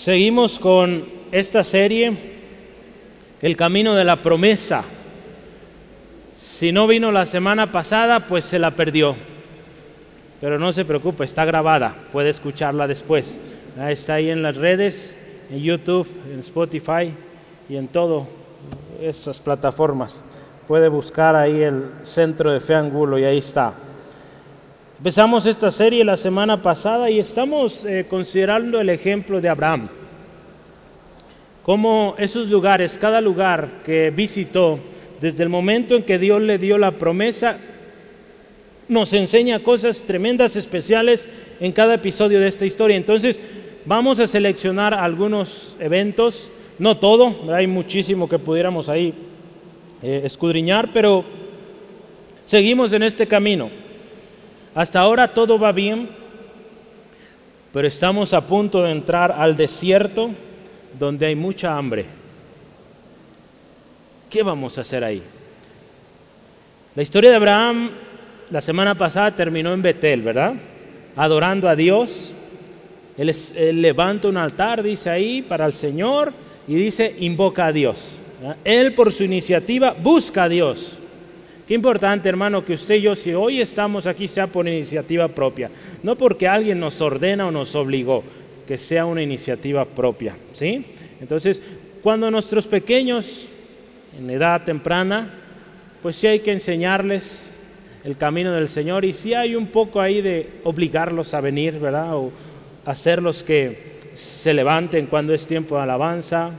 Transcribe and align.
Seguimos 0.00 0.58
con 0.58 1.04
esta 1.30 1.62
serie, 1.62 2.16
El 3.42 3.54
Camino 3.54 3.94
de 3.94 4.02
la 4.02 4.22
Promesa. 4.22 4.82
Si 6.38 6.72
no 6.72 6.86
vino 6.86 7.12
la 7.12 7.26
semana 7.26 7.70
pasada, 7.70 8.26
pues 8.26 8.46
se 8.46 8.58
la 8.58 8.70
perdió. 8.70 9.14
Pero 10.40 10.58
no 10.58 10.72
se 10.72 10.86
preocupe, 10.86 11.24
está 11.24 11.44
grabada, 11.44 11.94
puede 12.12 12.30
escucharla 12.30 12.86
después. 12.86 13.38
Está 13.90 14.14
ahí 14.14 14.30
en 14.30 14.40
las 14.42 14.56
redes, 14.56 15.18
en 15.50 15.58
YouTube, 15.58 16.08
en 16.32 16.38
Spotify 16.38 17.12
y 17.68 17.76
en 17.76 17.86
todas 17.86 18.26
esas 19.02 19.38
plataformas. 19.38 20.24
Puede 20.66 20.88
buscar 20.88 21.36
ahí 21.36 21.60
el 21.60 21.90
Centro 22.04 22.50
de 22.50 22.60
Fe 22.60 22.74
Angulo 22.74 23.18
y 23.18 23.24
ahí 23.24 23.36
está. 23.36 23.74
Empezamos 25.00 25.46
esta 25.46 25.70
serie 25.70 26.04
la 26.04 26.18
semana 26.18 26.60
pasada 26.60 27.08
y 27.08 27.18
estamos 27.18 27.86
eh, 27.86 28.04
considerando 28.06 28.78
el 28.78 28.90
ejemplo 28.90 29.40
de 29.40 29.48
Abraham. 29.48 29.88
Cómo 31.62 32.14
esos 32.18 32.48
lugares, 32.48 32.98
cada 32.98 33.22
lugar 33.22 33.80
que 33.82 34.10
visitó, 34.10 34.78
desde 35.18 35.42
el 35.42 35.48
momento 35.48 35.96
en 35.96 36.02
que 36.02 36.18
Dios 36.18 36.42
le 36.42 36.58
dio 36.58 36.76
la 36.76 36.90
promesa, 36.90 37.56
nos 38.88 39.14
enseña 39.14 39.60
cosas 39.60 40.02
tremendas, 40.02 40.54
especiales 40.56 41.26
en 41.60 41.72
cada 41.72 41.94
episodio 41.94 42.38
de 42.38 42.48
esta 42.48 42.66
historia. 42.66 42.98
Entonces, 42.98 43.40
vamos 43.86 44.20
a 44.20 44.26
seleccionar 44.26 44.92
algunos 44.92 45.76
eventos, 45.80 46.50
no 46.78 46.98
todo, 46.98 47.50
hay 47.50 47.66
muchísimo 47.66 48.28
que 48.28 48.38
pudiéramos 48.38 48.90
ahí 48.90 49.14
eh, 50.02 50.20
escudriñar, 50.24 50.90
pero 50.92 51.24
seguimos 52.44 52.92
en 52.92 53.02
este 53.02 53.26
camino. 53.26 53.88
Hasta 54.74 55.00
ahora 55.00 55.34
todo 55.34 55.58
va 55.58 55.72
bien, 55.72 56.08
pero 57.72 57.88
estamos 57.88 58.32
a 58.32 58.46
punto 58.46 58.82
de 58.82 58.92
entrar 58.92 59.32
al 59.32 59.56
desierto 59.56 60.30
donde 60.98 61.26
hay 61.26 61.34
mucha 61.34 61.76
hambre. 61.76 62.06
¿Qué 64.28 64.42
vamos 64.42 64.78
a 64.78 64.82
hacer 64.82 65.02
ahí? 65.02 65.22
La 66.94 67.02
historia 67.02 67.30
de 67.30 67.36
Abraham 67.36 67.90
la 68.50 68.60
semana 68.60 68.96
pasada 68.96 69.34
terminó 69.34 69.72
en 69.72 69.82
Betel, 69.82 70.22
¿verdad? 70.22 70.54
Adorando 71.16 71.68
a 71.68 71.74
Dios. 71.74 72.32
Él, 73.16 73.82
levanta 73.82 74.28
un 74.28 74.36
altar, 74.36 74.82
dice 74.82 75.10
ahí, 75.10 75.42
para 75.42 75.66
el 75.66 75.72
Señor 75.72 76.32
y 76.66 76.74
dice, 76.74 77.14
invoca 77.18 77.66
a 77.66 77.72
Dios. 77.72 78.18
Él 78.64 78.94
por 78.94 79.12
su 79.12 79.24
iniciativa 79.24 79.94
busca 80.00 80.44
a 80.44 80.48
Dios. 80.48 80.99
Qué 81.70 81.74
importante, 81.74 82.28
hermano, 82.28 82.64
que 82.64 82.72
usted 82.72 82.96
y 82.96 83.02
yo, 83.02 83.14
si 83.14 83.32
hoy 83.32 83.60
estamos 83.60 84.08
aquí, 84.08 84.26
sea 84.26 84.48
por 84.48 84.66
iniciativa 84.66 85.28
propia. 85.28 85.70
No 86.02 86.16
porque 86.16 86.48
alguien 86.48 86.80
nos 86.80 87.00
ordena 87.00 87.46
o 87.46 87.52
nos 87.52 87.76
obligó, 87.76 88.24
que 88.66 88.76
sea 88.76 89.06
una 89.06 89.22
iniciativa 89.22 89.84
propia. 89.84 90.36
¿sí? 90.52 90.84
Entonces, 91.20 91.62
cuando 92.02 92.28
nuestros 92.28 92.66
pequeños, 92.66 93.48
en 94.18 94.28
edad 94.30 94.64
temprana, 94.64 95.32
pues 96.02 96.16
sí 96.16 96.26
hay 96.26 96.40
que 96.40 96.50
enseñarles 96.50 97.48
el 98.02 98.16
camino 98.16 98.50
del 98.50 98.68
Señor 98.68 99.04
y 99.04 99.12
sí 99.12 99.34
hay 99.34 99.54
un 99.54 99.68
poco 99.68 100.00
ahí 100.00 100.22
de 100.22 100.54
obligarlos 100.64 101.34
a 101.34 101.40
venir, 101.40 101.78
¿verdad? 101.78 102.16
O 102.16 102.32
hacerlos 102.84 103.44
que 103.44 104.00
se 104.14 104.52
levanten 104.52 105.06
cuando 105.06 105.34
es 105.34 105.46
tiempo 105.46 105.76
de 105.76 105.82
alabanza, 105.82 106.50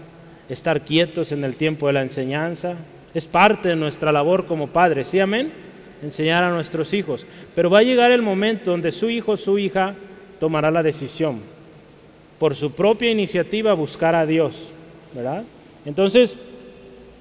estar 0.48 0.86
quietos 0.86 1.34
en 1.34 1.44
el 1.44 1.58
tiempo 1.58 1.88
de 1.88 1.94
la 1.94 2.02
enseñanza, 2.02 2.78
es 3.14 3.26
parte 3.26 3.70
de 3.70 3.76
nuestra 3.76 4.12
labor 4.12 4.46
como 4.46 4.68
padres, 4.68 5.10
¿sí 5.10 5.20
amén? 5.20 5.52
Enseñar 6.02 6.44
a 6.44 6.50
nuestros 6.52 6.94
hijos. 6.94 7.26
Pero 7.54 7.70
va 7.70 7.80
a 7.80 7.84
llegar 7.84 8.12
el 8.12 8.22
momento 8.22 8.72
donde 8.72 8.92
su 8.92 9.10
hijo 9.10 9.38
su 9.38 9.60
hija 9.60 9.96
tomará 10.40 10.72
la 10.72 10.84
decisión 10.84 11.42
por 12.42 12.56
su 12.56 12.72
propia 12.72 13.12
iniciativa 13.12 13.74
buscar 13.74 14.16
a 14.16 14.26
Dios, 14.26 14.74
¿verdad? 15.14 15.44
Entonces, 15.86 16.36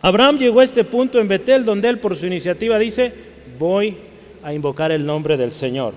Abraham 0.00 0.38
llegó 0.38 0.60
a 0.60 0.64
este 0.64 0.82
punto 0.82 1.20
en 1.20 1.28
Betel 1.28 1.66
donde 1.66 1.90
él 1.90 1.98
por 1.98 2.16
su 2.16 2.26
iniciativa 2.26 2.78
dice, 2.78 3.12
voy 3.58 3.98
a 4.42 4.54
invocar 4.54 4.92
el 4.92 5.04
nombre 5.04 5.36
del 5.36 5.52
Señor. 5.52 5.92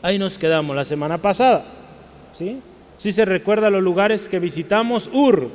Ahí 0.00 0.18
nos 0.18 0.38
quedamos 0.38 0.74
la 0.74 0.86
semana 0.86 1.18
pasada, 1.18 1.66
¿sí? 2.32 2.60
Si 2.96 3.12
se 3.12 3.26
recuerda 3.26 3.68
los 3.68 3.82
lugares 3.82 4.26
que 4.26 4.38
visitamos, 4.38 5.10
Ur, 5.12 5.50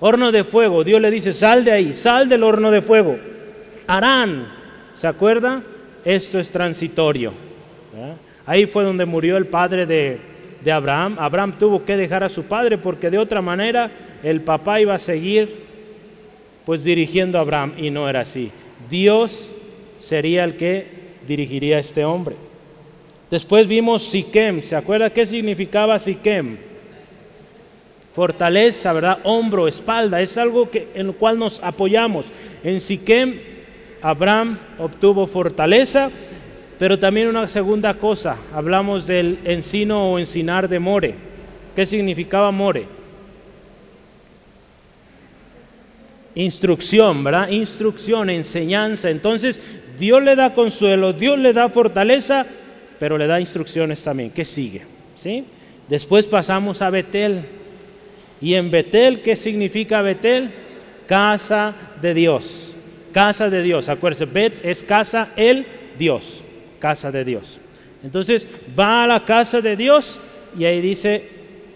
horno 0.00 0.32
de 0.32 0.44
fuego. 0.44 0.82
Dios 0.82 1.00
le 1.00 1.10
dice, 1.10 1.32
sal 1.32 1.64
de 1.64 1.72
ahí, 1.72 1.94
sal 1.94 2.28
del 2.28 2.42
horno 2.42 2.70
de 2.70 2.82
fuego. 2.82 3.18
Harán, 3.86 4.48
¿se 4.94 5.06
acuerda? 5.06 5.62
Esto 6.04 6.38
es 6.38 6.50
transitorio. 6.50 7.32
Ahí 8.46 8.66
fue 8.66 8.84
donde 8.84 9.04
murió 9.04 9.36
el 9.36 9.46
padre 9.46 9.86
de, 9.86 10.18
de 10.64 10.72
Abraham. 10.72 11.16
Abraham 11.18 11.54
tuvo 11.58 11.84
que 11.84 11.96
dejar 11.96 12.24
a 12.24 12.28
su 12.28 12.44
padre 12.44 12.78
porque 12.78 13.10
de 13.10 13.18
otra 13.18 13.40
manera 13.40 13.90
el 14.22 14.40
papá 14.40 14.80
iba 14.80 14.94
a 14.94 14.98
seguir 14.98 15.70
pues 16.64 16.84
dirigiendo 16.84 17.38
a 17.38 17.42
Abraham 17.42 17.74
y 17.76 17.90
no 17.90 18.08
era 18.08 18.20
así. 18.20 18.50
Dios 18.88 19.50
sería 20.00 20.44
el 20.44 20.56
que 20.56 20.86
dirigiría 21.26 21.76
a 21.76 21.80
este 21.80 22.04
hombre. 22.04 22.36
Después 23.30 23.66
vimos 23.66 24.02
Siquem, 24.02 24.62
¿se 24.62 24.74
acuerda 24.74 25.10
qué 25.10 25.24
significaba 25.24 25.98
Siquem? 25.98 26.69
Fortaleza, 28.14 28.92
¿verdad? 28.92 29.18
Hombro, 29.24 29.68
espalda, 29.68 30.20
es 30.20 30.36
algo 30.36 30.70
que, 30.70 30.88
en 30.94 31.08
lo 31.08 31.12
cual 31.14 31.38
nos 31.38 31.60
apoyamos. 31.62 32.26
En 32.64 32.80
Siquem, 32.80 33.38
Abraham 34.02 34.58
obtuvo 34.78 35.26
fortaleza, 35.26 36.10
pero 36.78 36.98
también 36.98 37.28
una 37.28 37.46
segunda 37.46 37.94
cosa, 37.94 38.36
hablamos 38.54 39.06
del 39.06 39.38
encino 39.44 40.12
o 40.12 40.18
encinar 40.18 40.68
de 40.68 40.78
More. 40.78 41.14
¿Qué 41.76 41.86
significaba 41.86 42.50
More? 42.50 42.86
Instrucción, 46.34 47.22
¿verdad? 47.22 47.48
Instrucción, 47.48 48.30
enseñanza. 48.30 49.10
Entonces, 49.10 49.60
Dios 49.98 50.22
le 50.22 50.36
da 50.36 50.54
consuelo, 50.54 51.12
Dios 51.12 51.38
le 51.38 51.52
da 51.52 51.68
fortaleza, 51.68 52.46
pero 52.98 53.18
le 53.18 53.26
da 53.26 53.40
instrucciones 53.40 54.02
también. 54.02 54.30
¿Qué 54.30 54.44
sigue? 54.44 54.82
¿Sí? 55.16 55.44
Después 55.88 56.26
pasamos 56.26 56.80
a 56.82 56.90
Betel. 56.90 57.59
Y 58.40 58.54
en 58.54 58.70
Betel, 58.70 59.20
¿qué 59.20 59.36
significa 59.36 60.00
Betel? 60.02 60.50
Casa 61.06 61.74
de 62.00 62.14
Dios. 62.14 62.74
Casa 63.12 63.50
de 63.50 63.62
Dios. 63.62 63.88
Acuérdense, 63.88 64.24
Bet 64.24 64.64
es 64.64 64.82
casa, 64.82 65.30
el 65.36 65.66
Dios. 65.98 66.42
Casa 66.78 67.10
de 67.10 67.24
Dios. 67.24 67.60
Entonces 68.02 68.46
va 68.78 69.04
a 69.04 69.06
la 69.06 69.24
casa 69.24 69.60
de 69.60 69.76
Dios 69.76 70.20
y 70.58 70.64
ahí 70.64 70.80
dice, 70.80 71.28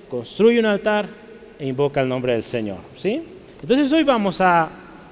construye 0.08 0.58
un 0.58 0.66
altar 0.66 1.06
e 1.58 1.66
invoca 1.66 2.00
el 2.00 2.08
nombre 2.08 2.32
del 2.32 2.42
Señor. 2.42 2.78
¿Sí? 2.96 3.22
Entonces 3.60 3.92
hoy 3.92 4.04
vamos 4.04 4.41
a 4.41 4.70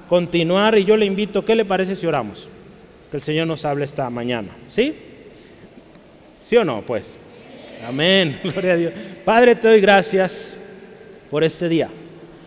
continuar 0.09 0.79
y 0.79 0.85
yo 0.85 0.97
le 0.97 1.05
invito, 1.05 1.45
¿qué 1.45 1.55
le 1.55 1.65
parece 1.65 1.97
si 1.97 2.07
oramos? 2.07 2.49
Que 3.11 3.19
el 3.19 3.23
Señor 3.23 3.47
nos 3.47 3.65
hable 3.67 3.85
esta 3.85 4.09
mañana. 4.09 4.49
¿Sí? 4.71 4.95
¿Sí 6.43 6.57
o 6.57 6.65
no? 6.65 6.81
Pues. 6.83 7.15
Amén. 7.87 8.41
Gloria 8.45 8.73
a 8.73 8.77
Dios. 8.77 8.93
Padre, 9.25 9.55
te 9.55 9.69
doy 9.69 9.81
gracias 9.81 10.57
por 11.33 11.43
este 11.43 11.67
día. 11.67 11.89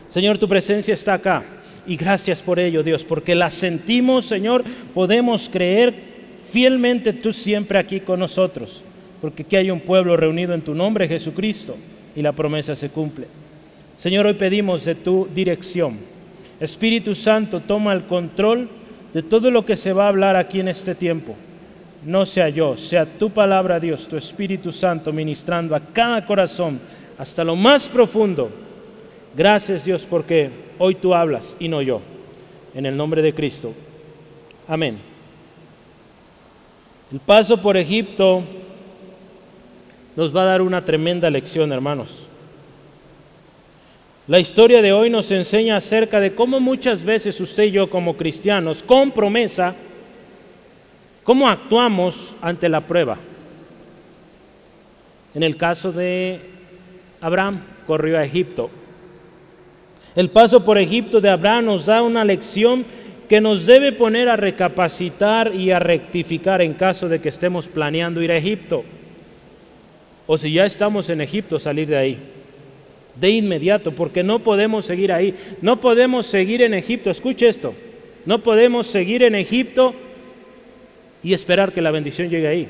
Señor, 0.09 0.37
tu 0.37 0.47
presencia 0.47 0.93
está 0.93 1.15
acá 1.15 1.43
y 1.87 1.95
gracias 1.95 2.39
por 2.39 2.59
ello, 2.59 2.83
Dios, 2.83 3.03
porque 3.03 3.33
la 3.33 3.49
sentimos, 3.49 4.27
Señor, 4.27 4.63
podemos 4.93 5.49
creer 5.49 5.91
fielmente 6.51 7.11
tú 7.11 7.33
siempre 7.33 7.79
aquí 7.79 8.01
con 8.01 8.19
nosotros, 8.19 8.83
porque 9.21 9.41
aquí 9.41 9.55
hay 9.55 9.71
un 9.71 9.79
pueblo 9.79 10.15
reunido 10.15 10.53
en 10.53 10.61
tu 10.61 10.75
nombre, 10.75 11.07
Jesucristo, 11.07 11.75
y 12.15 12.21
la 12.21 12.33
promesa 12.33 12.75
se 12.75 12.89
cumple. 12.89 13.25
Señor, 13.97 14.27
hoy 14.27 14.35
pedimos 14.35 14.85
de 14.85 14.93
tu 14.93 15.27
dirección. 15.33 15.97
Espíritu 16.59 17.15
Santo, 17.15 17.61
toma 17.61 17.91
el 17.91 18.03
control 18.03 18.69
de 19.15 19.23
todo 19.23 19.49
lo 19.49 19.65
que 19.65 19.77
se 19.77 19.93
va 19.93 20.05
a 20.05 20.09
hablar 20.09 20.35
aquí 20.35 20.59
en 20.59 20.67
este 20.67 20.93
tiempo. 20.93 21.35
No 22.05 22.23
sea 22.23 22.49
yo, 22.49 22.77
sea 22.77 23.07
tu 23.07 23.31
palabra, 23.31 23.79
Dios, 23.79 24.07
tu 24.07 24.15
Espíritu 24.15 24.71
Santo, 24.71 25.11
ministrando 25.11 25.75
a 25.75 25.79
cada 25.79 26.23
corazón 26.23 26.79
hasta 27.17 27.43
lo 27.43 27.55
más 27.55 27.87
profundo 27.87 28.64
Gracias 29.35 29.83
Dios 29.83 30.05
porque 30.09 30.49
hoy 30.79 30.95
tú 30.95 31.13
hablas 31.13 31.55
y 31.59 31.67
no 31.67 31.81
yo. 31.81 32.01
En 32.73 32.85
el 32.85 32.95
nombre 32.95 33.21
de 33.21 33.33
Cristo. 33.33 33.73
Amén. 34.67 34.99
El 37.11 37.19
paso 37.19 37.61
por 37.61 37.77
Egipto 37.77 38.43
nos 40.15 40.35
va 40.35 40.43
a 40.43 40.45
dar 40.45 40.61
una 40.61 40.83
tremenda 40.83 41.29
lección, 41.29 41.71
hermanos. 41.71 42.25
La 44.27 44.39
historia 44.39 44.81
de 44.81 44.91
hoy 44.91 45.09
nos 45.09 45.29
enseña 45.31 45.77
acerca 45.77 46.19
de 46.19 46.33
cómo 46.33 46.59
muchas 46.59 47.03
veces 47.03 47.39
usted 47.39 47.65
y 47.65 47.71
yo 47.71 47.89
como 47.89 48.17
cristianos, 48.17 48.81
con 48.81 49.11
promesa, 49.11 49.75
cómo 51.23 51.47
actuamos 51.47 52.33
ante 52.41 52.67
la 52.67 52.81
prueba. 52.81 53.17
En 55.35 55.43
el 55.43 55.57
caso 55.57 55.91
de 55.91 56.39
Abraham, 57.21 57.61
corrió 57.85 58.17
a 58.17 58.23
Egipto. 58.23 58.71
El 60.15 60.29
paso 60.29 60.63
por 60.63 60.77
Egipto 60.77 61.19
de 61.19 61.29
Abraham 61.29 61.65
nos 61.65 61.87
da 61.87 62.01
una 62.01 62.23
lección 62.23 62.85
que 63.27 63.41
nos 63.41 63.65
debe 63.65 63.91
poner 63.91 64.29
a 64.29 64.37
recapacitar 64.37 65.53
y 65.53 65.71
a 65.71 65.79
rectificar 65.79 66.61
en 66.61 66.73
caso 66.73 67.09
de 67.09 67.19
que 67.19 67.29
estemos 67.29 67.67
planeando 67.67 68.21
ir 68.21 68.31
a 68.31 68.37
Egipto. 68.37 68.83
O 70.27 70.37
si 70.37 70.53
ya 70.53 70.65
estamos 70.65 71.09
en 71.09 71.21
Egipto, 71.21 71.59
salir 71.59 71.87
de 71.87 71.97
ahí. 71.97 72.17
de 73.19 73.29
inmediato, 73.29 73.93
porque 73.93 74.23
no 74.23 74.39
podemos 74.39 74.85
seguir 74.85 75.13
ahí, 75.13 75.33
no 75.61 75.79
podemos 75.79 76.25
seguir 76.25 76.61
en 76.61 76.73
Egipto, 76.73 77.09
escuche 77.09 77.47
esto, 77.47 77.73
no 78.25 78.43
podemos 78.43 78.87
seguir 78.87 79.23
en 79.23 79.35
Egipto 79.35 79.95
y 81.23 81.33
esperar 81.33 81.71
que 81.71 81.81
la 81.81 81.91
bendición 81.91 82.29
llegue 82.29 82.47
ahí. 82.47 82.67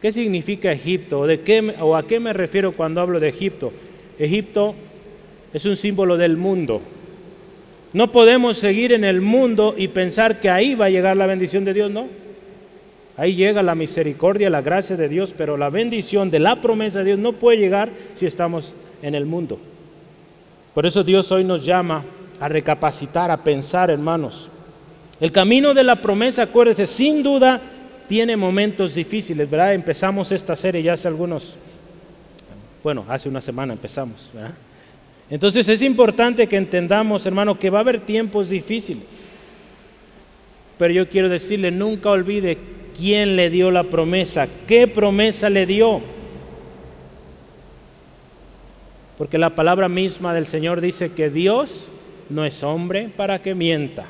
¿Qué 0.00 0.12
significa 0.12 0.70
Egipto? 0.70 1.18
¿O, 1.18 1.26
de 1.26 1.40
qué, 1.40 1.74
¿O 1.80 1.96
a 1.96 2.06
qué 2.06 2.20
me 2.20 2.32
refiero 2.32 2.70
cuando 2.70 3.00
hablo 3.00 3.18
de 3.18 3.28
Egipto? 3.28 3.72
Egipto 4.20 4.76
es 5.52 5.64
un 5.64 5.76
símbolo 5.76 6.16
del 6.16 6.36
mundo. 6.36 6.80
No 7.92 8.10
podemos 8.10 8.56
seguir 8.56 8.92
en 8.92 9.04
el 9.04 9.20
mundo 9.20 9.74
y 9.76 9.88
pensar 9.88 10.40
que 10.40 10.48
ahí 10.48 10.74
va 10.74 10.86
a 10.86 10.90
llegar 10.90 11.16
la 11.16 11.26
bendición 11.26 11.64
de 11.64 11.74
Dios, 11.74 11.90
no. 11.90 12.06
Ahí 13.16 13.34
llega 13.34 13.62
la 13.62 13.74
misericordia, 13.74 14.48
la 14.48 14.62
gracia 14.62 14.96
de 14.96 15.08
Dios, 15.08 15.34
pero 15.36 15.58
la 15.58 15.68
bendición 15.68 16.30
de 16.30 16.38
la 16.38 16.60
promesa 16.60 17.00
de 17.00 17.04
Dios 17.06 17.18
no 17.18 17.34
puede 17.34 17.58
llegar 17.58 17.90
si 18.14 18.24
estamos 18.24 18.74
en 19.02 19.14
el 19.14 19.26
mundo. 19.26 19.58
Por 20.74 20.86
eso 20.86 21.04
Dios 21.04 21.30
hoy 21.30 21.44
nos 21.44 21.64
llama 21.66 22.02
a 22.40 22.48
recapacitar, 22.48 23.30
a 23.30 23.36
pensar, 23.36 23.90
hermanos. 23.90 24.48
El 25.20 25.30
camino 25.30 25.74
de 25.74 25.84
la 25.84 26.00
promesa, 26.00 26.42
acuérdense, 26.42 26.86
sin 26.86 27.22
duda 27.22 27.60
tiene 28.08 28.36
momentos 28.36 28.94
difíciles, 28.94 29.48
¿verdad? 29.48 29.74
Empezamos 29.74 30.32
esta 30.32 30.56
serie 30.56 30.82
ya 30.82 30.94
hace 30.94 31.08
algunos, 31.08 31.56
bueno, 32.82 33.04
hace 33.08 33.28
una 33.28 33.42
semana 33.42 33.74
empezamos, 33.74 34.30
¿verdad? 34.32 34.54
Entonces 35.32 35.66
es 35.70 35.80
importante 35.80 36.46
que 36.46 36.58
entendamos, 36.58 37.24
hermano, 37.24 37.58
que 37.58 37.70
va 37.70 37.78
a 37.78 37.80
haber 37.80 38.00
tiempos 38.00 38.50
difíciles. 38.50 39.02
Pero 40.76 40.92
yo 40.92 41.08
quiero 41.08 41.30
decirle, 41.30 41.70
nunca 41.70 42.10
olvide 42.10 42.58
quién 42.94 43.34
le 43.34 43.48
dio 43.48 43.70
la 43.70 43.84
promesa, 43.84 44.46
qué 44.66 44.86
promesa 44.86 45.48
le 45.48 45.64
dio. 45.64 46.02
Porque 49.16 49.38
la 49.38 49.48
palabra 49.48 49.88
misma 49.88 50.34
del 50.34 50.44
Señor 50.44 50.82
dice 50.82 51.12
que 51.12 51.30
Dios 51.30 51.88
no 52.28 52.44
es 52.44 52.62
hombre 52.62 53.08
para 53.16 53.40
que 53.40 53.54
mienta, 53.54 54.04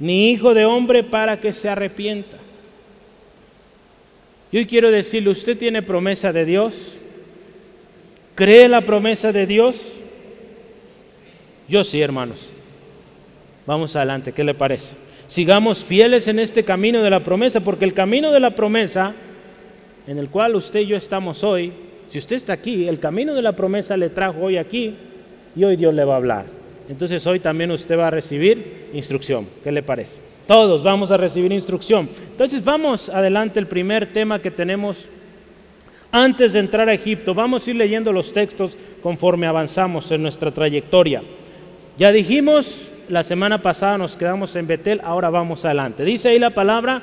ni 0.00 0.30
hijo 0.30 0.54
de 0.54 0.64
hombre 0.64 1.04
para 1.04 1.38
que 1.38 1.52
se 1.52 1.68
arrepienta. 1.68 2.38
Yo 4.50 4.66
quiero 4.66 4.90
decirle, 4.90 5.28
¿usted 5.28 5.58
tiene 5.58 5.82
promesa 5.82 6.32
de 6.32 6.46
Dios? 6.46 6.96
¿Cree 8.34 8.70
la 8.70 8.80
promesa 8.80 9.32
de 9.32 9.46
Dios? 9.46 9.95
Yo 11.68 11.82
sí, 11.84 12.00
hermanos. 12.00 12.52
Vamos 13.66 13.96
adelante, 13.96 14.32
¿qué 14.32 14.44
le 14.44 14.54
parece? 14.54 14.96
Sigamos 15.26 15.84
fieles 15.84 16.28
en 16.28 16.38
este 16.38 16.64
camino 16.64 17.02
de 17.02 17.10
la 17.10 17.24
promesa, 17.24 17.60
porque 17.60 17.84
el 17.84 17.94
camino 17.94 18.30
de 18.30 18.38
la 18.38 18.50
promesa, 18.50 19.12
en 20.06 20.18
el 20.18 20.28
cual 20.28 20.54
usted 20.54 20.80
y 20.80 20.86
yo 20.86 20.96
estamos 20.96 21.42
hoy, 21.42 21.72
si 22.08 22.18
usted 22.18 22.36
está 22.36 22.52
aquí, 22.52 22.86
el 22.86 23.00
camino 23.00 23.34
de 23.34 23.42
la 23.42 23.56
promesa 23.56 23.96
le 23.96 24.10
trajo 24.10 24.42
hoy 24.42 24.56
aquí 24.56 24.94
y 25.56 25.64
hoy 25.64 25.74
Dios 25.76 25.92
le 25.92 26.04
va 26.04 26.14
a 26.14 26.18
hablar. 26.18 26.46
Entonces 26.88 27.26
hoy 27.26 27.40
también 27.40 27.72
usted 27.72 27.98
va 27.98 28.06
a 28.06 28.10
recibir 28.10 28.90
instrucción. 28.92 29.48
¿Qué 29.64 29.72
le 29.72 29.82
parece? 29.82 30.20
Todos 30.46 30.84
vamos 30.84 31.10
a 31.10 31.16
recibir 31.16 31.50
instrucción. 31.50 32.08
Entonces 32.30 32.62
vamos 32.62 33.08
adelante 33.08 33.58
el 33.58 33.66
primer 33.66 34.12
tema 34.12 34.40
que 34.40 34.52
tenemos 34.52 35.08
antes 36.12 36.52
de 36.52 36.60
entrar 36.60 36.88
a 36.88 36.94
Egipto. 36.94 37.34
Vamos 37.34 37.66
a 37.66 37.70
ir 37.70 37.76
leyendo 37.76 38.12
los 38.12 38.32
textos 38.32 38.76
conforme 39.02 39.48
avanzamos 39.48 40.12
en 40.12 40.22
nuestra 40.22 40.52
trayectoria. 40.52 41.22
Ya 41.98 42.12
dijimos, 42.12 42.88
la 43.08 43.22
semana 43.22 43.62
pasada 43.62 43.98
nos 43.98 44.16
quedamos 44.16 44.54
en 44.56 44.66
Betel, 44.66 45.00
ahora 45.02 45.30
vamos 45.30 45.64
adelante. 45.64 46.04
Dice 46.04 46.28
ahí 46.28 46.38
la 46.38 46.50
palabra 46.50 47.02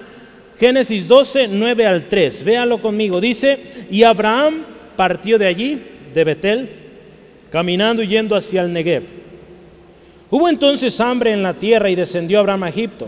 Génesis 0.59 1.07
12, 1.07 1.47
9 1.47 1.85
al 1.85 2.07
3. 2.07 2.43
Véalo 2.43 2.81
conmigo. 2.81 3.19
Dice, 3.19 3.87
y 3.89 4.03
Abraham 4.03 4.63
partió 4.95 5.37
de 5.37 5.47
allí, 5.47 5.81
de 6.13 6.23
Betel, 6.23 6.69
caminando 7.51 8.03
y 8.03 8.07
yendo 8.07 8.35
hacia 8.35 8.61
el 8.61 8.71
Negev. 8.71 9.03
Hubo 10.29 10.49
entonces 10.49 10.99
hambre 10.99 11.31
en 11.31 11.43
la 11.43 11.53
tierra 11.53 11.89
y 11.89 11.95
descendió 11.95 12.39
Abraham 12.39 12.63
a 12.63 12.69
Egipto 12.69 13.07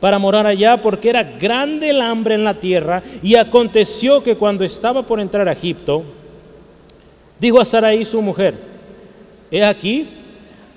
para 0.00 0.18
morar 0.18 0.46
allá 0.46 0.80
porque 0.80 1.10
era 1.10 1.22
grande 1.22 1.90
el 1.90 2.00
hambre 2.00 2.34
en 2.34 2.44
la 2.44 2.58
tierra. 2.58 3.02
Y 3.22 3.36
aconteció 3.36 4.22
que 4.22 4.36
cuando 4.36 4.64
estaba 4.64 5.02
por 5.02 5.20
entrar 5.20 5.48
a 5.48 5.52
Egipto, 5.52 6.02
dijo 7.38 7.60
a 7.60 7.64
Sarai 7.64 8.04
su 8.04 8.20
mujer, 8.20 8.54
he 9.50 9.64
aquí, 9.64 10.08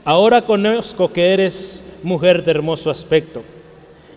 ahora 0.05 0.43
conozco 0.43 1.11
que 1.11 1.33
eres 1.33 1.83
mujer 2.03 2.43
de 2.43 2.51
hermoso 2.51 2.89
aspecto. 2.89 3.43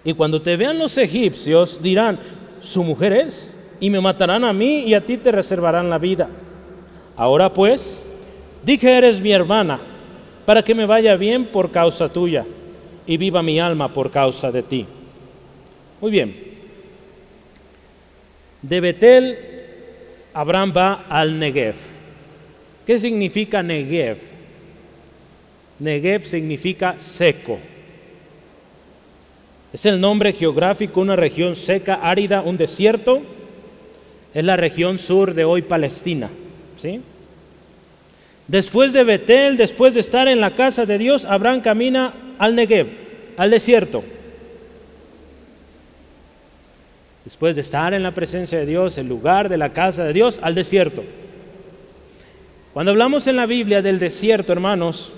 Y 0.05 0.13
cuando 0.13 0.41
te 0.41 0.57
vean 0.57 0.79
los 0.79 0.97
egipcios 0.99 1.83
dirán, 1.83 2.21
su 2.61 2.85
mujer 2.85 3.13
es 3.13 3.59
y 3.81 3.91
me 3.91 4.01
matarán 4.01 4.45
a 4.45 4.53
mí 4.53 4.85
y 4.85 4.95
a 4.95 5.05
ti 5.05 5.17
te 5.17 5.33
reservarán 5.33 5.91
la 5.91 5.99
vida. 5.99 6.29
Ahora 7.17 7.53
pues, 7.53 8.03
di 8.65 8.79
que 8.79 8.97
eres 8.97 9.21
mi 9.21 9.33
hermana, 9.33 9.81
para 10.47 10.63
que 10.63 10.75
me 10.75 10.87
vaya 10.87 11.17
bien 11.17 11.47
por 11.47 11.71
causa 11.71 12.09
tuya 12.09 12.45
y 13.07 13.17
viva 13.17 13.43
mi 13.43 13.59
alma 13.59 13.93
por 13.93 14.11
causa 14.11 14.53
de 14.53 14.63
ti. 14.63 14.87
Muy 16.01 16.11
bien. 16.11 16.49
De 18.63 18.81
Betel, 18.81 19.39
Abraham 20.35 20.73
va 20.77 21.05
al 21.09 21.39
Negev. 21.39 21.75
¿Qué 22.87 22.99
significa 22.99 23.63
Negev? 23.63 24.38
Negev 25.79 26.25
significa 26.25 26.97
seco. 26.99 27.59
Es 29.73 29.87
el 29.87 30.01
nombre 30.01 30.33
geográfico, 30.33 31.01
una 31.01 31.17
región 31.17 31.55
seca, 31.55 31.95
árida, 32.03 32.43
un 32.43 32.57
desierto 32.57 33.23
es 34.35 34.45
la 34.45 34.57
región 34.57 34.99
sur 34.99 35.35
de 35.35 35.45
hoy 35.45 35.63
Palestina. 35.63 36.31
¿sí? 36.81 37.01
Después 38.47 38.93
de 38.93 39.05
Betel, 39.05 39.57
después 39.57 39.95
de 39.95 40.01
estar 40.01 40.29
en 40.29 40.41
la 40.41 40.55
casa 40.55 40.87
de 40.87 40.99
Dios, 40.99 41.25
Abraham 41.25 41.61
camina 41.61 42.15
al 42.39 42.55
Negev, 42.55 42.87
al 43.37 43.51
desierto. 43.51 44.05
Después 47.25 47.57
de 47.57 47.63
estar 47.63 47.93
en 47.93 48.03
la 48.03 48.13
presencia 48.13 48.59
de 48.59 48.67
Dios, 48.67 48.97
el 48.97 49.09
lugar 49.09 49.49
de 49.49 49.59
la 49.59 49.73
casa 49.73 50.05
de 50.05 50.13
Dios, 50.13 50.39
al 50.41 50.55
desierto. 50.55 51.05
Cuando 52.73 52.93
hablamos 52.93 53.27
en 53.27 53.37
la 53.37 53.47
Biblia 53.47 53.83
del 53.83 53.99
desierto, 53.99 54.53
hermanos, 54.53 55.13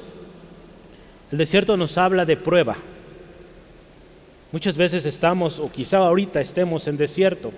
el 1.30 1.38
desierto 1.38 1.76
nos 1.76 1.96
habla 1.98 2.24
de 2.24 2.36
prueba. 2.36 2.76
Muchas 4.52 4.76
veces 4.76 5.06
estamos, 5.06 5.60
o 5.60 5.70
quizá 5.70 5.98
ahorita 5.98 6.40
estemos 6.40 6.88
en 6.88 6.96
desierto 6.96 7.52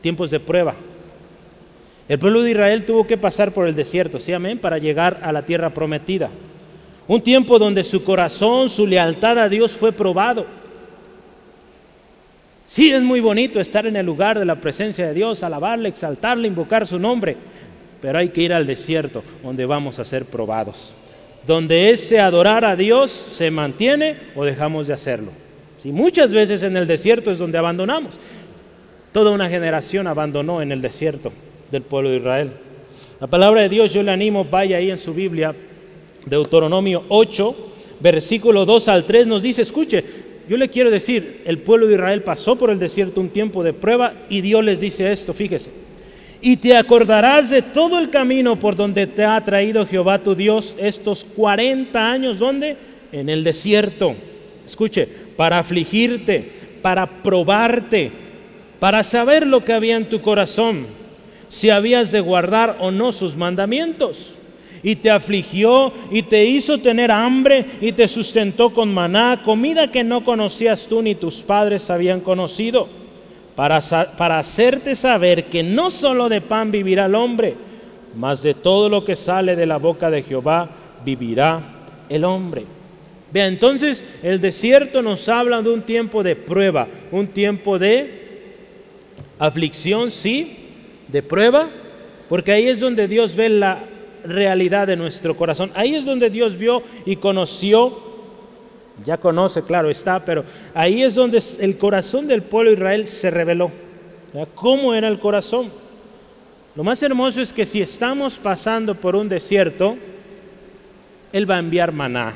tiempos 0.00 0.30
de 0.30 0.40
prueba. 0.40 0.74
El 2.08 2.18
pueblo 2.18 2.42
de 2.42 2.50
Israel 2.50 2.84
tuvo 2.84 3.06
que 3.06 3.16
pasar 3.16 3.52
por 3.52 3.66
el 3.66 3.74
desierto, 3.74 4.20
¿sí 4.20 4.32
amén? 4.32 4.58
Para 4.58 4.78
llegar 4.78 5.20
a 5.22 5.32
la 5.32 5.42
tierra 5.42 5.70
prometida. 5.70 6.30
Un 7.08 7.20
tiempo 7.20 7.58
donde 7.58 7.84
su 7.84 8.02
corazón, 8.02 8.68
su 8.68 8.86
lealtad 8.86 9.38
a 9.38 9.48
Dios 9.48 9.72
fue 9.72 9.92
probado. 9.92 10.46
Sí, 12.66 12.90
es 12.90 13.02
muy 13.02 13.20
bonito 13.20 13.60
estar 13.60 13.86
en 13.86 13.96
el 13.96 14.04
lugar 14.04 14.38
de 14.38 14.44
la 14.44 14.56
presencia 14.56 15.06
de 15.06 15.14
Dios, 15.14 15.44
alabarle, 15.44 15.88
exaltarle, 15.88 16.48
invocar 16.48 16.86
su 16.86 16.98
nombre, 16.98 17.36
pero 18.02 18.18
hay 18.18 18.30
que 18.30 18.42
ir 18.42 18.52
al 18.52 18.66
desierto 18.66 19.22
donde 19.42 19.64
vamos 19.66 20.00
a 20.00 20.04
ser 20.04 20.24
probados. 20.24 20.92
Donde 21.46 21.90
ese 21.90 22.18
adorar 22.18 22.64
a 22.64 22.76
Dios 22.76 23.10
se 23.10 23.50
mantiene 23.50 24.16
o 24.34 24.44
dejamos 24.44 24.86
de 24.86 24.94
hacerlo. 24.94 25.30
Sí, 25.82 25.92
muchas 25.92 26.32
veces 26.32 26.62
en 26.62 26.76
el 26.76 26.86
desierto 26.86 27.30
es 27.30 27.38
donde 27.38 27.58
abandonamos. 27.58 28.14
Toda 29.12 29.30
una 29.30 29.48
generación 29.48 30.06
abandonó 30.06 30.60
en 30.60 30.72
el 30.72 30.82
desierto 30.82 31.32
del 31.70 31.82
pueblo 31.82 32.10
de 32.10 32.16
Israel. 32.16 32.50
La 33.20 33.26
palabra 33.26 33.62
de 33.62 33.68
Dios, 33.68 33.92
yo 33.92 34.02
le 34.02 34.10
animo, 34.10 34.44
vaya 34.44 34.76
ahí 34.76 34.90
en 34.90 34.98
su 34.98 35.14
Biblia, 35.14 35.54
Deuteronomio 36.26 37.04
8, 37.08 37.56
versículo 38.00 38.66
2 38.66 38.88
al 38.88 39.04
3, 39.04 39.26
nos 39.26 39.42
dice, 39.42 39.62
escuche, 39.62 40.04
yo 40.48 40.56
le 40.56 40.68
quiero 40.68 40.90
decir, 40.90 41.42
el 41.44 41.58
pueblo 41.58 41.86
de 41.86 41.94
Israel 41.94 42.22
pasó 42.22 42.56
por 42.56 42.70
el 42.70 42.78
desierto 42.78 43.20
un 43.20 43.30
tiempo 43.30 43.62
de 43.62 43.72
prueba 43.72 44.12
y 44.28 44.42
Dios 44.42 44.62
les 44.62 44.80
dice 44.80 45.10
esto, 45.10 45.32
fíjese, 45.32 45.70
y 46.40 46.56
te 46.56 46.76
acordarás 46.76 47.50
de 47.50 47.62
todo 47.62 47.98
el 47.98 48.10
camino 48.10 48.58
por 48.58 48.76
donde 48.76 49.06
te 49.06 49.24
ha 49.24 49.42
traído 49.42 49.86
Jehová 49.86 50.18
tu 50.18 50.34
Dios 50.34 50.76
estos 50.78 51.24
40 51.24 52.10
años, 52.10 52.38
¿dónde? 52.38 52.76
En 53.12 53.28
el 53.28 53.42
desierto. 53.44 54.14
Escuche, 54.64 55.08
para 55.36 55.58
afligirte, 55.58 56.50
para 56.82 57.06
probarte 57.06 58.26
para 58.78 59.02
saber 59.02 59.46
lo 59.46 59.64
que 59.64 59.72
había 59.72 59.96
en 59.96 60.08
tu 60.08 60.20
corazón, 60.20 60.86
si 61.48 61.70
habías 61.70 62.12
de 62.12 62.20
guardar 62.20 62.76
o 62.80 62.90
no 62.90 63.12
sus 63.12 63.36
mandamientos. 63.36 64.34
Y 64.82 64.96
te 64.96 65.10
afligió 65.10 65.92
y 66.10 66.22
te 66.22 66.44
hizo 66.44 66.78
tener 66.78 67.10
hambre 67.10 67.64
y 67.80 67.92
te 67.92 68.06
sustentó 68.06 68.72
con 68.72 68.92
maná, 68.92 69.42
comida 69.42 69.90
que 69.90 70.04
no 70.04 70.24
conocías 70.24 70.86
tú 70.86 71.02
ni 71.02 71.14
tus 71.14 71.36
padres 71.36 71.90
habían 71.90 72.20
conocido, 72.20 72.88
para, 73.56 73.80
para 74.16 74.38
hacerte 74.38 74.94
saber 74.94 75.46
que 75.46 75.62
no 75.62 75.90
solo 75.90 76.28
de 76.28 76.42
pan 76.42 76.70
vivirá 76.70 77.06
el 77.06 77.14
hombre, 77.14 77.54
mas 78.14 78.42
de 78.42 78.54
todo 78.54 78.88
lo 78.88 79.04
que 79.04 79.16
sale 79.16 79.56
de 79.56 79.66
la 79.66 79.78
boca 79.78 80.10
de 80.10 80.22
Jehová 80.22 80.68
vivirá 81.04 81.60
el 82.08 82.24
hombre. 82.24 82.64
Vea, 83.32 83.48
entonces 83.48 84.04
el 84.22 84.40
desierto 84.40 85.02
nos 85.02 85.28
habla 85.28 85.62
de 85.62 85.70
un 85.70 85.82
tiempo 85.82 86.22
de 86.22 86.36
prueba, 86.36 86.86
un 87.10 87.26
tiempo 87.28 87.78
de 87.78 88.26
aflicción, 89.38 90.10
sí, 90.10 90.56
de 91.08 91.22
prueba, 91.22 91.68
porque 92.28 92.52
ahí 92.52 92.66
es 92.68 92.80
donde 92.80 93.08
Dios 93.08 93.34
ve 93.34 93.48
la 93.48 93.84
realidad 94.24 94.86
de 94.86 94.96
nuestro 94.96 95.36
corazón. 95.36 95.70
Ahí 95.74 95.94
es 95.94 96.04
donde 96.04 96.30
Dios 96.30 96.56
vio 96.56 96.82
y 97.04 97.16
conoció, 97.16 98.05
ya 99.04 99.18
conoce, 99.18 99.62
claro 99.62 99.90
está, 99.90 100.24
pero 100.24 100.44
ahí 100.74 101.02
es 101.02 101.14
donde 101.14 101.42
el 101.60 101.76
corazón 101.76 102.26
del 102.26 102.42
pueblo 102.42 102.70
de 102.70 102.76
Israel 102.76 103.06
se 103.06 103.30
reveló. 103.30 103.70
¿Cómo 104.54 104.94
era 104.94 105.08
el 105.08 105.18
corazón? 105.18 105.70
Lo 106.74 106.84
más 106.84 107.02
hermoso 107.02 107.40
es 107.40 107.52
que 107.52 107.64
si 107.64 107.80
estamos 107.80 108.36
pasando 108.36 108.94
por 108.94 109.16
un 109.16 109.28
desierto, 109.28 109.96
Él 111.32 111.50
va 111.50 111.56
a 111.56 111.60
enviar 111.60 111.92
maná. 111.92 112.34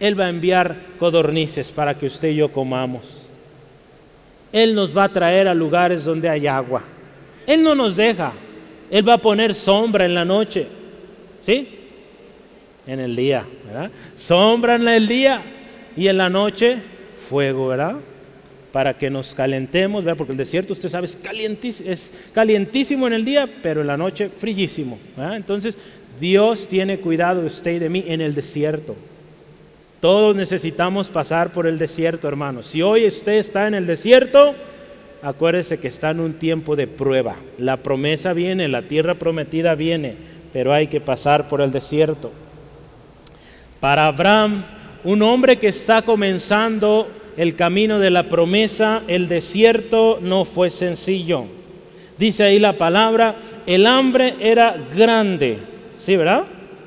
Él 0.00 0.18
va 0.18 0.26
a 0.26 0.28
enviar 0.28 0.76
codornices 0.98 1.70
para 1.70 1.96
que 1.96 2.06
usted 2.06 2.30
y 2.30 2.36
yo 2.36 2.50
comamos. 2.50 3.24
Él 4.52 4.74
nos 4.74 4.96
va 4.96 5.04
a 5.04 5.08
traer 5.12 5.48
a 5.48 5.54
lugares 5.54 6.04
donde 6.04 6.28
hay 6.28 6.46
agua. 6.46 6.82
Él 7.46 7.62
no 7.62 7.74
nos 7.74 7.96
deja. 7.96 8.32
Él 8.90 9.08
va 9.08 9.14
a 9.14 9.18
poner 9.18 9.54
sombra 9.54 10.04
en 10.04 10.14
la 10.14 10.24
noche. 10.24 10.66
¿Sí? 11.42 11.73
En 12.86 13.00
el 13.00 13.16
día, 13.16 13.44
¿verdad? 13.66 13.90
Sombra 14.14 14.76
en 14.76 14.86
el 14.86 15.08
día 15.08 15.42
y 15.96 16.08
en 16.08 16.18
la 16.18 16.28
noche 16.28 16.76
fuego, 17.28 17.68
¿verdad? 17.68 17.96
Para 18.72 18.98
que 18.98 19.08
nos 19.08 19.34
calentemos, 19.34 20.04
¿verdad? 20.04 20.18
Porque 20.18 20.32
el 20.32 20.38
desierto, 20.38 20.72
usted 20.72 20.88
sabe, 20.88 21.06
es 21.06 21.16
calientísimo, 21.16 21.90
es 21.90 22.12
calientísimo 22.32 23.06
en 23.06 23.14
el 23.14 23.24
día, 23.24 23.48
pero 23.62 23.80
en 23.80 23.86
la 23.86 23.96
noche 23.96 24.28
frillísimo. 24.28 24.98
¿verdad? 25.16 25.36
Entonces, 25.36 25.78
Dios 26.20 26.68
tiene 26.68 26.98
cuidado 26.98 27.40
de 27.40 27.46
usted 27.46 27.72
y 27.72 27.78
de 27.78 27.88
mí 27.88 28.04
en 28.06 28.20
el 28.20 28.34
desierto. 28.34 28.94
Todos 30.00 30.36
necesitamos 30.36 31.08
pasar 31.08 31.52
por 31.52 31.66
el 31.66 31.78
desierto, 31.78 32.28
hermano. 32.28 32.62
Si 32.62 32.82
hoy 32.82 33.06
usted 33.06 33.34
está 33.34 33.66
en 33.66 33.74
el 33.74 33.86
desierto, 33.86 34.54
acuérdese 35.22 35.78
que 35.78 35.88
está 35.88 36.10
en 36.10 36.20
un 36.20 36.34
tiempo 36.34 36.76
de 36.76 36.86
prueba. 36.86 37.36
La 37.56 37.78
promesa 37.78 38.34
viene, 38.34 38.68
la 38.68 38.82
tierra 38.82 39.14
prometida 39.14 39.74
viene, 39.74 40.16
pero 40.52 40.74
hay 40.74 40.88
que 40.88 41.00
pasar 41.00 41.48
por 41.48 41.62
el 41.62 41.72
desierto. 41.72 42.30
Para 43.84 44.06
Abraham, 44.06 44.64
un 45.04 45.20
hombre 45.20 45.58
que 45.58 45.68
está 45.68 46.00
comenzando 46.00 47.06
el 47.36 47.54
camino 47.54 47.98
de 47.98 48.08
la 48.08 48.30
promesa, 48.30 49.02
el 49.08 49.28
desierto 49.28 50.20
no 50.22 50.46
fue 50.46 50.70
sencillo. 50.70 51.44
Dice 52.16 52.44
ahí 52.44 52.58
la 52.58 52.78
palabra, 52.78 53.36
el 53.66 53.84
hambre 53.84 54.36
era 54.40 54.74
grande. 54.96 55.58
¿Sí, 56.00 56.16
verdad? 56.16 56.46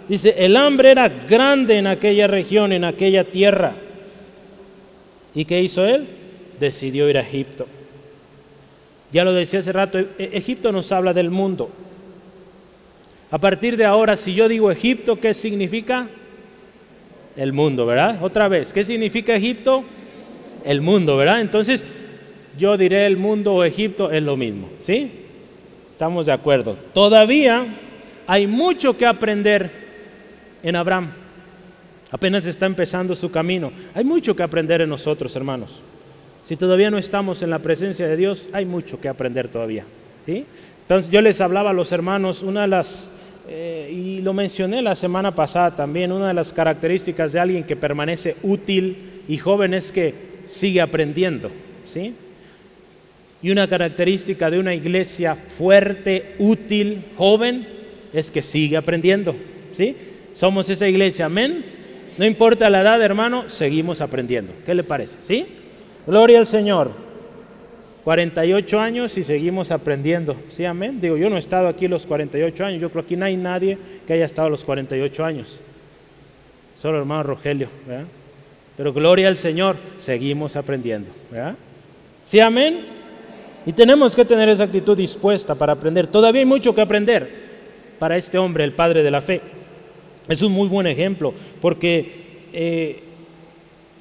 Dice, 0.10 0.34
el 0.40 0.58
hambre 0.58 0.90
era 0.90 1.08
grande 1.08 1.78
en 1.78 1.86
aquella 1.86 2.26
región, 2.26 2.74
en 2.74 2.84
aquella 2.84 3.26
tierra. 3.26 3.76
¿Y 5.36 5.46
qué 5.46 5.62
hizo 5.62 5.86
él? 5.86 6.08
Decidió 6.60 7.08
ir 7.08 7.20
a 7.20 7.22
Egipto. 7.22 7.68
Ya 9.12 9.24
lo 9.24 9.34
decía 9.34 9.60
hace 9.60 9.72
rato, 9.72 10.00
e-, 10.00 10.08
Egipto 10.18 10.72
nos 10.72 10.92
habla 10.92 11.14
del 11.14 11.30
mundo. 11.30 11.70
A 13.30 13.38
partir 13.38 13.78
de 13.78 13.86
ahora, 13.86 14.18
si 14.18 14.34
yo 14.34 14.48
digo 14.48 14.72
Egipto, 14.72 15.20
¿qué 15.20 15.36
significa? 15.36 16.10
El 17.38 17.54
mundo, 17.54 17.86
¿verdad? 17.86 18.18
Otra 18.22 18.48
vez, 18.48 18.74
¿qué 18.74 18.84
significa 18.84 19.36
Egipto? 19.36 19.84
El 20.66 20.82
mundo, 20.82 21.16
¿verdad? 21.16 21.40
Entonces, 21.40 21.86
yo 22.58 22.76
diré 22.78 23.06
el 23.06 23.16
mundo 23.16 23.54
o 23.54 23.64
Egipto 23.64 24.12
es 24.12 24.24
lo 24.24 24.36
mismo, 24.36 24.70
¿sí? 24.84 25.12
Estamos 25.92 26.26
de 26.26 26.32
acuerdo. 26.32 26.78
Todavía 26.94 27.66
hay 28.26 28.48
mucho 28.48 28.98
que 28.98 29.06
aprender 29.06 29.72
en 30.64 30.76
Abraham. 30.76 31.12
Apenas 32.12 32.46
está 32.46 32.66
empezando 32.66 33.16
su 33.16 33.30
camino. 33.30 33.72
Hay 33.94 34.04
mucho 34.04 34.36
que 34.36 34.44
aprender 34.44 34.82
en 34.82 34.90
nosotros, 34.90 35.36
hermanos. 35.36 35.82
Si 36.48 36.56
todavía 36.56 36.90
no 36.90 36.98
estamos 36.98 37.42
en 37.42 37.50
la 37.50 37.60
presencia 37.60 38.08
de 38.08 38.16
Dios, 38.16 38.48
hay 38.54 38.66
mucho 38.66 39.00
que 39.00 39.10
aprender 39.10 39.50
todavía. 39.50 39.86
¿sí? 40.26 40.46
Entonces 40.82 41.12
yo 41.12 41.22
les 41.22 41.42
hablaba 41.42 41.72
a 41.72 41.74
los 41.74 41.92
hermanos, 41.92 42.42
una 42.42 42.62
de 42.62 42.68
las, 42.68 43.10
eh, 43.50 43.90
y 43.94 44.22
lo 44.22 44.34
mencioné 44.34 44.82
la 44.82 44.96
semana 44.96 45.34
pasada 45.34 45.76
también, 45.76 46.12
una 46.12 46.28
de 46.28 46.34
las 46.34 46.52
características 46.52 47.32
de 47.32 47.40
alguien 47.40 47.64
que 47.64 47.76
permanece 47.76 48.36
útil 48.44 49.24
y 49.28 49.38
joven 49.38 49.74
es 49.74 49.92
que 49.92 50.14
sigue 50.48 50.82
aprendiendo. 50.82 51.50
¿sí? 51.86 52.14
Y 53.42 53.52
una 53.52 53.68
característica 53.68 54.50
de 54.50 54.60
una 54.60 54.76
iglesia 54.76 55.36
fuerte, 55.36 56.36
útil, 56.40 57.06
joven, 57.16 57.68
es 58.14 58.32
que 58.32 58.42
sigue 58.42 58.78
aprendiendo. 58.78 59.36
¿sí? 59.74 59.96
Somos 60.34 60.70
esa 60.70 60.88
iglesia, 60.88 61.26
amén. 61.26 61.64
No 62.18 62.26
importa 62.26 62.70
la 62.70 62.82
edad, 62.82 63.02
hermano, 63.02 63.50
seguimos 63.50 64.02
aprendiendo. 64.02 64.52
¿Qué 64.66 64.74
le 64.74 64.84
parece? 64.84 65.18
¿Sí? 65.22 65.46
Gloria 66.06 66.40
al 66.40 66.48
Señor. 66.48 67.07
48 68.08 68.80
años 68.80 69.18
y 69.18 69.24
seguimos 69.24 69.70
aprendiendo. 69.70 70.38
¿Sí, 70.48 70.64
amén? 70.64 71.02
Digo, 71.02 71.18
yo 71.18 71.30
no 71.30 71.36
he 71.36 71.40
estado 71.40 71.68
aquí 71.68 71.90
los 71.90 72.06
48 72.06 72.64
años. 72.64 72.82
Yo 72.82 72.90
creo 72.90 73.04
que 73.04 73.08
aquí 73.08 73.18
no 73.18 73.26
hay 73.26 73.36
nadie 73.36 73.78
que 74.08 74.14
haya 74.14 74.24
estado 74.24 74.50
los 74.50 74.64
48 74.64 75.26
años. 75.26 75.60
Solo 76.80 76.96
el 76.96 77.02
hermano 77.02 77.24
Rogelio. 77.24 77.68
¿verdad? 77.86 78.06
Pero 78.78 78.94
gloria 78.94 79.28
al 79.28 79.36
Señor, 79.36 79.76
seguimos 80.00 80.56
aprendiendo. 80.56 81.12
¿verdad? 81.30 81.56
¿Sí, 82.24 82.40
amén? 82.40 82.86
Y 83.66 83.74
tenemos 83.74 84.16
que 84.16 84.24
tener 84.24 84.48
esa 84.48 84.64
actitud 84.64 84.96
dispuesta 84.96 85.56
para 85.56 85.74
aprender. 85.74 86.08
Todavía 86.08 86.40
hay 86.40 86.46
mucho 86.46 86.74
que 86.74 86.80
aprender 86.80 87.30
para 88.00 88.16
este 88.16 88.38
hombre, 88.38 88.64
el 88.64 88.72
padre 88.72 89.04
de 89.04 89.12
la 89.12 89.20
fe. 89.20 89.42
Es 90.30 90.42
un 90.42 90.54
muy 90.54 90.70
buen 90.70 90.88
ejemplo 90.88 91.34
porque 91.60 92.48
eh, 92.54 93.04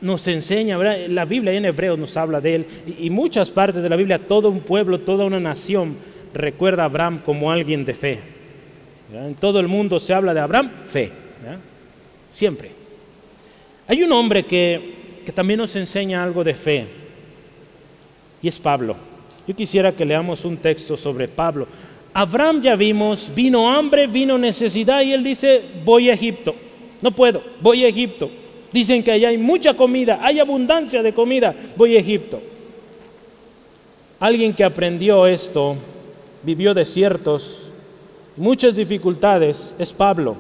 nos 0.07 0.27
enseña, 0.29 0.79
la 0.79 1.25
Biblia 1.25 1.53
en 1.53 1.65
hebreo 1.65 1.97
nos 1.97 2.17
habla 2.17 2.41
de 2.41 2.55
él 2.55 2.67
y, 2.99 3.11
muchas 3.11 3.51
partes 3.51 3.83
de 3.83 3.89
la 3.89 3.97
Biblia, 3.97 4.19
todo 4.19 4.49
un 4.49 4.61
pueblo, 4.61 5.01
toda 5.01 5.25
una 5.25 5.41
nación 5.41 5.97
recuerda 6.33 6.83
a 6.83 6.87
Abraham 6.87 7.21
como 7.25 7.51
alguien 7.51 7.85
de 7.85 7.95
fe. 7.95 8.21
En 9.13 9.35
todo 9.35 9.61
el 9.61 9.69
mundo 9.69 9.99
se 9.99 10.15
habla 10.15 10.33
de 10.33 10.41
Abraham, 10.41 10.71
fe, 10.87 11.11
siempre. 12.33 12.71
Hay 13.89 14.03
un 14.03 14.13
hombre 14.13 14.45
que, 14.45 15.23
que 15.25 15.33
también 15.33 15.59
nos 15.59 15.75
enseña 15.77 16.23
algo 16.23 16.43
de 16.43 16.55
fe 16.55 16.87
y 18.43 18.49
es 18.49 18.59
Pablo. 18.59 18.97
Yo 19.47 19.55
quisiera 19.55 19.93
que 19.93 20.05
leamos 20.05 20.45
un 20.45 20.57
texto 20.57 20.97
sobre 20.97 21.29
Pablo. 21.29 21.67
Abraham 22.13 22.63
ya 22.63 22.75
vimos, 22.75 23.31
vino 23.35 23.71
hambre, 23.71 24.07
vino 24.07 24.39
necesidad 24.39 25.03
y 25.03 25.13
él 25.13 25.23
dice, 25.23 25.63
voy 25.85 26.11
a 26.11 26.15
Egipto. 26.15 26.55
No 27.03 27.11
puedo, 27.11 27.43
voy 27.61 27.85
a 27.85 27.89
Egipto. 27.89 28.31
Dicen 28.77 29.03
que 29.03 29.11
allá 29.11 29.31
hay 29.31 29.39
mucha 29.39 29.73
comida, 29.73 30.19
hay 30.21 30.39
abundancia 30.39 31.03
de 31.03 31.15
comida, 31.15 31.55
voy 31.77 31.97
a 31.97 32.01
Egipto. 32.01 32.43
Alguien 34.21 34.53
que 34.53 34.63
aprendió 34.63 35.27
esto, 35.27 35.77
vivió 36.43 36.75
desiertos, 36.75 37.71
muchas 38.37 38.77
dificultades, 38.77 39.75
es 39.79 39.95
Pablo. 39.95 40.37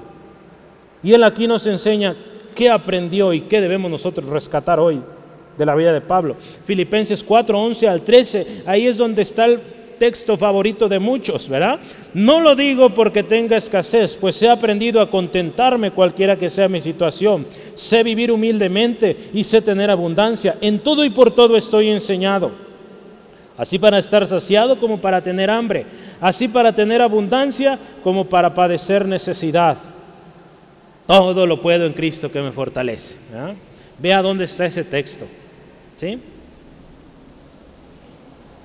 Y 1.02 1.14
él 1.14 1.25
aquí 1.25 1.47
nos 1.47 1.66
enseña 1.66 2.14
qué 2.55 2.69
aprendió 2.69 3.33
y 3.33 3.40
qué 3.40 3.62
debemos 3.62 3.90
nosotros 3.90 4.26
rescatar 4.26 4.81
hoy 4.81 5.00
de 5.57 5.64
la 5.64 5.75
vida 5.75 5.95
de 5.95 6.02
Pablo. 6.02 6.37
Filipenses 6.66 7.25
4, 7.25 7.59
11 7.59 7.88
al 7.88 8.02
13, 8.02 8.64
ahí 8.66 8.87
es 8.87 8.99
donde 8.99 9.23
está 9.23 9.47
el 9.47 9.61
texto 9.99 10.37
favorito 10.37 10.88
de 10.88 10.99
muchos, 10.99 11.49
¿verdad? 11.49 11.79
No 12.15 12.41
lo 12.41 12.55
digo 12.55 12.91
porque 12.91 13.23
tenga 13.23 13.57
escasez, 13.57 14.17
pues 14.17 14.41
he 14.43 14.49
aprendido 14.49 15.00
a 15.00 15.11
contentarme 15.11 15.91
cualquiera 15.91 16.37
que 16.37 16.50
sea 16.50 16.69
mi 16.69 16.81
situación. 16.81 17.47
Sé 17.75 18.03
vivir 18.03 18.31
humildemente 18.31 19.17
y 19.33 19.45
sé 19.45 19.62
tener 19.62 19.91
abundancia. 19.91 20.57
En 20.61 20.79
todo 20.79 21.05
y 21.05 21.11
por 21.11 21.35
todo 21.35 21.57
estoy 21.57 21.91
enseñado. 21.91 22.50
Así 23.57 23.79
para 23.79 23.99
estar 23.99 24.26
saciado 24.26 24.79
como 24.79 25.00
para 25.00 25.23
tener 25.23 25.50
hambre. 25.50 25.87
Así 26.21 26.47
para 26.49 26.75
tener 26.75 27.00
abundancia 27.00 27.79
como 28.03 28.26
para 28.26 28.53
padecer 28.55 29.07
necesidad. 29.07 29.79
Todo 31.07 31.47
lo 31.47 31.61
puedo 31.62 31.87
en 31.87 31.93
Cristo 31.93 32.31
que 32.31 32.43
me 32.43 32.53
fortalece. 32.53 33.17
Vea 33.99 34.21
dónde 34.21 34.45
está 34.45 34.67
ese 34.67 34.85
texto. 34.85 35.26
¿Sí? 35.97 36.19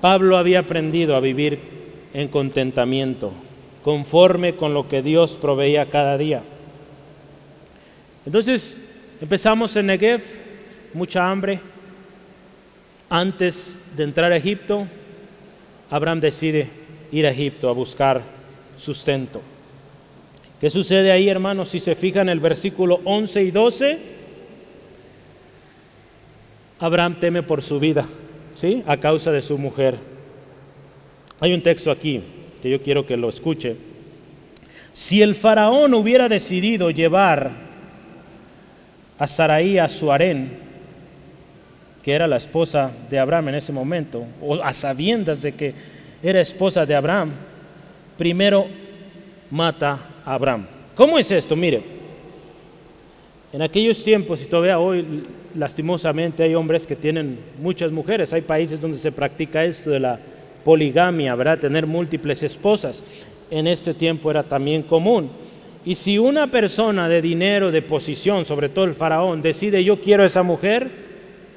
Pablo 0.02 0.36
había 0.36 0.58
aprendido 0.58 1.14
a 1.14 1.20
vivir 1.20 1.60
en 2.12 2.26
contentamiento, 2.26 3.32
conforme 3.84 4.56
con 4.56 4.74
lo 4.74 4.88
que 4.88 5.00
Dios 5.00 5.38
proveía 5.40 5.88
cada 5.88 6.18
día. 6.18 6.42
Entonces 8.26 8.76
empezamos 9.20 9.76
en 9.76 9.86
Negev, 9.86 10.20
mucha 10.92 11.30
hambre. 11.30 11.60
Antes 13.08 13.78
de 13.96 14.02
entrar 14.02 14.32
a 14.32 14.36
Egipto, 14.36 14.88
Abraham 15.88 16.18
decide 16.18 16.68
ir 17.12 17.24
a 17.24 17.30
Egipto 17.30 17.68
a 17.68 17.72
buscar 17.72 18.22
sustento. 18.76 19.40
¿Qué 20.60 20.68
sucede 20.68 21.12
ahí, 21.12 21.28
hermanos? 21.28 21.68
Si 21.68 21.78
se 21.78 21.94
fijan 21.94 22.22
en 22.22 22.30
el 22.30 22.40
versículo 22.40 23.00
11 23.04 23.42
y 23.44 23.50
12, 23.52 23.98
Abraham 26.80 27.20
teme 27.20 27.44
por 27.44 27.62
su 27.62 27.78
vida. 27.78 28.08
¿Sí? 28.54 28.82
a 28.86 28.96
causa 28.96 29.30
de 29.32 29.42
su 29.42 29.58
mujer. 29.58 29.96
Hay 31.40 31.52
un 31.52 31.62
texto 31.62 31.90
aquí 31.90 32.22
que 32.62 32.70
yo 32.70 32.80
quiero 32.80 33.04
que 33.04 33.16
lo 33.16 33.28
escuche. 33.28 33.76
Si 34.92 35.22
el 35.22 35.34
faraón 35.34 35.94
hubiera 35.94 36.28
decidido 36.28 36.90
llevar 36.90 37.50
a 39.18 39.26
Saraí 39.26 39.78
a 39.78 39.88
su 39.88 40.12
harén, 40.12 40.58
que 42.02 42.12
era 42.12 42.26
la 42.26 42.36
esposa 42.36 42.92
de 43.08 43.18
Abraham 43.18 43.48
en 43.48 43.54
ese 43.56 43.72
momento, 43.72 44.24
o 44.40 44.54
a 44.62 44.72
sabiendas 44.74 45.42
de 45.42 45.52
que 45.52 45.74
era 46.22 46.40
esposa 46.40 46.84
de 46.84 46.94
Abraham, 46.94 47.32
primero 48.18 48.66
mata 49.50 49.98
Abraham. 50.24 50.66
¿Cómo 50.94 51.18
es 51.18 51.30
esto? 51.30 51.56
Mire, 51.56 51.82
en 53.52 53.62
aquellos 53.62 54.02
tiempos 54.02 54.42
y 54.42 54.46
todavía 54.46 54.78
hoy 54.78 55.22
lastimosamente 55.54 56.42
hay 56.42 56.54
hombres 56.54 56.86
que 56.86 56.96
tienen 56.96 57.38
muchas 57.60 57.92
mujeres, 57.92 58.32
hay 58.32 58.42
países 58.42 58.80
donde 58.80 58.98
se 58.98 59.12
practica 59.12 59.64
esto 59.64 59.90
de 59.90 60.00
la 60.00 60.18
poligamia, 60.64 61.34
¿verdad? 61.34 61.58
Tener 61.58 61.86
múltiples 61.86 62.42
esposas. 62.42 63.02
En 63.50 63.66
este 63.66 63.94
tiempo 63.94 64.30
era 64.30 64.42
también 64.42 64.82
común. 64.82 65.30
Y 65.84 65.96
si 65.96 66.16
una 66.18 66.46
persona 66.46 67.08
de 67.08 67.20
dinero, 67.20 67.70
de 67.70 67.82
posición, 67.82 68.44
sobre 68.44 68.68
todo 68.68 68.84
el 68.84 68.94
faraón, 68.94 69.42
decide 69.42 69.82
yo 69.82 70.00
quiero 70.00 70.22
a 70.22 70.26
esa 70.26 70.42
mujer, 70.42 70.88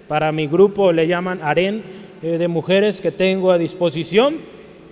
para 0.07 0.31
mi 0.31 0.47
grupo 0.47 0.91
le 0.91 1.07
llaman 1.07 1.39
harén 1.43 1.83
eh, 2.21 2.37
de 2.37 2.47
mujeres 2.47 3.01
que 3.01 3.11
tengo 3.11 3.51
a 3.51 3.57
disposición, 3.57 4.37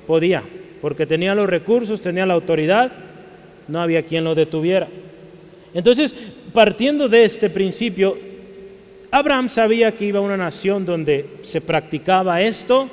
podía, 0.06 0.44
porque 0.82 1.06
tenía 1.06 1.34
los 1.34 1.50
recursos, 1.50 2.02
tenía 2.02 2.26
la 2.26 2.36
autoridad, 2.36 2.92
no 3.68 3.82
había 3.82 4.04
quien 4.04 4.24
lo 4.24 4.36
detuviera. 4.36 4.88
Entonces, 5.74 6.16
partiendo 6.54 7.10
de 7.10 7.26
este 7.26 7.50
principio, 7.50 8.16
Abraham 9.14 9.48
sabía 9.48 9.96
que 9.96 10.06
iba 10.06 10.18
a 10.18 10.24
una 10.24 10.36
nación 10.36 10.88
donde 10.88 11.38
se 11.44 11.62
practicaba 11.62 12.42
esto 12.42 12.90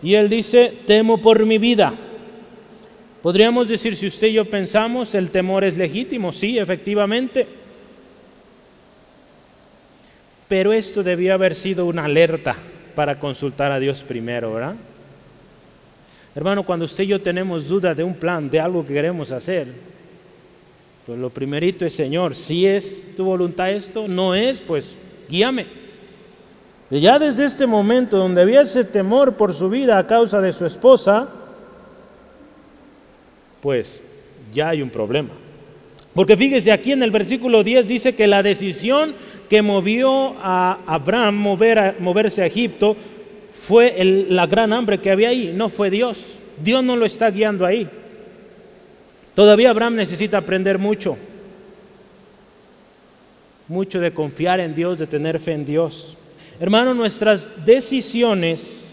y 0.00 0.14
él 0.14 0.28
dice, 0.28 0.72
temo 0.86 1.18
por 1.20 1.44
mi 1.44 1.58
vida. 1.58 1.92
Podríamos 3.20 3.66
decir, 3.66 3.96
si 3.96 4.06
usted 4.06 4.28
y 4.28 4.34
yo 4.34 4.44
pensamos, 4.44 5.12
el 5.16 5.32
temor 5.32 5.64
es 5.64 5.76
legítimo, 5.76 6.30
sí, 6.30 6.56
efectivamente. 6.56 7.48
Pero 10.46 10.72
esto 10.72 11.02
debía 11.02 11.34
haber 11.34 11.56
sido 11.56 11.86
una 11.86 12.04
alerta 12.04 12.54
para 12.94 13.18
consultar 13.18 13.72
a 13.72 13.80
Dios 13.80 14.04
primero, 14.04 14.54
¿verdad? 14.54 14.76
Hermano, 16.36 16.62
cuando 16.62 16.84
usted 16.84 17.02
y 17.02 17.08
yo 17.08 17.20
tenemos 17.20 17.66
dudas 17.66 17.96
de 17.96 18.04
un 18.04 18.14
plan, 18.14 18.48
de 18.48 18.60
algo 18.60 18.86
que 18.86 18.94
queremos 18.94 19.32
hacer, 19.32 19.66
pues 21.04 21.18
lo 21.18 21.30
primerito 21.30 21.84
es, 21.84 21.92
Señor, 21.92 22.36
si 22.36 22.68
es 22.68 23.16
tu 23.16 23.24
voluntad 23.24 23.72
esto, 23.72 24.06
no 24.06 24.32
es, 24.32 24.60
pues 24.60 24.94
guíame. 25.28 25.66
Ya 26.90 27.18
desde 27.18 27.44
este 27.44 27.66
momento 27.66 28.16
donde 28.16 28.42
había 28.42 28.60
ese 28.60 28.84
temor 28.84 29.34
por 29.34 29.52
su 29.52 29.68
vida 29.68 29.98
a 29.98 30.06
causa 30.06 30.40
de 30.40 30.52
su 30.52 30.64
esposa, 30.64 31.28
pues 33.60 34.00
ya 34.52 34.68
hay 34.68 34.82
un 34.82 34.90
problema. 34.90 35.30
Porque 36.14 36.36
fíjese, 36.36 36.72
aquí 36.72 36.92
en 36.92 37.02
el 37.02 37.10
versículo 37.10 37.62
10 37.62 37.88
dice 37.88 38.14
que 38.14 38.26
la 38.26 38.42
decisión 38.42 39.14
que 39.50 39.62
movió 39.62 40.34
a 40.40 40.78
Abraham 40.86 41.34
mover 41.34 41.96
moverse 41.98 42.42
a 42.42 42.46
Egipto 42.46 42.96
fue 43.52 44.26
la 44.28 44.46
gran 44.46 44.72
hambre 44.72 45.00
que 45.00 45.10
había 45.10 45.30
ahí, 45.30 45.52
no 45.54 45.68
fue 45.68 45.90
Dios. 45.90 46.38
Dios 46.62 46.82
no 46.82 46.96
lo 46.96 47.04
está 47.04 47.30
guiando 47.30 47.66
ahí. 47.66 47.88
Todavía 49.34 49.70
Abraham 49.70 49.96
necesita 49.96 50.38
aprender 50.38 50.78
mucho, 50.78 51.18
mucho 53.68 54.00
de 54.00 54.12
confiar 54.12 54.60
en 54.60 54.74
Dios, 54.74 54.98
de 54.98 55.06
tener 55.06 55.38
fe 55.40 55.52
en 55.52 55.64
Dios. 55.64 56.16
Hermano, 56.60 56.94
nuestras 56.94 57.50
decisiones 57.64 58.86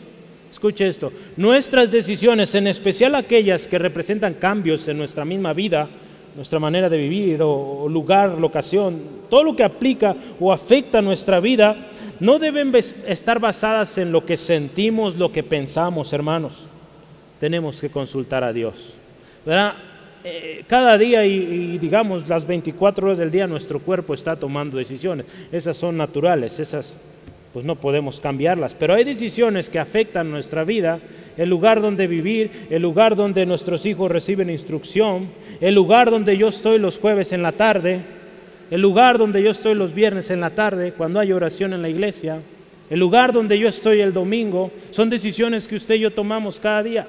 Escuche 0.53 0.87
esto, 0.87 1.11
nuestras 1.35 1.91
decisiones, 1.91 2.55
en 2.55 2.67
especial 2.67 3.15
aquellas 3.15 3.67
que 3.67 3.77
representan 3.77 4.35
cambios 4.35 4.87
en 4.87 4.97
nuestra 4.97 5.25
misma 5.25 5.51
vida, 5.51 5.89
nuestra 6.35 6.57
manera 6.57 6.89
de 6.89 6.97
vivir 6.97 7.41
o, 7.41 7.89
lugar, 7.89 8.37
locación, 8.37 9.01
todo 9.29 9.43
lo 9.43 9.55
que 9.55 9.63
aplica 9.65 10.15
o 10.39 10.53
afecta 10.53 11.01
nuestra 11.01 11.39
vida, 11.39 11.75
no 12.19 12.39
deben 12.39 12.71
estar 13.07 13.39
basadas 13.39 13.97
en 13.97 14.13
lo 14.13 14.25
que 14.25 14.37
sentimos, 14.37 15.17
lo 15.17 15.33
que 15.33 15.43
pensamos, 15.43 16.13
hermanos. 16.13 16.53
Tenemos 17.41 17.81
que 17.81 17.89
consultar 17.89 18.43
a 18.43 18.53
Dios. 18.53 18.95
¿verdad? 19.45 19.73
Eh, 20.23 20.63
cada 20.67 20.97
día 20.97 21.25
y, 21.25 21.33
y, 21.33 21.77
digamos 21.77 22.29
las 22.29 22.47
24 22.47 23.07
horas 23.07 23.17
del 23.17 23.29
día 23.29 23.45
nuestro 23.45 23.79
cuerpo 23.79 24.13
está 24.13 24.35
tomando 24.35 24.77
decisiones. 24.77 25.25
Esas 25.51 25.75
son 25.75 25.97
naturales, 25.97 26.59
esas 26.59 26.95
pues 27.53 27.63
no 27.63 27.75
podemos 27.75 28.19
cambiarlas. 28.19 28.73
Pero 28.73 28.95
hay 28.95 29.03
decisiones 29.03 29.69
que 29.69 29.77
afectan 29.77 30.31
nuestra 30.31 30.63
vida, 30.63 30.99
el 31.37 31.49
lugar 31.49 31.81
donde 31.81 32.07
vivir, 32.07 32.49
el 32.71 32.81
lugar 32.81 33.15
donde 33.15 33.45
nuestros 33.45 33.85
hijos 33.85 34.11
reciben 34.11 34.49
instrucción, 34.49 35.29
el 35.61 35.75
lugar 35.75 36.09
donde 36.09 36.35
yo 36.35 36.47
estoy 36.47 36.79
los 36.79 36.99
jueves 36.99 37.31
en 37.31 37.43
la 37.43 37.51
tarde, 37.51 38.01
el 38.71 38.81
lugar 38.81 39.19
donde 39.19 39.43
yo 39.43 39.51
estoy 39.51 39.75
los 39.75 39.93
viernes 39.93 40.31
en 40.31 40.41
la 40.41 40.49
tarde, 40.49 40.93
cuando 40.93 41.19
hay 41.19 41.31
oración 41.31 41.73
en 41.73 41.83
la 41.83 41.89
iglesia, 41.89 42.39
el 42.89 42.99
lugar 42.99 43.31
donde 43.31 43.57
yo 43.59 43.67
estoy 43.67 44.01
el 44.01 44.13
domingo, 44.13 44.71
son 44.89 45.09
decisiones 45.09 45.67
que 45.67 45.75
usted 45.75 45.95
y 45.95 45.99
yo 45.99 46.11
tomamos 46.11 46.59
cada 46.59 46.81
día. 46.81 47.07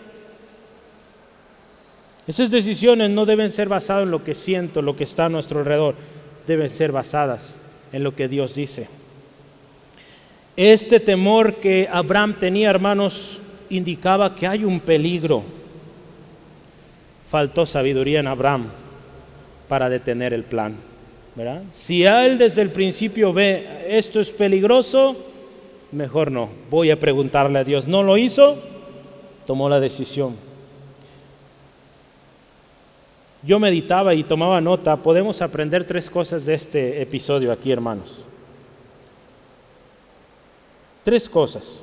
Esas 2.26 2.50
decisiones 2.50 3.10
no 3.10 3.26
deben 3.26 3.52
ser 3.52 3.68
basadas 3.68 4.04
en 4.04 4.10
lo 4.10 4.24
que 4.24 4.34
siento, 4.34 4.80
lo 4.80 4.96
que 4.96 5.04
está 5.04 5.26
a 5.26 5.28
nuestro 5.28 5.60
alrededor, 5.60 5.94
deben 6.46 6.70
ser 6.70 6.90
basadas 6.90 7.54
en 7.92 8.02
lo 8.02 8.14
que 8.14 8.28
Dios 8.28 8.54
dice. 8.54 8.88
Este 10.56 11.00
temor 11.00 11.56
que 11.56 11.88
Abraham 11.90 12.36
tenía, 12.38 12.70
hermanos, 12.70 13.40
indicaba 13.70 14.34
que 14.34 14.46
hay 14.46 14.64
un 14.64 14.80
peligro. 14.80 15.42
Faltó 17.28 17.66
sabiduría 17.66 18.20
en 18.20 18.28
Abraham 18.28 18.68
para 19.68 19.88
detener 19.88 20.32
el 20.32 20.44
plan. 20.44 20.76
¿verdad? 21.34 21.62
Si 21.76 22.04
él 22.04 22.38
desde 22.38 22.62
el 22.62 22.70
principio 22.70 23.32
ve 23.32 23.86
esto 23.88 24.20
es 24.20 24.30
peligroso, 24.30 25.16
mejor 25.92 26.30
no. 26.30 26.48
Voy 26.70 26.90
a 26.90 27.00
preguntarle 27.00 27.58
a 27.58 27.64
Dios. 27.64 27.86
No 27.86 28.02
lo 28.02 28.16
hizo, 28.16 28.56
tomó 29.46 29.68
la 29.68 29.80
decisión. 29.80 30.36
Yo 33.46 33.58
meditaba 33.60 34.14
y 34.14 34.24
tomaba 34.24 34.60
nota. 34.60 34.96
Podemos 34.96 35.42
aprender 35.42 35.84
tres 35.84 36.08
cosas 36.08 36.46
de 36.46 36.54
este 36.54 37.02
episodio 37.02 37.52
aquí, 37.52 37.70
hermanos. 37.70 38.24
Tres 41.02 41.28
cosas. 41.28 41.80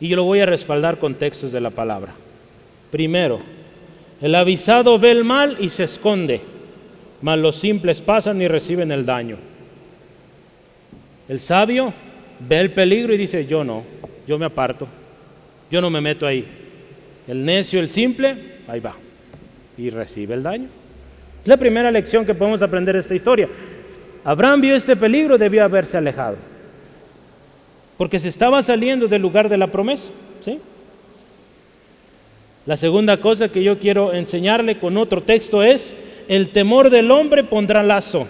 Y 0.00 0.08
yo 0.08 0.16
lo 0.16 0.24
voy 0.24 0.40
a 0.40 0.46
respaldar 0.46 0.98
con 0.98 1.14
textos 1.14 1.52
de 1.52 1.60
la 1.60 1.70
palabra. 1.70 2.14
Primero, 2.90 3.38
el 4.20 4.34
avisado 4.34 4.98
ve 4.98 5.10
el 5.10 5.24
mal 5.24 5.56
y 5.60 5.68
se 5.68 5.84
esconde, 5.84 6.40
mas 7.20 7.38
los 7.38 7.56
simples 7.56 8.00
pasan 8.00 8.40
y 8.40 8.48
reciben 8.48 8.90
el 8.92 9.04
daño. 9.04 9.36
El 11.28 11.40
sabio 11.40 11.92
ve 12.40 12.60
el 12.60 12.72
peligro 12.72 13.12
y 13.12 13.18
dice, 13.18 13.46
yo 13.46 13.64
no, 13.64 13.84
yo 14.26 14.38
me 14.38 14.46
aparto, 14.46 14.86
yo 15.70 15.80
no 15.80 15.90
me 15.90 16.00
meto 16.00 16.26
ahí. 16.26 16.46
El 17.26 17.44
necio, 17.44 17.80
el 17.80 17.90
simple, 17.90 18.36
ahí 18.68 18.80
va, 18.80 18.94
y 19.76 19.90
recibe 19.90 20.34
el 20.34 20.42
daño. 20.42 20.68
Es 21.42 21.48
la 21.48 21.56
primera 21.56 21.90
lección 21.90 22.24
que 22.24 22.34
podemos 22.34 22.62
aprender 22.62 22.94
de 22.94 23.00
esta 23.00 23.14
historia. 23.14 23.48
Abraham 24.24 24.60
vio 24.60 24.76
este 24.76 24.96
peligro, 24.96 25.38
debió 25.38 25.64
haberse 25.64 25.96
alejado 25.96 26.36
porque 27.96 28.18
se 28.18 28.28
estaba 28.28 28.62
saliendo 28.62 29.08
del 29.08 29.22
lugar 29.22 29.48
de 29.48 29.56
la 29.56 29.68
promesa. 29.68 30.10
¿sí? 30.40 30.58
La 32.66 32.76
segunda 32.76 33.18
cosa 33.20 33.48
que 33.48 33.62
yo 33.62 33.78
quiero 33.78 34.12
enseñarle 34.12 34.78
con 34.78 34.96
otro 34.96 35.22
texto 35.22 35.62
es, 35.62 35.94
el 36.28 36.50
temor 36.50 36.90
del 36.90 37.10
hombre 37.10 37.44
pondrá 37.44 37.82
lazo, 37.82 38.26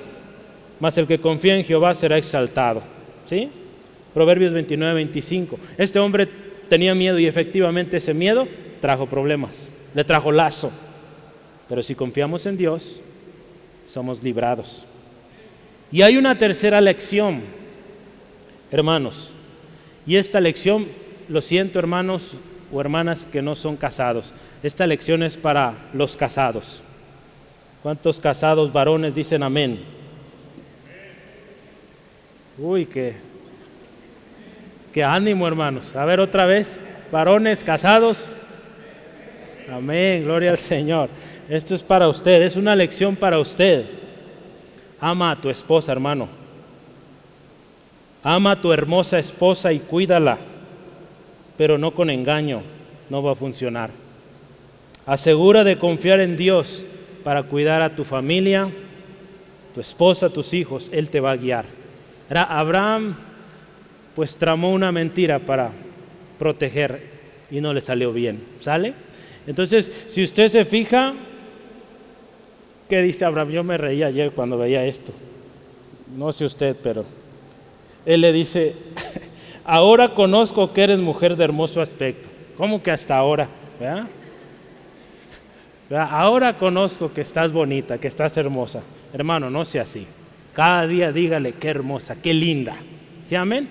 mas 0.79 0.97
el 0.99 1.07
que 1.07 1.21
confía 1.21 1.57
en 1.57 1.65
Jehová 1.65 1.95
será 1.95 2.19
exaltado. 2.19 2.83
¿sí? 3.27 3.49
Proverbios 4.15 4.53
29, 4.53 4.95
25. 4.95 5.59
Este 5.79 5.99
hombre 5.99 6.29
tenía 6.69 6.95
miedo 6.95 7.19
y 7.19 7.27
efectivamente 7.27 7.97
ese 7.97 8.15
miedo 8.15 8.47
trajo 8.81 9.07
problemas, 9.07 9.69
le 9.95 10.05
trajo 10.05 10.31
lazo. 10.31 10.71
Pero 11.69 11.83
si 11.83 11.95
confiamos 11.95 12.47
en 12.47 12.57
Dios, 12.57 13.01
somos 13.87 14.23
librados. 14.23 14.85
Y 15.91 16.03
hay 16.03 16.17
una 16.17 16.37
tercera 16.37 16.81
lección, 16.81 17.43
hermanos. 18.71 19.31
Y 20.07 20.17
esta 20.17 20.41
lección, 20.41 20.87
lo 21.29 21.41
siento 21.41 21.79
hermanos 21.79 22.37
o 22.73 22.81
hermanas 22.81 23.27
que 23.27 23.43
no 23.43 23.55
son 23.55 23.77
casados, 23.77 24.33
esta 24.63 24.87
lección 24.87 25.23
es 25.23 25.37
para 25.37 25.75
los 25.93 26.17
casados. 26.17 26.83
¿Cuántos 27.83 28.19
casados 28.19 28.73
varones 28.73 29.15
dicen 29.15 29.43
amén? 29.43 29.81
Uy, 32.59 32.87
qué, 32.87 33.15
qué 34.93 35.05
ánimo 35.05 35.47
hermanos. 35.47 35.95
A 35.95 36.05
ver 36.05 36.21
otra 36.21 36.47
vez, 36.47 36.81
varones 37.13 37.63
casados. 37.63 38.35
Amén, 39.71 40.25
gloria 40.25 40.51
al 40.51 40.59
Señor. 40.59 41.11
Esto 41.49 41.75
es 41.75 41.83
para 41.83 42.09
usted, 42.09 42.43
es 42.43 42.57
una 42.57 42.75
lección 42.75 43.15
para 43.17 43.39
usted. 43.39 43.87
Ama 45.01 45.33
a 45.33 45.41
tu 45.41 45.49
esposa, 45.49 45.93
hermano. 45.93 46.29
Ama 48.23 48.53
a 48.53 48.61
tu 48.61 48.73
hermosa 48.73 49.19
esposa 49.19 49.73
y 49.73 49.79
cuídala, 49.79 50.39
pero 51.57 51.79
no 51.79 51.93
con 51.93 52.11
engaño, 52.11 52.63
no 53.09 53.23
va 53.23 53.33
a 53.33 53.37
funcionar. 53.37 53.91
Asegura 55.07 55.63
de 55.63 55.79
confiar 55.79 56.21
en 56.21 56.37
Dios 56.37 56.85
para 57.23 57.45
cuidar 57.45 57.83
a 57.83 57.95
tu 57.95 58.03
familia, 58.03 58.69
tu 59.75 59.81
esposa, 59.81 60.31
tus 60.31 60.53
hijos, 60.55 60.91
Él 60.93 61.11
te 61.11 61.21
va 61.21 61.31
a 61.31 61.37
guiar. 61.37 61.67
Abraham 62.29 63.15
pues 64.17 64.37
tramó 64.37 64.73
una 64.73 64.91
mentira 64.91 65.39
para 65.39 65.71
proteger 66.39 67.03
y 67.51 67.61
no 67.61 67.73
le 67.73 67.81
salió 67.81 68.13
bien, 68.13 68.43
¿sale? 68.61 68.95
Entonces, 69.47 70.07
si 70.09 70.25
usted 70.25 70.49
se 70.49 70.65
fija, 70.65 71.15
¿Qué 72.89 73.03
dice 73.03 73.25
Abraham? 73.25 73.51
Yo 73.51 73.65
me 73.65 73.77
reía 73.77 74.07
ayer 74.07 74.33
cuando 74.33 74.59
veía 74.59 74.85
esto. 74.85 75.13
No 76.17 76.31
sé 76.33 76.45
usted, 76.45 76.77
pero 76.83 77.05
él 78.05 78.21
le 78.21 78.33
dice, 78.33 78.75
ahora 79.65 80.15
conozco 80.15 80.73
que 80.73 80.85
eres 80.85 80.99
mujer 80.99 81.37
de 81.37 81.45
hermoso 81.45 81.81
aspecto. 81.81 82.29
¿Cómo 82.57 82.83
que 82.83 82.91
hasta 82.91 83.17
ahora? 83.17 83.49
Ahora 85.91 86.57
conozco 86.57 87.13
que 87.13 87.21
estás 87.21 87.53
bonita, 87.53 87.99
que 87.99 88.09
estás 88.09 88.37
hermosa. 88.37 88.83
Hermano, 89.13 89.51
no 89.51 89.65
sea 89.65 89.83
así. 89.83 90.07
Cada 90.55 90.87
día 90.87 91.13
dígale 91.13 91.53
qué 91.53 91.69
hermosa, 91.69 92.17
qué 92.21 92.33
linda. 92.33 92.77
¿Sí, 93.27 93.35
amén? 93.35 93.69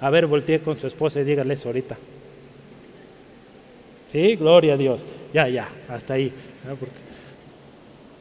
A 0.00 0.10
ver, 0.10 0.26
voltee 0.26 0.60
con 0.60 0.78
su 0.78 0.86
esposa 0.86 1.20
y 1.20 1.24
dígale 1.24 1.54
eso 1.54 1.68
ahorita. 1.68 1.96
Sí, 4.08 4.36
gloria 4.36 4.74
a 4.74 4.76
Dios. 4.76 5.02
Ya, 5.32 5.48
ya, 5.48 5.68
hasta 5.88 6.14
ahí. 6.14 6.32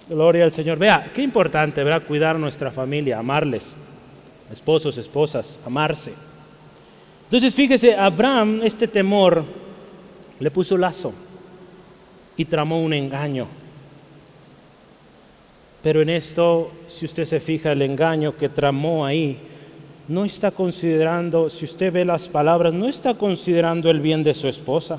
Gloria 0.09 0.43
al 0.43 0.51
Señor. 0.51 0.79
Vea, 0.79 1.11
qué 1.13 1.21
importante, 1.21 1.83
¿verdad? 1.83 2.07
Cuidar 2.07 2.35
a 2.35 2.39
nuestra 2.39 2.71
familia, 2.71 3.19
amarles. 3.19 3.75
Esposos, 4.51 4.97
esposas, 4.97 5.59
amarse. 5.63 6.13
Entonces, 7.25 7.53
fíjese, 7.53 7.95
Abraham, 7.95 8.61
este 8.63 8.87
temor, 8.87 9.45
le 10.39 10.49
puso 10.49 10.77
lazo 10.77 11.13
y 12.35 12.45
tramó 12.45 12.81
un 12.81 12.93
engaño. 12.93 13.47
Pero 15.83 16.01
en 16.01 16.09
esto, 16.09 16.71
si 16.87 17.05
usted 17.05 17.25
se 17.25 17.39
fija, 17.39 17.71
el 17.71 17.83
engaño 17.83 18.35
que 18.35 18.49
tramó 18.49 19.05
ahí, 19.05 19.37
no 20.07 20.25
está 20.25 20.49
considerando, 20.49 21.51
si 21.51 21.65
usted 21.65 21.93
ve 21.93 22.03
las 22.03 22.27
palabras, 22.27 22.73
no 22.73 22.87
está 22.87 23.13
considerando 23.13 23.91
el 23.91 23.99
bien 23.99 24.23
de 24.23 24.33
su 24.33 24.47
esposa. 24.47 24.97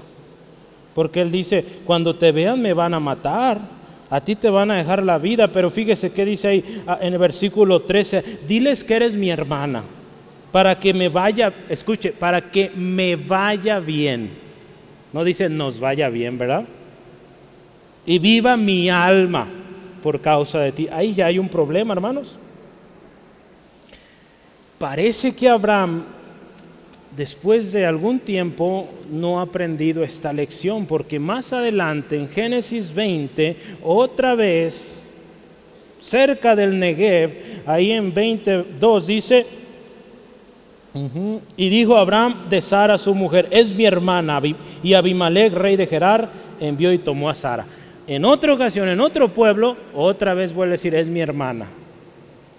Porque 0.95 1.21
él 1.21 1.33
dice, 1.33 1.65
cuando 1.85 2.15
te 2.15 2.31
vean 2.31 2.63
me 2.63 2.75
van 2.75 2.95
a 2.95 3.01
matar, 3.01 3.80
a 4.11 4.21
ti 4.21 4.35
te 4.35 4.51
van 4.51 4.71
a 4.71 4.77
dejar 4.77 5.03
la 5.03 5.19
vida, 5.19 5.53
pero 5.53 5.71
fíjese 5.71 6.11
qué 6.11 6.25
dice 6.25 6.49
ahí 6.49 6.83
ah, 6.87 6.99
en 7.01 7.13
el 7.13 7.19
versículo 7.19 7.83
13, 7.83 8.41
diles 8.47 8.85
que 8.85 8.97
eres 8.97 9.15
mi 9.15 9.31
hermana, 9.31 9.85
para 10.53 10.79
que 10.79 10.93
me 10.93 11.09
vaya, 11.09 11.55
escuche, 11.69 12.13
para 12.13 12.51
que 12.51 12.71
me 12.75 13.17
vaya 13.17 13.79
bien. 13.79 14.31
No 15.13 15.25
dice 15.25 15.49
nos 15.49 15.81
vaya 15.81 16.09
bien, 16.09 16.37
¿verdad? 16.37 16.65
y 18.07 18.19
viva 18.19 18.57
mi 18.57 18.91
alma 18.91 19.47
por 20.03 20.21
causa 20.21 20.61
de 20.61 20.73
ti. 20.73 20.89
Ahí 20.91 21.15
ya 21.15 21.27
hay 21.27 21.39
un 21.39 21.49
problema, 21.49 21.93
hermanos. 21.93 22.37
Parece 24.79 25.35
que 25.35 25.49
Abraham, 25.49 26.05
después 27.17 27.73
de 27.73 27.87
algún 27.87 28.21
tiempo, 28.21 28.89
no 29.11 29.39
ha 29.39 29.43
aprendido 29.43 30.03
esta 30.03 30.33
lección, 30.33 30.87
porque 30.87 31.19
más 31.19 31.53
adelante, 31.53 32.17
en 32.17 32.29
Génesis 32.29 32.95
20, 32.95 33.57
otra 33.83 34.35
vez, 34.35 35.01
cerca 36.01 36.57
del 36.57 36.79
Negev, 36.79 37.63
ahí 37.67 37.93
en 37.93 38.13
22 38.13 39.07
dice, 39.07 39.47
y 41.57 41.69
dijo 41.69 41.97
Abraham 41.97 42.49
de 42.49 42.61
Sara 42.61 42.99
su 42.99 43.15
mujer, 43.15 43.49
es 43.51 43.75
mi 43.75 43.85
hermana, 43.85 44.41
y 44.83 44.95
Abimelech, 44.95 45.53
rey 45.53 45.77
de 45.77 45.87
Gerar, 45.87 46.31
envió 46.59 46.93
y 46.93 46.99
tomó 46.99 47.29
a 47.29 47.35
Sara. 47.35 47.67
En 48.07 48.25
otra 48.25 48.53
ocasión, 48.53 48.89
en 48.89 49.01
otro 49.01 49.29
pueblo, 49.29 49.77
otra 49.95 50.35
vez 50.35 50.53
vuelve 50.53 50.73
a 50.73 50.77
decir, 50.77 50.95
es 50.95 51.07
mi 51.07 51.21
hermana. 51.21 51.67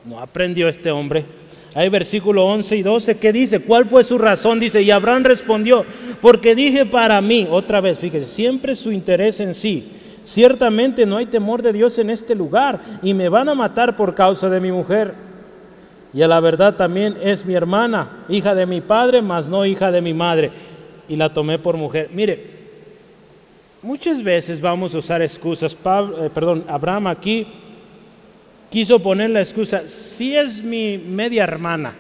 No 0.06 0.20
aprendió 0.20 0.70
este 0.70 0.92
hombre. 0.92 1.26
Hay 1.74 1.90
versículo 1.90 2.46
11 2.46 2.78
y 2.78 2.84
12 2.84 3.18
que 3.18 3.32
dice, 3.32 3.60
¿cuál 3.60 3.86
fue 3.86 4.04
su 4.04 4.18
razón? 4.18 4.60
Dice, 4.60 4.82
y 4.82 4.92
Abraham 4.92 5.24
respondió, 5.24 5.86
porque 6.20 6.54
dije 6.54 6.86
para 6.86 7.22
mí, 7.22 7.48
otra 7.50 7.80
vez, 7.80 7.98
fíjese, 7.98 8.26
siempre 8.26 8.76
su 8.76 8.92
interés 8.92 9.40
en 9.40 9.56
sí. 9.56 9.90
Ciertamente 10.24 11.06
no 11.06 11.18
hay 11.18 11.26
temor 11.26 11.62
de 11.62 11.74
Dios 11.74 11.98
en 11.98 12.10
este 12.10 12.36
lugar 12.36 12.80
y 13.02 13.14
me 13.14 13.30
van 13.30 13.50
a 13.50 13.56
matar 13.56 13.96
por 13.96 14.14
causa 14.14 14.50
de 14.50 14.60
mi 14.60 14.72
mujer. 14.72 15.14
Y 16.14 16.22
a 16.22 16.28
la 16.28 16.40
verdad 16.42 16.76
también 16.76 17.16
es 17.24 17.46
mi 17.46 17.54
hermana, 17.54 18.26
hija 18.28 18.54
de 18.54 18.66
mi 18.66 18.82
padre, 18.82 19.22
mas 19.22 19.48
no 19.48 19.66
hija 19.66 19.92
de 19.92 20.02
mi 20.02 20.14
madre. 20.14 20.52
Y 21.08 21.16
la 21.16 21.34
tomé 21.34 21.58
por 21.58 21.78
mujer. 21.78 22.10
Mire, 22.14 22.62
Muchas 23.84 24.24
veces 24.24 24.62
vamos 24.62 24.94
a 24.94 25.00
usar 25.00 25.24
excusas. 25.24 25.74
Eh, 25.74 26.30
perdón, 26.32 26.64
Abraham 26.68 27.08
aquí 27.08 27.48
quiso 28.72 29.00
poner 29.00 29.30
la 29.30 29.42
excusa, 29.42 29.88
si 29.88 30.36
es 30.36 30.64
mi 30.64 30.98
media 30.98 31.44
hermana, 31.44 31.94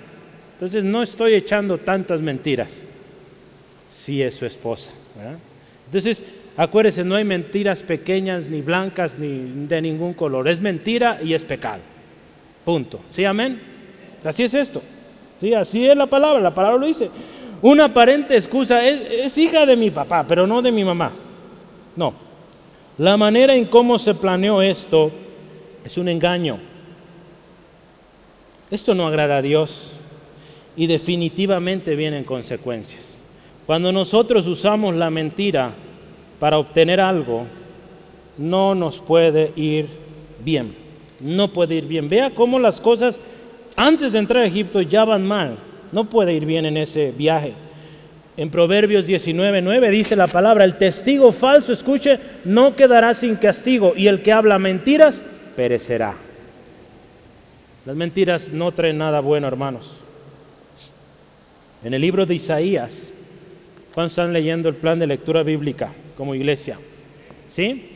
entonces 0.53 0.83
no 0.83 1.03
estoy 1.03 1.33
echando 1.33 1.77
tantas 1.77 2.21
mentiras. 2.21 2.81
Si 3.89 4.23
es 4.23 4.35
su 4.35 4.45
esposa. 4.45 4.91
Entonces, 5.85 6.23
acuérdese, 6.55 7.03
no 7.03 7.15
hay 7.15 7.25
mentiras 7.25 7.83
pequeñas, 7.83 8.45
ni 8.45 8.61
blancas, 8.61 9.19
ni 9.19 9.67
de 9.67 9.81
ningún 9.81 10.13
color. 10.13 10.47
Es 10.47 10.61
mentira 10.61 11.19
y 11.21 11.33
es 11.33 11.43
pecado. 11.43 11.81
Punto. 12.63 13.01
¿Sí, 13.11 13.25
amén? 13.25 13.59
Así 14.23 14.43
es 14.43 14.53
esto. 14.53 14.81
Sí, 15.41 15.53
así 15.53 15.85
es 15.85 15.97
la 15.97 16.05
palabra, 16.05 16.39
la 16.39 16.53
palabra 16.53 16.77
lo 16.77 16.87
dice. 16.87 17.09
Una 17.61 17.85
aparente 17.85 18.35
excusa 18.35 18.83
es 18.85 19.37
hija 19.37 19.65
de 19.65 19.75
mi 19.75 19.91
papá, 19.91 20.25
pero 20.25 20.47
no 20.47 20.61
de 20.61 20.71
mi 20.71 20.85
mamá. 20.85 21.11
No. 21.95 22.13
La 22.97 23.17
manera 23.17 23.53
en 23.53 23.65
cómo 23.65 23.99
se 23.99 24.13
planeó 24.13 24.61
esto 24.61 25.11
es 25.83 25.97
un 25.97 26.09
engaño. 26.09 26.59
Esto 28.69 28.95
no 28.95 29.07
agrada 29.07 29.37
a 29.37 29.41
Dios 29.41 29.91
y 30.75 30.87
definitivamente 30.87 31.95
vienen 31.95 32.23
consecuencias. 32.23 33.17
Cuando 33.65 33.91
nosotros 33.91 34.47
usamos 34.47 34.95
la 34.95 35.09
mentira 35.09 35.71
para 36.39 36.57
obtener 36.57 36.99
algo, 36.99 37.45
no 38.37 38.73
nos 38.75 38.99
puede 38.99 39.51
ir 39.55 39.87
bien. 40.43 40.75
No 41.19 41.49
puede 41.49 41.75
ir 41.75 41.85
bien. 41.85 42.09
Vea 42.09 42.31
cómo 42.31 42.59
las 42.59 42.79
cosas 42.79 43.19
antes 43.75 44.13
de 44.13 44.19
entrar 44.19 44.43
a 44.43 44.47
Egipto 44.47 44.81
ya 44.81 45.05
van 45.05 45.25
mal. 45.25 45.57
No 45.91 46.09
puede 46.09 46.33
ir 46.33 46.45
bien 46.45 46.65
en 46.65 46.77
ese 46.77 47.11
viaje. 47.11 47.53
En 48.37 48.49
Proverbios 48.49 49.05
19:9 49.07 49.89
dice 49.89 50.15
la 50.15 50.27
palabra, 50.27 50.63
el 50.63 50.77
testigo 50.77 51.31
falso, 51.31 51.73
escuche, 51.73 52.17
no 52.45 52.75
quedará 52.75 53.13
sin 53.13 53.35
castigo 53.35 53.93
y 53.95 54.07
el 54.07 54.21
que 54.21 54.31
habla 54.31 54.57
mentiras 54.57 55.21
perecerá. 55.55 56.15
Las 57.85 57.95
mentiras 57.95 58.51
no 58.51 58.71
traen 58.71 58.97
nada 58.97 59.19
bueno, 59.21 59.47
hermanos. 59.47 59.95
En 61.83 61.93
el 61.93 62.01
libro 62.01 62.25
de 62.25 62.35
Isaías, 62.35 63.13
cuando 63.93 64.07
están 64.07 64.31
leyendo 64.31 64.69
el 64.69 64.75
plan 64.75 64.99
de 64.99 65.07
lectura 65.07 65.41
bíblica 65.41 65.91
como 66.15 66.35
iglesia, 66.35 66.77
¿sí? 67.51 67.89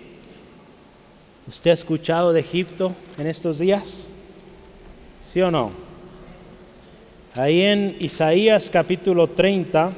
¿Usted 1.48 1.70
ha 1.70 1.76
escuchado 1.76 2.34
de 2.34 2.40
Egipto 2.40 2.96
en 3.20 3.28
estos 3.28 3.60
días? 3.60 4.10
¿Sí 5.22 5.42
o 5.42 5.52
no? 5.52 5.72
Ahí 7.36 7.62
en 7.62 7.96
Isaías 8.00 8.70
capítulo 8.72 9.28
30, 9.28 9.92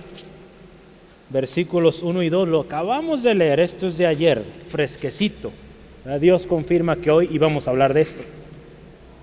versículos 1.29 2.03
1 2.03 2.23
y 2.23 2.29
2, 2.29 2.47
lo 2.49 2.61
acabamos 2.61 3.23
de 3.23 3.35
leer, 3.35 3.61
esto 3.61 3.87
es 3.87 3.97
de 3.97 4.07
ayer, 4.07 4.43
fresquecito. 4.67 5.51
Dios 6.17 6.47
confirma 6.47 6.95
que 6.95 7.11
hoy 7.11 7.29
íbamos 7.31 7.67
a 7.67 7.71
hablar 7.71 7.93
de 7.93 8.01
esto. 8.01 8.23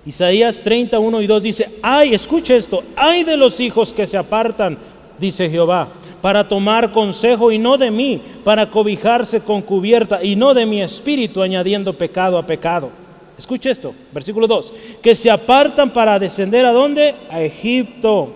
Isaías 0.05 0.61
30, 0.61 0.99
1 0.99 1.21
y 1.21 1.27
2 1.27 1.43
dice, 1.43 1.69
ay, 1.81 2.13
escuche 2.13 2.55
esto, 2.55 2.83
ay 2.95 3.23
de 3.23 3.35
los 3.35 3.59
hijos 3.59 3.91
que 3.91 4.05
se 4.05 4.17
apartan, 4.17 4.77
dice 5.17 5.49
Jehová, 5.49 5.89
para 6.21 6.47
tomar 6.47 6.91
consejo 6.91 7.51
y 7.51 7.57
no 7.57 7.77
de 7.77 7.89
mí, 7.89 8.21
para 8.43 8.69
cobijarse 8.69 9.41
con 9.41 9.63
cubierta 9.63 10.23
y 10.23 10.35
no 10.35 10.53
de 10.53 10.67
mi 10.67 10.81
espíritu, 10.81 11.41
añadiendo 11.41 11.97
pecado 11.97 12.37
a 12.37 12.45
pecado. 12.45 12.91
Escuche 13.35 13.71
esto, 13.71 13.95
versículo 14.13 14.45
2, 14.45 14.73
que 15.01 15.15
se 15.15 15.31
apartan 15.31 15.91
para 15.91 16.19
descender 16.19 16.65
a 16.65 16.71
dónde? 16.71 17.15
A 17.31 17.41
Egipto 17.41 18.29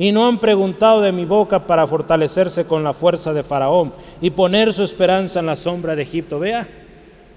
y 0.00 0.12
no 0.12 0.26
han 0.26 0.38
preguntado 0.38 1.02
de 1.02 1.12
mi 1.12 1.26
boca 1.26 1.66
para 1.66 1.86
fortalecerse 1.86 2.64
con 2.64 2.82
la 2.82 2.94
fuerza 2.94 3.34
de 3.34 3.42
Faraón 3.42 3.92
y 4.22 4.30
poner 4.30 4.72
su 4.72 4.82
esperanza 4.82 5.40
en 5.40 5.46
la 5.46 5.56
sombra 5.56 5.94
de 5.94 6.02
Egipto. 6.02 6.38
Vea, 6.38 6.66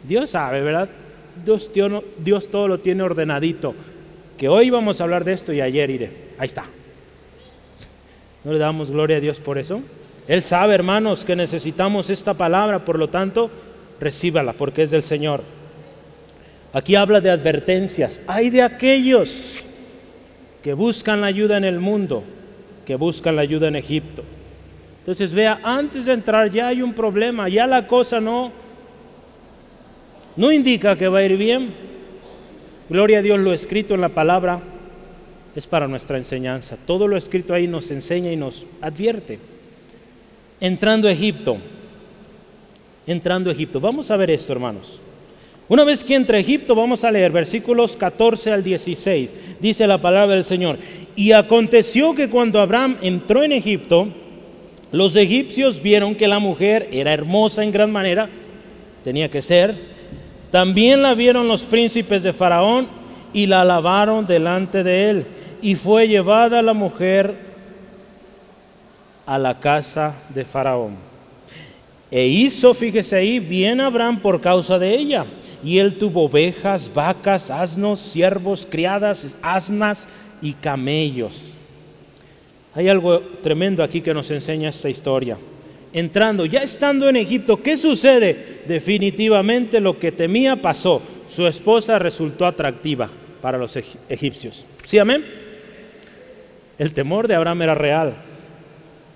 Dios 0.04 0.30
sabe, 0.30 0.62
¿verdad? 0.62 0.90
Dios, 1.46 2.50
todo 2.50 2.68
lo 2.68 2.80
tiene 2.80 3.04
ordenadito. 3.04 3.74
Que 4.38 4.50
hoy 4.50 4.70
vamos 4.70 5.00
a 5.00 5.04
hablar 5.04 5.24
de 5.24 5.34
esto 5.34 5.54
y 5.54 5.62
ayer 5.62 5.90
iré. 5.90 6.12
Ahí 6.38 6.48
está. 6.48 6.66
¿No 8.44 8.52
le 8.52 8.60
damos 8.60 8.92
gloria 8.92 9.18
a 9.18 9.20
Dios 9.20 9.40
por 9.40 9.58
eso? 9.58 9.82
Él 10.28 10.42
sabe, 10.42 10.74
hermanos, 10.76 11.24
que 11.26 11.36
necesitamos 11.36 12.10
esta 12.10 12.34
palabra, 12.34 12.84
por 12.84 12.98
lo 12.98 13.10
tanto, 13.10 13.50
recíbala 14.00 14.54
porque 14.54 14.84
es 14.84 14.92
del 14.92 15.04
Señor. 15.04 15.42
Aquí 16.74 16.96
habla 16.96 17.22
de 17.22 17.30
advertencias. 17.30 18.22
Hay 18.28 18.50
de 18.50 18.62
aquellos 18.62 19.64
que 20.64 20.74
buscan 20.74 21.22
la 21.22 21.28
ayuda 21.28 21.58
en 21.58 21.66
el 21.66 21.80
mundo, 21.80 22.24
que 22.86 22.96
buscan 22.96 23.36
la 23.36 23.44
ayuda 23.44 23.68
en 23.68 23.76
Egipto. 23.76 24.24
Entonces 25.00 25.34
vea, 25.34 25.60
antes 25.64 26.06
de 26.06 26.14
entrar 26.14 26.50
ya 26.50 26.68
hay 26.68 26.82
un 26.82 26.94
problema, 26.94 27.50
ya 27.50 27.68
la 27.68 27.86
cosa 27.88 28.22
no, 28.22 28.52
no 30.36 30.52
indica 30.52 30.98
que 30.98 31.08
va 31.08 31.20
a 31.20 31.24
ir 31.24 31.38
bien. 31.38 31.74
Gloria 32.90 33.20
a 33.20 33.22
Dios, 33.22 33.40
lo 33.40 33.54
escrito 33.54 33.94
en 33.94 34.02
la 34.02 34.10
palabra 34.10 34.62
es 35.56 35.68
para 35.68 35.88
nuestra 35.88 36.18
enseñanza. 36.18 36.78
Todo 36.86 37.08
lo 37.08 37.18
escrito 37.18 37.54
ahí 37.54 37.68
nos 37.68 37.92
enseña 37.92 38.32
y 38.32 38.36
nos 38.36 38.66
advierte. 38.82 39.40
Entrando 40.60 41.08
a 41.08 41.12
Egipto, 41.12 41.58
entrando 43.06 43.50
a 43.50 43.54
Egipto. 43.54 43.80
Vamos 43.80 44.10
a 44.10 44.18
ver 44.18 44.32
esto, 44.32 44.54
hermanos. 44.54 45.00
Una 45.70 45.84
vez 45.84 46.04
que 46.04 46.16
entra 46.16 46.38
a 46.38 46.42
Egipto, 46.42 46.76
vamos 46.76 47.04
a 47.04 47.12
leer 47.12 47.32
versículos 47.32 47.96
14 47.96 48.52
al 48.52 48.64
16. 48.64 49.60
Dice 49.60 49.88
la 49.88 50.02
palabra 50.02 50.36
del 50.36 50.44
Señor. 50.44 50.78
Y 51.16 51.32
aconteció 51.32 52.16
que 52.16 52.30
cuando 52.30 52.60
Abraham 52.60 52.98
entró 53.02 53.44
en 53.44 53.54
Egipto, 53.54 54.08
los 54.92 55.16
egipcios 55.16 55.82
vieron 55.82 56.16
que 56.16 56.28
la 56.28 56.40
mujer 56.40 56.90
era 56.92 57.14
hermosa 57.14 57.64
en 57.64 57.72
gran 57.72 57.92
manera, 57.92 58.30
tenía 59.04 59.30
que 59.30 59.42
ser. 59.42 59.93
También 60.54 61.02
la 61.02 61.16
vieron 61.16 61.48
los 61.48 61.64
príncipes 61.64 62.22
de 62.22 62.32
Faraón 62.32 62.88
y 63.34 63.48
la 63.48 63.62
alabaron 63.62 64.28
delante 64.28 64.84
de 64.84 65.10
él. 65.10 65.26
Y 65.64 65.74
fue 65.74 66.08
llevada 66.08 66.62
la 66.62 66.74
mujer 66.74 67.34
a 69.26 69.40
la 69.40 69.60
casa 69.60 70.14
de 70.30 70.46
Faraón. 70.46 70.96
E 72.12 72.28
hizo, 72.28 72.76
fíjese 72.76 73.16
ahí, 73.16 73.40
bien 73.40 73.82
Abraham 73.82 74.22
por 74.22 74.42
causa 74.42 74.78
de 74.78 74.94
ella 74.94 75.26
y 75.64 75.80
él 75.80 75.98
tuvo 75.98 76.26
ovejas, 76.26 76.88
vacas, 76.94 77.50
asnos, 77.50 78.00
siervos, 78.00 78.68
criadas, 78.70 79.36
asnas 79.42 80.08
y 80.40 80.54
camellos. 80.54 81.56
Hay 82.76 82.90
algo 82.90 83.22
tremendo 83.42 83.82
aquí 83.82 84.02
que 84.02 84.14
nos 84.14 84.30
enseña 84.30 84.70
esta 84.70 84.88
historia. 84.88 85.36
Entrando, 85.94 86.46
ya 86.48 86.62
estando 86.62 87.08
en 87.08 87.18
Egipto, 87.18 87.62
¿qué 87.62 87.78
sucede? 87.78 88.64
Definitivamente 88.66 89.80
lo 89.80 90.00
que 90.00 90.12
temía 90.12 90.56
pasó. 90.56 91.04
Su 91.28 91.46
esposa 91.46 92.00
resultó 92.00 92.48
atractiva 92.48 93.10
para 93.42 93.60
los 93.60 93.78
egipcios. 94.10 94.66
¿Sí, 94.88 94.98
amén? 94.98 95.24
El 96.80 96.94
temor 96.94 97.28
de 97.28 97.36
Abraham 97.36 97.62
era 97.62 97.76
real. 97.76 98.16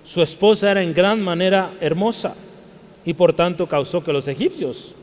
Su 0.04 0.22
esposa 0.22 0.70
era 0.70 0.82
en 0.82 0.94
gran 0.94 1.20
manera 1.20 1.72
hermosa 1.80 2.34
y 3.04 3.12
por 3.12 3.32
tanto 3.32 3.66
causó 3.66 4.04
que 4.04 4.12
los 4.12 4.28
egipcios 4.28 4.94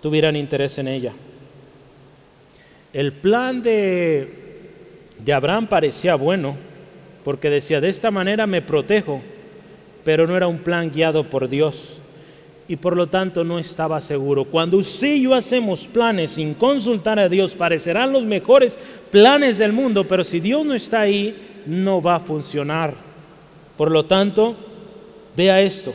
tuvieran 0.00 0.36
interés 0.36 0.78
en 0.78 0.88
ella. 0.88 1.12
El 2.94 3.12
plan 3.12 3.62
de, 3.62 4.28
de 5.18 5.32
Abraham 5.32 5.66
parecía 5.66 6.14
bueno, 6.14 6.56
porque 7.24 7.50
decía, 7.50 7.80
de 7.80 7.90
esta 7.90 8.10
manera 8.10 8.46
me 8.46 8.62
protejo, 8.62 9.22
pero 10.04 10.26
no 10.26 10.36
era 10.36 10.46
un 10.46 10.58
plan 10.58 10.90
guiado 10.90 11.24
por 11.28 11.48
Dios 11.48 12.00
y 12.68 12.76
por 12.76 12.96
lo 12.96 13.08
tanto 13.08 13.44
no 13.44 13.58
estaba 13.58 14.00
seguro. 14.00 14.44
Cuando 14.44 14.78
usted 14.78 15.16
y 15.16 15.22
yo 15.22 15.34
hacemos 15.34 15.86
planes 15.86 16.32
sin 16.32 16.54
consultar 16.54 17.18
a 17.18 17.28
Dios, 17.28 17.54
parecerán 17.54 18.12
los 18.12 18.22
mejores 18.22 18.78
planes 19.10 19.58
del 19.58 19.72
mundo, 19.72 20.06
pero 20.06 20.24
si 20.24 20.40
Dios 20.40 20.64
no 20.64 20.74
está 20.74 21.00
ahí, 21.02 21.36
no 21.66 22.00
va 22.00 22.16
a 22.16 22.20
funcionar. 22.20 22.94
Por 23.76 23.90
lo 23.90 24.04
tanto, 24.04 24.54
vea 25.36 25.60
esto, 25.60 25.92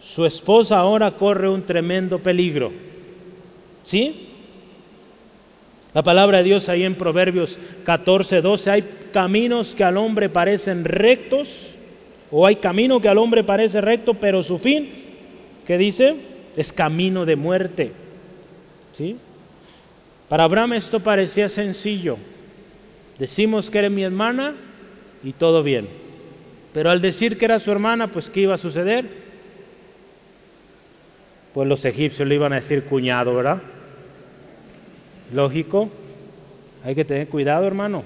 su 0.00 0.26
esposa 0.26 0.78
ahora 0.78 1.12
corre 1.12 1.48
un 1.48 1.62
tremendo 1.62 2.18
peligro. 2.18 2.72
¿Sí? 3.82 4.28
La 5.94 6.02
palabra 6.02 6.38
de 6.38 6.44
Dios 6.44 6.68
ahí 6.68 6.82
en 6.82 6.96
Proverbios 6.96 7.58
14, 7.84 8.42
12, 8.42 8.70
hay 8.70 8.82
caminos 9.12 9.74
que 9.74 9.84
al 9.84 9.96
hombre 9.96 10.28
parecen 10.28 10.84
rectos, 10.84 11.75
o 12.30 12.46
hay 12.46 12.56
camino 12.56 13.00
que 13.00 13.08
al 13.08 13.18
hombre 13.18 13.44
parece 13.44 13.80
recto, 13.80 14.14
pero 14.14 14.42
su 14.42 14.58
fin, 14.58 14.90
¿qué 15.66 15.78
dice? 15.78 16.16
Es 16.56 16.72
camino 16.72 17.24
de 17.24 17.36
muerte. 17.36 17.92
¿Sí? 18.92 19.16
Para 20.28 20.44
Abraham 20.44 20.74
esto 20.74 21.00
parecía 21.00 21.48
sencillo. 21.48 22.16
Decimos 23.18 23.70
que 23.70 23.78
era 23.78 23.88
mi 23.88 24.02
hermana 24.02 24.54
y 25.22 25.32
todo 25.32 25.62
bien. 25.62 25.88
Pero 26.72 26.90
al 26.90 27.00
decir 27.00 27.38
que 27.38 27.44
era 27.44 27.58
su 27.58 27.70
hermana, 27.70 28.08
pues 28.08 28.28
¿qué 28.28 28.40
iba 28.40 28.54
a 28.54 28.58
suceder? 28.58 29.26
pues 31.56 31.66
los 31.66 31.86
egipcios 31.86 32.28
le 32.28 32.34
iban 32.34 32.52
a 32.52 32.56
decir 32.56 32.84
cuñado, 32.84 33.34
¿verdad? 33.34 33.62
Lógico. 35.32 35.88
Hay 36.84 36.94
que 36.94 37.02
tener 37.02 37.28
cuidado, 37.28 37.66
hermano. 37.66 38.02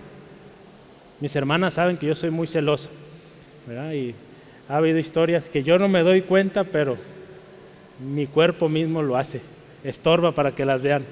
Mis 1.18 1.34
hermanas 1.34 1.74
saben 1.74 1.96
que 1.96 2.06
yo 2.06 2.14
soy 2.14 2.30
muy 2.30 2.46
celoso, 2.46 2.88
Y 3.68 4.14
ha 4.68 4.76
habido 4.76 4.98
historias 4.98 5.48
que 5.48 5.62
yo 5.62 5.78
no 5.78 5.88
me 5.88 6.02
doy 6.02 6.22
cuenta, 6.22 6.64
pero 6.64 6.96
mi 7.98 8.26
cuerpo 8.26 8.68
mismo 8.68 9.02
lo 9.02 9.16
hace. 9.16 9.40
Estorba 9.84 10.32
para 10.32 10.54
que 10.54 10.64
las 10.64 10.82
vean. 10.82 11.04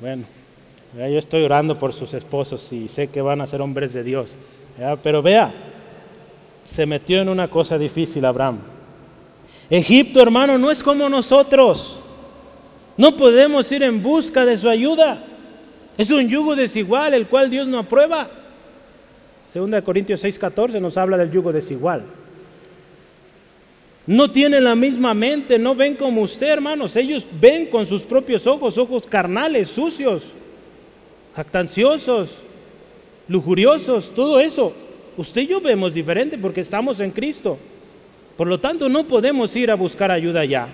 Bueno, 0.00 0.24
yo 0.94 1.18
estoy 1.18 1.42
orando 1.42 1.78
por 1.78 1.92
sus 1.92 2.14
esposos 2.14 2.72
y 2.72 2.88
sé 2.88 3.08
que 3.08 3.20
van 3.20 3.40
a 3.40 3.46
ser 3.46 3.60
hombres 3.60 3.92
de 3.92 4.02
Dios. 4.02 4.36
Pero 5.02 5.22
vea, 5.22 5.52
se 6.64 6.86
metió 6.86 7.20
en 7.20 7.28
una 7.28 7.48
cosa 7.48 7.76
difícil 7.76 8.24
Abraham. 8.24 8.58
Egipto, 9.68 10.20
hermano, 10.20 10.58
no 10.58 10.70
es 10.70 10.82
como 10.82 11.08
nosotros. 11.08 12.00
No 12.96 13.16
podemos 13.16 13.70
ir 13.70 13.82
en 13.82 14.02
busca 14.02 14.44
de 14.44 14.56
su 14.56 14.68
ayuda. 14.68 15.22
Es 15.96 16.10
un 16.10 16.28
yugo 16.28 16.56
desigual, 16.56 17.14
el 17.14 17.26
cual 17.26 17.50
Dios 17.50 17.68
no 17.68 17.78
aprueba. 17.78 18.30
Segunda 19.52 19.78
de 19.78 19.82
Corintios 19.82 20.22
6:14 20.22 20.80
nos 20.80 20.96
habla 20.96 21.16
del 21.16 21.30
yugo 21.30 21.52
desigual. 21.52 22.02
No 24.06 24.30
tienen 24.30 24.64
la 24.64 24.74
misma 24.74 25.12
mente, 25.12 25.58
no 25.58 25.74
ven 25.74 25.94
como 25.94 26.22
usted, 26.22 26.48
hermanos. 26.48 26.96
Ellos 26.96 27.26
ven 27.40 27.66
con 27.66 27.86
sus 27.86 28.02
propios 28.02 28.46
ojos, 28.46 28.78
ojos 28.78 29.02
carnales, 29.08 29.68
sucios, 29.68 30.24
jactanciosos, 31.34 32.38
lujuriosos, 33.28 34.12
todo 34.14 34.40
eso. 34.40 34.72
Usted 35.16 35.42
y 35.42 35.46
yo 35.48 35.60
vemos 35.60 35.94
diferente 35.94 36.38
porque 36.38 36.60
estamos 36.60 36.98
en 37.00 37.10
Cristo. 37.10 37.58
Por 38.36 38.46
lo 38.46 38.58
tanto, 38.58 38.88
no 38.88 39.06
podemos 39.06 39.54
ir 39.54 39.70
a 39.70 39.74
buscar 39.74 40.10
ayuda 40.10 40.44
ya. 40.44 40.68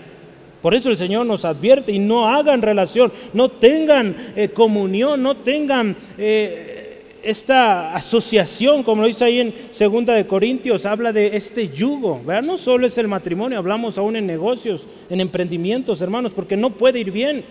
Por 0.63 0.75
eso 0.75 0.91
el 0.91 0.97
Señor 0.97 1.27
nos 1.27 1.45
advierte 1.45 1.93
y 1.93 1.99
no 1.99 2.29
hagan 2.29 2.63
relación, 2.63 3.13
no 3.33 3.49
tengan 3.49 4.33
eh, 4.37 4.49
comunión, 4.49 5.23
no 5.23 5.37
tengan 5.37 5.97
eh, 6.17 6.86
esta 7.31 7.95
asociación, 7.95 8.83
como 8.83 9.03
lo 9.03 9.09
dice 9.09 9.25
ahí 9.25 9.41
en 9.41 9.55
Segunda 9.73 10.15
de 10.15 10.27
Corintios, 10.27 10.87
habla 10.87 11.13
de 11.13 11.37
este 11.37 11.69
yugo. 11.69 12.23
No 12.43 12.57
solo 12.57 12.87
es 12.87 12.97
el 12.99 13.09
matrimonio, 13.09 13.59
hablamos 13.59 13.99
aún 13.99 14.17
en 14.17 14.27
negocios, 14.27 14.87
en 15.11 15.21
emprendimientos, 15.21 16.01
hermanos, 16.01 16.33
porque 16.33 16.57
no 16.57 16.71
puede 16.71 17.01
ir 17.01 17.11
bien. 17.11 17.45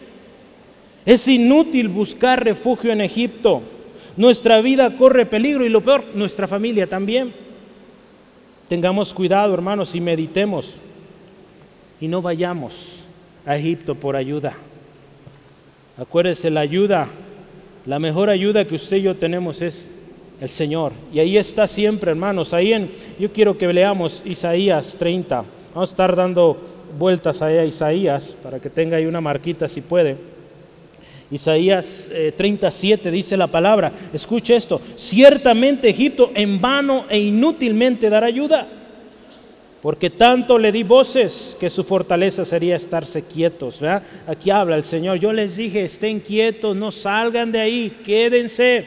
Es 1.05 1.27
inútil 1.27 1.88
buscar 1.88 2.43
refugio 2.43 2.91
en 2.91 3.01
Egipto. 3.01 3.61
Nuestra 4.17 4.61
vida 4.61 4.95
corre 4.97 5.25
peligro 5.25 5.65
y 5.65 5.69
lo 5.69 5.81
peor, 5.81 6.03
nuestra 6.15 6.47
familia 6.47 6.88
también. 6.88 7.33
Tengamos 8.67 9.13
cuidado, 9.13 9.53
hermanos, 9.53 9.93
y 9.93 10.01
meditemos. 10.01 10.73
Y 12.01 12.07
no 12.07 12.21
vayamos 12.21 13.03
a 13.45 13.55
Egipto 13.55 13.95
por 13.95 14.15
ayuda. 14.15 14.53
Acuérdese, 15.97 16.49
la 16.49 16.61
ayuda, 16.61 17.07
la 17.85 17.99
mejor 17.99 18.29
ayuda 18.29 18.65
que 18.65 18.75
usted 18.75 18.97
y 18.97 19.03
yo 19.03 19.15
tenemos 19.15 19.61
es 19.61 19.89
el 20.41 20.49
Señor. 20.49 20.91
Y 21.13 21.19
ahí 21.19 21.37
está 21.37 21.67
siempre, 21.67 22.11
hermanos. 22.11 22.53
Ahí 22.53 22.73
en, 22.73 22.91
yo 23.19 23.31
quiero 23.31 23.57
que 23.57 23.71
leamos 23.71 24.21
Isaías 24.25 24.95
30. 24.97 25.43
Vamos 25.73 25.89
a 25.89 25.91
estar 25.91 26.15
dando 26.15 26.57
vueltas 26.97 27.41
ahí 27.41 27.57
a 27.57 27.65
Isaías 27.65 28.35
para 28.41 28.59
que 28.59 28.69
tenga 28.69 28.97
ahí 28.97 29.05
una 29.05 29.21
marquita 29.21 29.67
si 29.67 29.81
puede. 29.81 30.17
Isaías 31.31 32.09
37 32.37 33.09
eh, 33.09 33.11
dice 33.11 33.35
la 33.35 33.47
palabra, 33.47 33.91
escuche 34.13 34.55
esto, 34.55 34.79
ciertamente 34.95 35.89
Egipto 35.89 36.31
en 36.35 36.61
vano 36.61 37.05
e 37.09 37.17
inútilmente 37.17 38.09
dará 38.09 38.27
ayuda, 38.27 38.67
porque 39.85 40.09
tanto 40.09 40.57
le 40.57 40.71
di 40.71 40.81
voces 40.81 41.55
que 41.59 41.69
su 41.69 41.83
fortaleza 41.83 42.43
sería 42.43 42.75
estarse 42.75 43.21
quietos. 43.21 43.79
Aquí 44.25 44.49
habla 44.49 44.77
el 44.77 44.83
Señor, 44.83 45.19
yo 45.19 45.31
les 45.31 45.57
dije, 45.57 45.83
estén 45.83 46.21
quietos, 46.21 46.75
no 46.75 46.89
salgan 46.89 47.51
de 47.51 47.59
ahí, 47.59 47.99
quédense. 48.03 48.83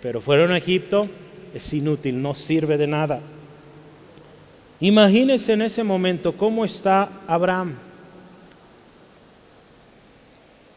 Pero 0.00 0.20
fueron 0.20 0.52
a 0.52 0.58
Egipto, 0.58 1.08
es 1.52 1.74
inútil, 1.74 2.22
no 2.22 2.36
sirve 2.36 2.78
de 2.78 2.86
nada. 2.86 3.18
Imagínense 4.78 5.54
en 5.54 5.62
ese 5.62 5.82
momento 5.82 6.36
cómo 6.36 6.64
está 6.64 7.22
Abraham 7.26 7.74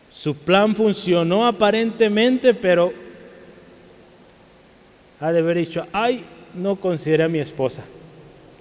Su 0.10 0.38
plan 0.38 0.76
funcionó 0.76 1.46
aparentemente, 1.46 2.56
pero 2.56 2.92
ha 5.20 5.32
de 5.32 5.38
haber 5.38 5.58
dicho, 5.58 5.86
ay, 5.94 6.24
no 6.56 6.78
consideré 6.78 7.26
a 7.26 7.28
mi 7.28 7.38
esposa. 7.38 7.86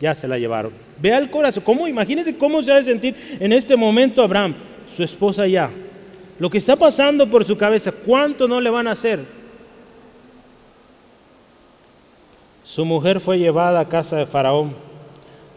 Ya 0.01 0.15
se 0.15 0.29
la 0.29 0.39
llevaron. 0.39 0.73
Vea 1.01 1.19
el 1.19 1.31
corazón. 1.31 1.63
¿Cómo? 1.65 1.89
Imagínense 1.89 2.37
cómo 2.37 2.63
se 2.63 2.73
ha 2.73 2.77
de 2.77 2.85
sentir 2.85 3.15
en 3.41 3.53
este 3.53 3.77
momento 3.77 4.23
Abraham, 4.23 4.55
su 4.95 5.03
esposa 5.03 5.47
ya. 5.47 5.71
Lo 6.39 6.49
que 6.49 6.59
está 6.59 6.77
pasando 6.77 7.29
por 7.29 7.45
su 7.45 7.57
cabeza, 7.57 7.91
¿cuánto 7.91 8.47
no 8.47 8.61
le 8.61 8.71
van 8.71 8.87
a 8.87 8.93
hacer? 8.93 9.21
Su 12.63 12.85
mujer 12.85 13.19
fue 13.19 13.39
llevada 13.39 13.81
a 13.81 13.89
casa 13.89 14.17
de 14.17 14.27
Faraón 14.27 14.89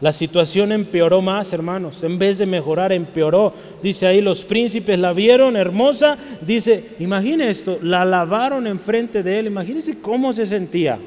la 0.02 0.12
situación 0.12 0.72
empeoró 0.72 1.22
más, 1.22 1.54
hermanos. 1.54 2.04
En 2.04 2.18
vez 2.18 2.40
de 2.40 2.48
mejorar, 2.48 2.92
empeoró. 2.92 3.54
Dice 3.84 4.08
ahí, 4.08 4.20
los 4.20 4.44
príncipes 4.44 4.98
la 4.98 5.14
vieron 5.14 5.56
hermosa. 5.56 6.18
Dice, 6.42 6.96
imagine 6.98 7.52
esto, 7.52 7.78
la 7.84 8.04
lavaron 8.04 8.66
enfrente 8.66 9.22
de 9.22 9.38
él. 9.38 9.48
Imagínense 9.48 10.00
cómo 10.00 10.34
se 10.34 10.48
sentía. 10.48 10.98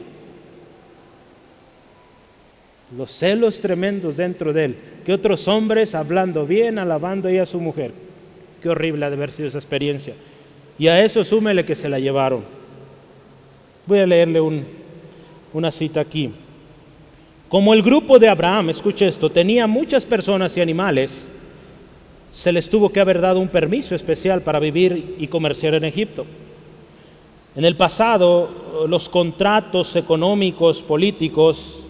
Los 2.97 3.11
celos 3.11 3.61
tremendos 3.61 4.17
dentro 4.17 4.53
de 4.53 4.65
él. 4.65 4.77
Que 5.05 5.13
otros 5.13 5.49
hombres 5.49 5.95
hablando 5.95 6.47
bien, 6.47 6.79
alabando 6.79 7.29
a 7.29 7.47
su 7.47 7.61
mujer. 7.61 7.93
qué 8.63 8.69
horrible 8.69 9.05
ha 9.05 9.11
de 9.11 9.17
haber 9.17 9.33
sido 9.33 9.49
esa 9.49 9.59
experiencia. 9.59 10.15
Y 10.79 10.89
a 10.89 11.05
eso 11.05 11.23
súmele 11.23 11.65
que 11.65 11.75
se 11.75 11.89
la 11.89 11.99
llevaron. 11.99 12.43
Voy 13.87 13.99
a 13.99 14.07
leerle 14.07 14.41
una 15.53 15.71
cita 15.71 16.01
aquí. 16.01 16.31
Como 17.49 17.75
el 17.75 17.83
grupo 17.83 18.19
de 18.19 18.29
Abraham, 18.29 18.71
escuche 18.71 19.07
esto, 19.07 19.31
tenía 19.31 19.67
muchas 19.67 20.05
personas 20.05 20.57
y 20.57 20.61
animales, 20.61 21.29
se 22.33 22.51
les 22.51 22.69
tuvo 22.69 22.91
que 22.91 22.99
haber 22.99 23.21
dado 23.21 23.39
un 23.39 23.49
permiso 23.49 23.95
especial 23.95 24.43
para 24.43 24.59
vivir 24.59 25.15
y 25.19 25.29
comerciar 25.29 25.75
en 25.75 25.85
Egipto. 25.85 26.27
En 27.55 27.65
el 27.65 27.77
pasado, 27.77 28.87
los 28.89 29.09
contratos 29.09 29.95
económicos, 29.95 30.83
políticos, 30.83 31.84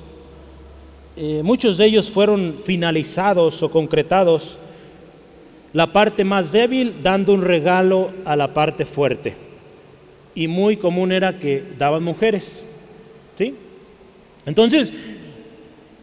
eh, 1.16 1.42
muchos 1.44 1.78
de 1.78 1.86
ellos 1.86 2.10
fueron 2.10 2.58
finalizados 2.64 3.62
o 3.62 3.70
concretados, 3.70 4.58
la 5.72 5.92
parte 5.92 6.24
más 6.24 6.50
débil 6.50 6.96
dando 7.02 7.34
un 7.34 7.42
regalo 7.42 8.10
a 8.24 8.34
la 8.34 8.52
parte 8.52 8.84
fuerte. 8.84 9.36
Y 10.34 10.48
muy 10.48 10.76
común 10.76 11.12
era 11.12 11.38
que 11.38 11.62
daban 11.78 12.02
mujeres. 12.02 12.64
¿Sí? 13.36 13.54
Entonces, 14.46 14.92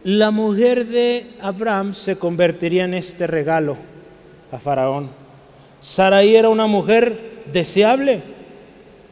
la 0.04 0.30
mujer 0.30 0.86
de 0.86 1.26
Abraham 1.40 1.94
se 1.94 2.16
convertiría 2.16 2.84
en 2.84 2.94
este 2.94 3.26
regalo 3.26 3.76
a 4.50 4.58
Faraón. 4.58 5.10
Sarai 5.82 6.36
era 6.36 6.48
una 6.48 6.66
mujer 6.66 7.42
deseable. 7.52 8.22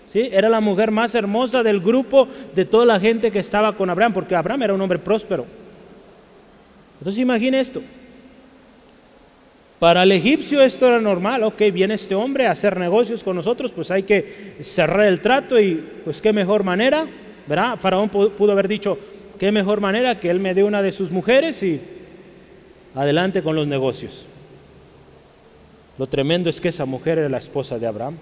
¿Sí? 0.06 0.28
Era 0.32 0.48
la 0.48 0.60
mujer 0.60 0.90
más 0.90 1.14
hermosa 1.14 1.62
del 1.62 1.80
grupo 1.80 2.26
de 2.54 2.64
toda 2.64 2.84
la 2.84 2.98
gente 2.98 3.30
que 3.30 3.38
estaba 3.38 3.76
con 3.76 3.90
Abraham, 3.90 4.12
porque 4.14 4.34
Abraham 4.34 4.62
era 4.62 4.74
un 4.74 4.80
hombre 4.80 4.98
próspero. 4.98 5.59
Entonces 7.00 7.20
imagine 7.20 7.58
esto. 7.58 7.82
Para 9.78 10.02
el 10.02 10.12
egipcio 10.12 10.60
esto 10.60 10.86
era 10.86 11.00
normal, 11.00 11.42
ok, 11.42 11.62
viene 11.72 11.94
este 11.94 12.14
hombre 12.14 12.46
a 12.46 12.50
hacer 12.50 12.78
negocios 12.78 13.24
con 13.24 13.34
nosotros, 13.34 13.72
pues 13.72 13.90
hay 13.90 14.02
que 14.02 14.56
cerrar 14.60 15.06
el 15.06 15.22
trato 15.22 15.58
y 15.58 15.82
pues 16.04 16.20
qué 16.20 16.34
mejor 16.34 16.64
manera, 16.64 17.06
¿verdad? 17.46 17.78
Faraón 17.78 18.10
pudo 18.10 18.52
haber 18.52 18.68
dicho, 18.68 18.98
qué 19.38 19.50
mejor 19.50 19.80
manera 19.80 20.20
que 20.20 20.28
él 20.28 20.38
me 20.38 20.52
dé 20.52 20.62
una 20.62 20.82
de 20.82 20.92
sus 20.92 21.10
mujeres 21.10 21.62
y 21.62 21.80
adelante 22.94 23.42
con 23.42 23.56
los 23.56 23.66
negocios. 23.66 24.26
Lo 25.96 26.06
tremendo 26.06 26.50
es 26.50 26.60
que 26.60 26.68
esa 26.68 26.84
mujer 26.84 27.18
era 27.18 27.30
la 27.30 27.38
esposa 27.38 27.78
de 27.78 27.86
Abraham. 27.86 28.18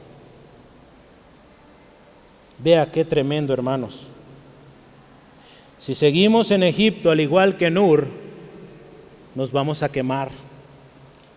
Vea 2.62 2.90
qué 2.92 3.04
tremendo, 3.04 3.52
hermanos. 3.52 4.06
Si 5.80 5.96
seguimos 5.96 6.52
en 6.52 6.62
Egipto 6.62 7.10
al 7.10 7.20
igual 7.20 7.56
que 7.56 7.70
Nur, 7.70 8.06
nos 9.38 9.53
vamos 9.53 9.85
a 9.85 9.88
quemar 9.88 10.31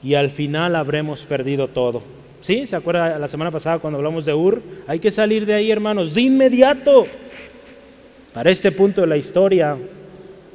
y 0.02 0.16
al 0.16 0.32
final 0.32 0.76
habremos 0.76 1.24
perdido 1.24 1.68
todo. 1.68 2.02
¿Sí? 2.42 2.66
¿Se 2.66 2.76
acuerda 2.76 3.20
la 3.20 3.28
semana 3.28 3.52
pasada 3.52 3.78
cuando 3.78 3.98
hablamos 3.98 4.26
de 4.26 4.34
Ur? 4.34 4.60
Hay 4.88 4.98
que 4.98 5.12
salir 5.12 5.46
de 5.46 5.54
ahí, 5.54 5.70
hermanos, 5.70 6.16
de 6.16 6.22
inmediato. 6.22 7.06
Para 8.34 8.50
este 8.50 8.72
punto 8.72 9.02
de 9.02 9.08
la 9.08 9.18
historia, 9.18 9.78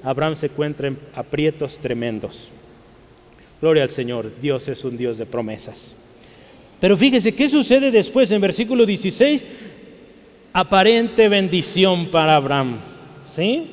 Abraham 0.02 0.34
se 0.34 0.46
encuentra 0.46 0.88
en 0.88 0.98
aprietos 1.14 1.78
tremendos. 1.78 2.50
Gloria 3.60 3.84
al 3.84 3.90
Señor, 3.90 4.28
Dios 4.42 4.66
es 4.66 4.84
un 4.84 4.96
Dios 4.96 5.16
de 5.16 5.26
promesas. 5.26 5.94
Pero 6.80 6.96
fíjese, 6.96 7.32
¿qué 7.32 7.48
sucede 7.48 7.92
después 7.92 8.28
en 8.32 8.40
versículo 8.40 8.84
16? 8.84 9.44
Aparente 10.52 11.28
bendición 11.28 12.06
para 12.06 12.34
Abraham. 12.34 12.78
¿Sí? 13.36 13.70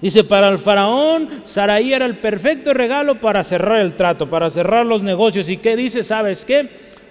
Dice, 0.00 0.24
para 0.24 0.48
el 0.48 0.58
faraón, 0.58 1.28
Saraí 1.44 1.92
era 1.94 2.04
el 2.04 2.18
perfecto 2.18 2.74
regalo 2.74 3.20
para 3.20 3.42
cerrar 3.42 3.80
el 3.80 3.94
trato, 3.94 4.28
para 4.28 4.50
cerrar 4.50 4.84
los 4.84 5.02
negocios. 5.02 5.48
¿Y 5.48 5.56
qué 5.56 5.76
dice? 5.76 6.02
¿Sabes 6.02 6.44
qué? 6.44 6.68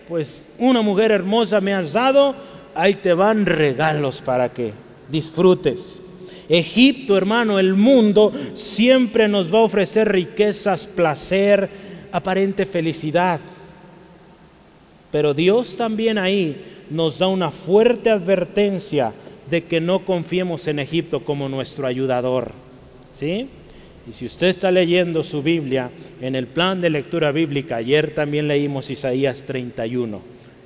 Pues 0.08 0.46
una 0.60 0.82
mujer 0.82 1.12
hermosa 1.12 1.60
me 1.62 1.74
has 1.74 1.94
dado, 1.94 2.36
ahí 2.76 2.96
te 2.96 3.14
van 3.14 3.46
regalos 3.46 4.22
para 4.22 4.50
que 4.50 4.74
disfrutes. 5.10 6.04
Egipto, 6.50 7.18
hermano, 7.18 7.58
el 7.58 7.74
mundo 7.74 8.32
siempre 8.54 9.28
nos 9.28 9.52
va 9.52 9.60
a 9.60 9.64
ofrecer 9.64 10.12
riquezas, 10.12 10.86
placer, 10.86 11.70
aparente 12.12 12.66
felicidad. 12.66 13.40
Pero 15.12 15.34
Dios 15.34 15.78
también 15.78 16.18
ahí 16.18 16.84
nos 16.90 17.20
da 17.20 17.28
una 17.28 17.50
fuerte 17.50 18.10
advertencia 18.10 19.14
de 19.50 19.64
que 19.64 19.80
no 19.80 20.06
confiemos 20.06 20.68
en 20.68 20.80
Egipto 20.80 21.24
como 21.24 21.50
nuestro 21.50 21.88
ayudador. 21.88 22.52
¿Sí? 23.20 23.48
Y 24.10 24.12
si 24.12 24.26
usted 24.26 24.48
está 24.48 24.70
leyendo 24.70 25.24
su 25.24 25.42
Biblia 25.42 25.90
en 26.20 26.36
el 26.36 26.48
plan 26.48 26.82
de 26.82 26.90
lectura 26.90 27.32
bíblica, 27.32 27.78
ayer 27.78 28.14
también 28.14 28.48
leímos 28.48 28.90
Isaías 28.90 29.44
31. 29.44 30.20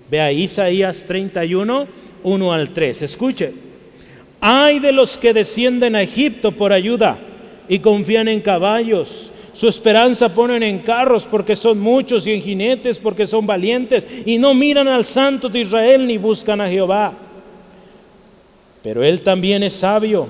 Vea 0.09 0.31
Isaías 0.31 1.05
31, 1.05 1.87
1 2.23 2.53
al 2.53 2.69
3. 2.71 3.01
Escuche. 3.03 3.53
Hay 4.41 4.79
de 4.79 4.91
los 4.91 5.17
que 5.17 5.33
descienden 5.33 5.95
a 5.95 6.01
Egipto 6.01 6.51
por 6.51 6.73
ayuda 6.73 7.19
y 7.69 7.79
confían 7.79 8.27
en 8.27 8.41
caballos. 8.41 9.31
Su 9.53 9.67
esperanza 9.67 10.29
ponen 10.29 10.63
en 10.63 10.79
carros 10.79 11.27
porque 11.29 11.55
son 11.55 11.79
muchos 11.79 12.25
y 12.25 12.33
en 12.33 12.41
jinetes 12.41 12.99
porque 12.99 13.25
son 13.25 13.45
valientes 13.45 14.07
y 14.25 14.37
no 14.37 14.53
miran 14.53 14.87
al 14.87 15.05
santo 15.05 15.49
de 15.49 15.61
Israel 15.61 16.07
ni 16.07 16.17
buscan 16.17 16.61
a 16.61 16.69
Jehová. 16.69 17.13
Pero 18.83 19.03
él 19.03 19.21
también 19.21 19.63
es 19.63 19.73
sabio 19.73 20.27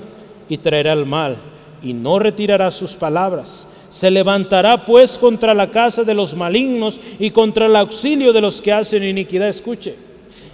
y 0.49 0.57
traerá 0.57 0.93
el 0.93 1.05
mal 1.05 1.37
y 1.81 1.93
no 1.93 2.19
retirará 2.19 2.71
sus 2.71 2.93
palabras. 2.93 3.67
Se 3.89 4.11
levantará 4.11 4.85
pues 4.85 5.17
contra 5.17 5.53
la 5.53 5.71
casa 5.71 6.03
de 6.03 6.13
los 6.13 6.35
malignos 6.35 6.99
y 7.19 7.31
contra 7.31 7.65
el 7.65 7.75
auxilio 7.75 8.33
de 8.33 8.41
los 8.41 8.61
que 8.61 8.73
hacen 8.73 9.03
iniquidad. 9.03 9.47
Escuche. 9.47 9.95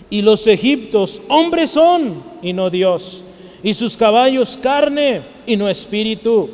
Y 0.10 0.22
los 0.22 0.46
egiptos 0.48 1.22
hombres 1.28 1.72
son 1.72 2.24
y 2.42 2.54
no 2.54 2.70
Dios 2.70 3.24
y 3.64 3.74
sus 3.74 3.96
caballos 3.96 4.60
carne 4.62 5.22
y 5.48 5.56
no 5.56 5.70
espíritu. 5.70 6.50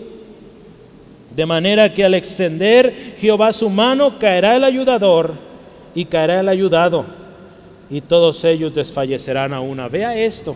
De 1.35 1.45
manera 1.45 1.93
que 1.93 2.05
al 2.05 2.13
extender 2.13 3.15
Jehová 3.19 3.51
su 3.51 3.69
mano 3.69 4.19
caerá 4.19 4.55
el 4.55 4.63
ayudador 4.63 5.33
y 5.95 6.05
caerá 6.05 6.39
el 6.39 6.49
ayudado 6.49 7.05
y 7.89 8.01
todos 8.01 8.43
ellos 8.45 8.73
desfallecerán 8.75 9.53
a 9.53 9.61
una. 9.61 9.87
Vea 9.87 10.15
esto. 10.15 10.55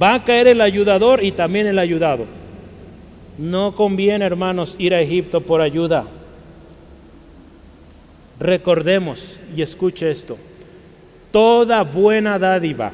Va 0.00 0.14
a 0.14 0.24
caer 0.24 0.48
el 0.48 0.60
ayudador 0.60 1.24
y 1.24 1.32
también 1.32 1.66
el 1.66 1.78
ayudado. 1.78 2.24
No 3.38 3.74
conviene, 3.74 4.24
hermanos, 4.24 4.76
ir 4.78 4.94
a 4.94 5.00
Egipto 5.00 5.40
por 5.40 5.60
ayuda. 5.60 6.06
Recordemos 8.38 9.40
y 9.54 9.62
escuche 9.62 10.10
esto. 10.10 10.36
Toda 11.30 11.82
buena 11.82 12.38
dádiva 12.38 12.92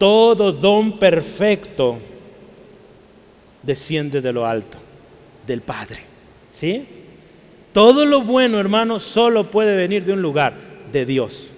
todo 0.00 0.50
don 0.50 0.98
perfecto 0.98 1.98
desciende 3.62 4.22
de 4.22 4.32
lo 4.32 4.46
alto, 4.46 4.78
del 5.46 5.60
Padre. 5.60 5.98
¿Sí? 6.54 6.86
Todo 7.74 8.06
lo 8.06 8.22
bueno, 8.22 8.58
hermano, 8.58 8.98
solo 8.98 9.50
puede 9.50 9.76
venir 9.76 10.06
de 10.06 10.14
un 10.14 10.22
lugar, 10.22 10.54
de 10.90 11.04
Dios. 11.04 11.52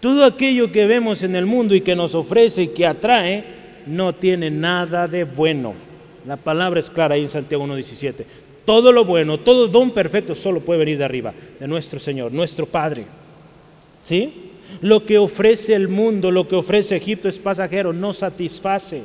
Todo 0.00 0.26
aquello 0.26 0.70
que 0.70 0.84
vemos 0.84 1.22
en 1.22 1.34
el 1.34 1.46
mundo 1.46 1.74
y 1.74 1.80
que 1.80 1.96
nos 1.96 2.14
ofrece 2.14 2.64
y 2.64 2.68
que 2.68 2.86
atrae, 2.86 3.42
no 3.86 4.14
tiene 4.14 4.50
nada 4.50 5.08
de 5.08 5.24
bueno. 5.24 5.72
La 6.26 6.36
palabra 6.36 6.80
es 6.80 6.90
clara 6.90 7.14
ahí 7.14 7.22
en 7.22 7.30
Santiago 7.30 7.64
1.17. 7.66 8.24
Todo 8.64 8.92
lo 8.92 9.04
bueno, 9.04 9.40
todo 9.40 9.68
don 9.68 9.90
perfecto 9.90 10.34
solo 10.34 10.60
puede 10.60 10.80
venir 10.80 10.98
de 10.98 11.04
arriba, 11.04 11.32
de 11.58 11.66
nuestro 11.66 11.98
Señor, 11.98 12.32
nuestro 12.32 12.66
Padre. 12.66 13.06
¿Sí? 14.02 14.50
Lo 14.82 15.04
que 15.04 15.18
ofrece 15.18 15.74
el 15.74 15.88
mundo, 15.88 16.30
lo 16.30 16.46
que 16.46 16.56
ofrece 16.56 16.96
Egipto 16.96 17.28
es 17.28 17.38
pasajero, 17.38 17.92
no 17.92 18.12
satisface. 18.12 19.02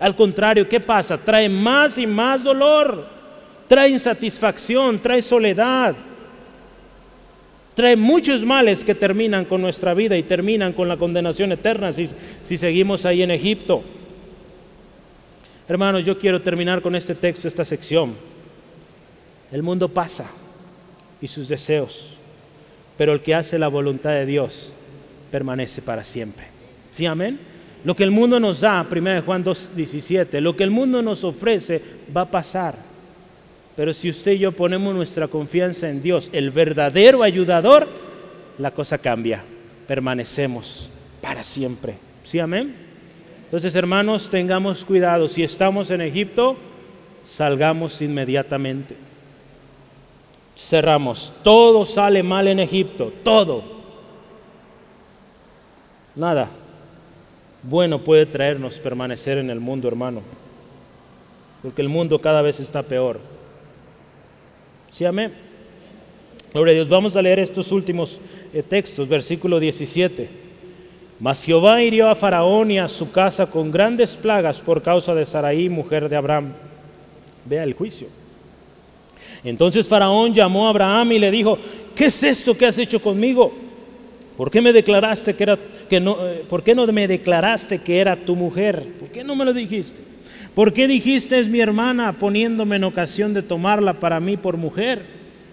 Al 0.00 0.16
contrario, 0.16 0.68
¿qué 0.68 0.80
pasa? 0.80 1.16
Trae 1.18 1.48
más 1.48 1.98
y 1.98 2.06
más 2.06 2.42
dolor, 2.42 3.06
trae 3.68 3.90
insatisfacción, 3.90 5.00
trae 5.00 5.22
soledad, 5.22 5.94
trae 7.74 7.96
muchos 7.96 8.44
males 8.44 8.82
que 8.82 8.94
terminan 8.94 9.44
con 9.44 9.62
nuestra 9.62 9.94
vida 9.94 10.16
y 10.16 10.24
terminan 10.24 10.72
con 10.72 10.88
la 10.88 10.96
condenación 10.96 11.52
eterna 11.52 11.92
si, 11.92 12.08
si 12.42 12.58
seguimos 12.58 13.04
ahí 13.04 13.22
en 13.22 13.30
Egipto. 13.30 13.82
Hermanos, 15.68 16.04
yo 16.04 16.18
quiero 16.18 16.42
terminar 16.42 16.82
con 16.82 16.94
este 16.94 17.14
texto, 17.14 17.48
esta 17.48 17.64
sección. 17.64 18.14
El 19.50 19.62
mundo 19.62 19.88
pasa 19.88 20.30
y 21.20 21.26
sus 21.26 21.48
deseos 21.48 22.14
pero 22.96 23.12
el 23.12 23.20
que 23.20 23.34
hace 23.34 23.58
la 23.58 23.68
voluntad 23.68 24.10
de 24.10 24.26
Dios 24.26 24.72
permanece 25.30 25.82
para 25.82 26.04
siempre. 26.04 26.46
¿Sí, 26.92 27.06
amén? 27.06 27.38
Lo 27.84 27.94
que 27.96 28.04
el 28.04 28.10
mundo 28.10 28.38
nos 28.38 28.60
da, 28.60 28.86
1 28.88 29.22
Juan 29.22 29.44
2.17, 29.44 30.40
lo 30.40 30.56
que 30.56 30.64
el 30.64 30.70
mundo 30.70 31.02
nos 31.02 31.24
ofrece 31.24 31.82
va 32.16 32.22
a 32.22 32.30
pasar. 32.30 32.76
Pero 33.76 33.92
si 33.92 34.08
usted 34.08 34.32
y 34.32 34.38
yo 34.38 34.52
ponemos 34.52 34.94
nuestra 34.94 35.26
confianza 35.26 35.90
en 35.90 36.00
Dios, 36.00 36.30
el 36.32 36.50
verdadero 36.50 37.22
ayudador, 37.22 37.88
la 38.58 38.70
cosa 38.70 38.98
cambia. 38.98 39.42
Permanecemos 39.88 40.88
para 41.20 41.42
siempre. 41.42 41.94
¿Sí, 42.22 42.38
amén? 42.38 42.83
Entonces, 43.54 43.76
hermanos, 43.76 44.28
tengamos 44.28 44.84
cuidado. 44.84 45.28
Si 45.28 45.44
estamos 45.44 45.92
en 45.92 46.00
Egipto, 46.00 46.56
salgamos 47.24 48.02
inmediatamente 48.02 48.96
cerramos. 50.56 51.32
Todo 51.42 51.84
sale 51.84 52.22
mal 52.22 52.48
en 52.48 52.58
Egipto, 52.60 53.12
todo. 53.22 53.62
Nada 56.14 56.48
bueno 57.62 57.98
puede 57.98 58.26
traernos 58.26 58.78
permanecer 58.78 59.38
en 59.38 59.50
el 59.50 59.58
mundo, 59.58 59.88
hermano. 59.88 60.20
Porque 61.62 61.80
el 61.80 61.88
mundo 61.88 62.20
cada 62.20 62.42
vez 62.42 62.60
está 62.60 62.82
peor. 62.82 63.18
¿Sí, 64.90 65.04
amén? 65.04 65.32
Gloria 66.52 66.72
a 66.72 66.74
Dios. 66.74 66.88
Vamos 66.88 67.16
a 67.16 67.22
leer 67.22 67.38
estos 67.38 67.72
últimos 67.72 68.20
eh, 68.52 68.62
textos, 68.62 69.08
versículo 69.08 69.58
17. 69.58 70.43
Mas 71.20 71.44
Jehová 71.44 71.82
hirió 71.82 72.08
a 72.08 72.16
Faraón 72.16 72.70
y 72.70 72.78
a 72.78 72.88
su 72.88 73.10
casa 73.10 73.46
con 73.46 73.70
grandes 73.70 74.16
plagas 74.16 74.60
por 74.60 74.82
causa 74.82 75.14
de 75.14 75.24
Saraí, 75.24 75.68
mujer 75.68 76.08
de 76.08 76.16
Abraham. 76.16 76.52
Vea 77.44 77.62
el 77.62 77.74
juicio. 77.74 78.08
Entonces 79.44 79.86
Faraón 79.86 80.34
llamó 80.34 80.66
a 80.66 80.70
Abraham 80.70 81.12
y 81.12 81.18
le 81.18 81.30
dijo, 81.30 81.58
¿qué 81.94 82.06
es 82.06 82.22
esto 82.22 82.56
que 82.56 82.66
has 82.66 82.78
hecho 82.78 83.00
conmigo? 83.00 83.52
¿Por 84.36 84.50
qué 84.50 84.60
me 84.60 84.72
declaraste 84.72 85.34
que 85.34 85.42
era 85.42 85.58
que 85.88 86.00
no 86.00 86.16
eh, 86.26 86.44
por 86.48 86.62
qué 86.64 86.74
no 86.74 86.86
me 86.86 87.06
declaraste 87.06 87.78
que 87.78 88.00
era 88.00 88.16
tu 88.16 88.34
mujer? 88.34 88.94
¿Por 88.98 89.10
qué 89.10 89.22
no 89.22 89.36
me 89.36 89.44
lo 89.44 89.52
dijiste? 89.52 90.00
¿Por 90.54 90.72
qué 90.72 90.88
dijiste 90.88 91.38
es 91.38 91.48
mi 91.48 91.60
hermana 91.60 92.18
poniéndome 92.18 92.76
en 92.76 92.84
ocasión 92.84 93.34
de 93.34 93.42
tomarla 93.42 93.94
para 93.94 94.18
mí 94.18 94.36
por 94.36 94.56
mujer? 94.56 95.02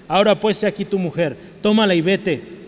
Ahora 0.07 0.39
pues 0.39 0.63
aquí 0.63 0.85
tu 0.85 0.97
mujer, 0.97 1.37
tómala 1.61 1.93
y 1.93 2.01
vete. 2.01 2.60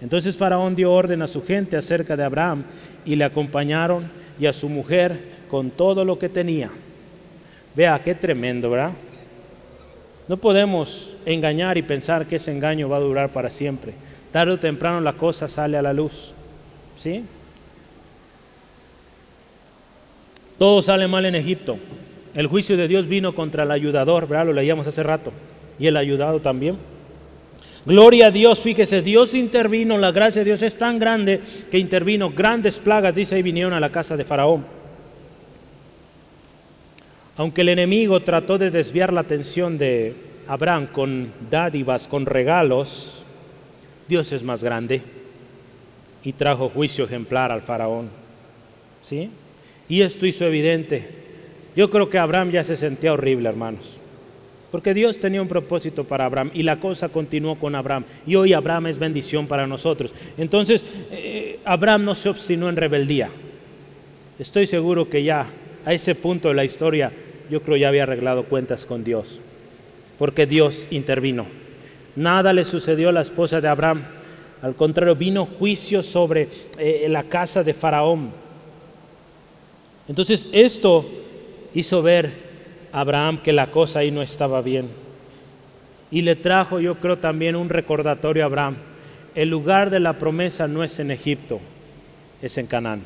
Entonces 0.00 0.36
Faraón 0.36 0.76
dio 0.76 0.92
orden 0.92 1.22
a 1.22 1.26
su 1.26 1.44
gente 1.44 1.76
acerca 1.76 2.16
de 2.16 2.24
Abraham 2.24 2.64
y 3.04 3.16
le 3.16 3.24
acompañaron 3.24 4.10
y 4.38 4.46
a 4.46 4.52
su 4.52 4.68
mujer 4.68 5.18
con 5.50 5.70
todo 5.70 6.04
lo 6.04 6.18
que 6.18 6.28
tenía. 6.28 6.70
Vea 7.74 8.00
qué 8.02 8.14
tremendo, 8.14 8.70
¿verdad? 8.70 8.92
No 10.28 10.36
podemos 10.36 11.16
engañar 11.24 11.78
y 11.78 11.82
pensar 11.82 12.26
que 12.26 12.36
ese 12.36 12.52
engaño 12.52 12.88
va 12.88 12.98
a 12.98 13.00
durar 13.00 13.32
para 13.32 13.50
siempre. 13.50 13.94
Tarde 14.30 14.52
o 14.52 14.58
temprano 14.58 15.00
la 15.00 15.14
cosa 15.14 15.48
sale 15.48 15.78
a 15.78 15.82
la 15.82 15.92
luz. 15.92 16.32
¿Sí? 16.96 17.24
Todo 20.58 20.82
sale 20.82 21.08
mal 21.08 21.24
en 21.24 21.34
Egipto. 21.34 21.78
El 22.34 22.46
juicio 22.46 22.76
de 22.76 22.88
Dios 22.88 23.06
vino 23.06 23.34
contra 23.34 23.62
el 23.62 23.70
ayudador, 23.70 24.28
¿verdad? 24.28 24.46
Lo 24.46 24.52
leíamos 24.52 24.86
hace 24.86 25.02
rato. 25.02 25.32
Y 25.78 25.86
el 25.86 25.96
ayudado 25.96 26.40
también. 26.40 26.76
Gloria 27.84 28.26
a 28.26 28.30
Dios, 28.30 28.60
fíjese, 28.60 29.02
Dios 29.02 29.34
intervino, 29.34 29.96
la 29.98 30.12
gracia 30.12 30.40
de 30.40 30.46
Dios 30.46 30.62
es 30.62 30.76
tan 30.76 30.98
grande 30.98 31.40
que 31.70 31.78
intervino, 31.78 32.30
grandes 32.30 32.78
plagas, 32.78 33.14
dice, 33.14 33.38
y 33.38 33.42
vinieron 33.42 33.72
a 33.72 33.80
la 33.80 33.90
casa 33.90 34.16
de 34.16 34.24
Faraón. 34.24 34.64
Aunque 37.36 37.60
el 37.60 37.68
enemigo 37.68 38.20
trató 38.20 38.58
de 38.58 38.70
desviar 38.70 39.12
la 39.12 39.20
atención 39.20 39.78
de 39.78 40.14
Abraham 40.48 40.88
con 40.88 41.32
dádivas, 41.48 42.08
con 42.08 42.26
regalos, 42.26 43.22
Dios 44.08 44.32
es 44.32 44.42
más 44.42 44.64
grande 44.64 45.02
y 46.24 46.32
trajo 46.32 46.68
juicio 46.68 47.04
ejemplar 47.04 47.52
al 47.52 47.62
faraón. 47.62 48.08
¿Sí? 49.04 49.30
Y 49.88 50.02
esto 50.02 50.26
hizo 50.26 50.44
evidente. 50.46 51.08
Yo 51.76 51.90
creo 51.90 52.10
que 52.10 52.18
Abraham 52.18 52.50
ya 52.50 52.64
se 52.64 52.74
sentía 52.74 53.12
horrible, 53.12 53.48
hermanos. 53.48 53.98
Porque 54.70 54.92
Dios 54.92 55.18
tenía 55.18 55.40
un 55.40 55.48
propósito 55.48 56.04
para 56.04 56.26
Abraham 56.26 56.50
y 56.52 56.62
la 56.62 56.78
cosa 56.78 57.08
continuó 57.08 57.58
con 57.58 57.74
Abraham. 57.74 58.04
Y 58.26 58.34
hoy 58.34 58.52
Abraham 58.52 58.88
es 58.88 58.98
bendición 58.98 59.46
para 59.46 59.66
nosotros. 59.66 60.12
Entonces, 60.36 60.84
eh, 61.10 61.58
Abraham 61.64 62.04
no 62.04 62.14
se 62.14 62.28
obstinó 62.28 62.68
en 62.68 62.76
rebeldía. 62.76 63.30
Estoy 64.38 64.66
seguro 64.66 65.08
que 65.08 65.22
ya 65.22 65.46
a 65.84 65.92
ese 65.94 66.14
punto 66.14 66.48
de 66.48 66.54
la 66.54 66.64
historia, 66.64 67.10
yo 67.50 67.62
creo 67.62 67.78
ya 67.78 67.88
había 67.88 68.02
arreglado 68.02 68.44
cuentas 68.44 68.84
con 68.84 69.04
Dios. 69.04 69.40
Porque 70.18 70.46
Dios 70.46 70.86
intervino. 70.90 71.46
Nada 72.14 72.52
le 72.52 72.64
sucedió 72.64 73.08
a 73.08 73.12
la 73.12 73.22
esposa 73.22 73.60
de 73.62 73.68
Abraham. 73.68 74.02
Al 74.60 74.74
contrario, 74.74 75.14
vino 75.14 75.46
juicio 75.46 76.02
sobre 76.02 76.48
eh, 76.78 77.06
la 77.08 77.22
casa 77.22 77.62
de 77.62 77.72
Faraón. 77.72 78.32
Entonces 80.08 80.48
esto 80.52 81.06
hizo 81.74 82.02
ver 82.02 82.47
Abraham 83.00 83.38
que 83.38 83.52
la 83.52 83.70
cosa 83.70 84.00
ahí 84.00 84.10
no 84.10 84.22
estaba 84.22 84.62
bien. 84.62 84.88
Y 86.10 86.22
le 86.22 86.36
trajo, 86.36 86.80
yo 86.80 86.96
creo, 86.96 87.18
también 87.18 87.56
un 87.56 87.68
recordatorio 87.68 88.42
a 88.42 88.46
Abraham. 88.46 88.76
El 89.34 89.50
lugar 89.50 89.90
de 89.90 90.00
la 90.00 90.14
promesa 90.14 90.66
no 90.66 90.82
es 90.82 90.98
en 90.98 91.10
Egipto, 91.10 91.60
es 92.40 92.56
en 92.58 92.66
Canaán. 92.66 93.02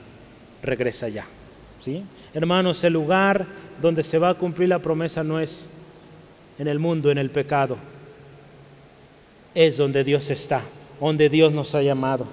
Regresa 0.62 1.08
ya. 1.08 1.26
¿sí? 1.80 2.04
Hermanos, 2.32 2.82
el 2.84 2.92
lugar 2.92 3.46
donde 3.80 4.02
se 4.02 4.18
va 4.18 4.30
a 4.30 4.34
cumplir 4.34 4.68
la 4.68 4.78
promesa 4.78 5.24
no 5.24 5.40
es 5.40 5.68
en 6.58 6.68
el 6.68 6.78
mundo, 6.78 7.10
en 7.10 7.18
el 7.18 7.30
pecado 7.30 7.76
es 9.54 9.76
donde 9.76 10.04
Dios 10.04 10.30
está, 10.30 10.62
donde 11.00 11.28
Dios 11.28 11.52
nos 11.52 11.74
ha 11.74 11.82
llamado. 11.82 12.26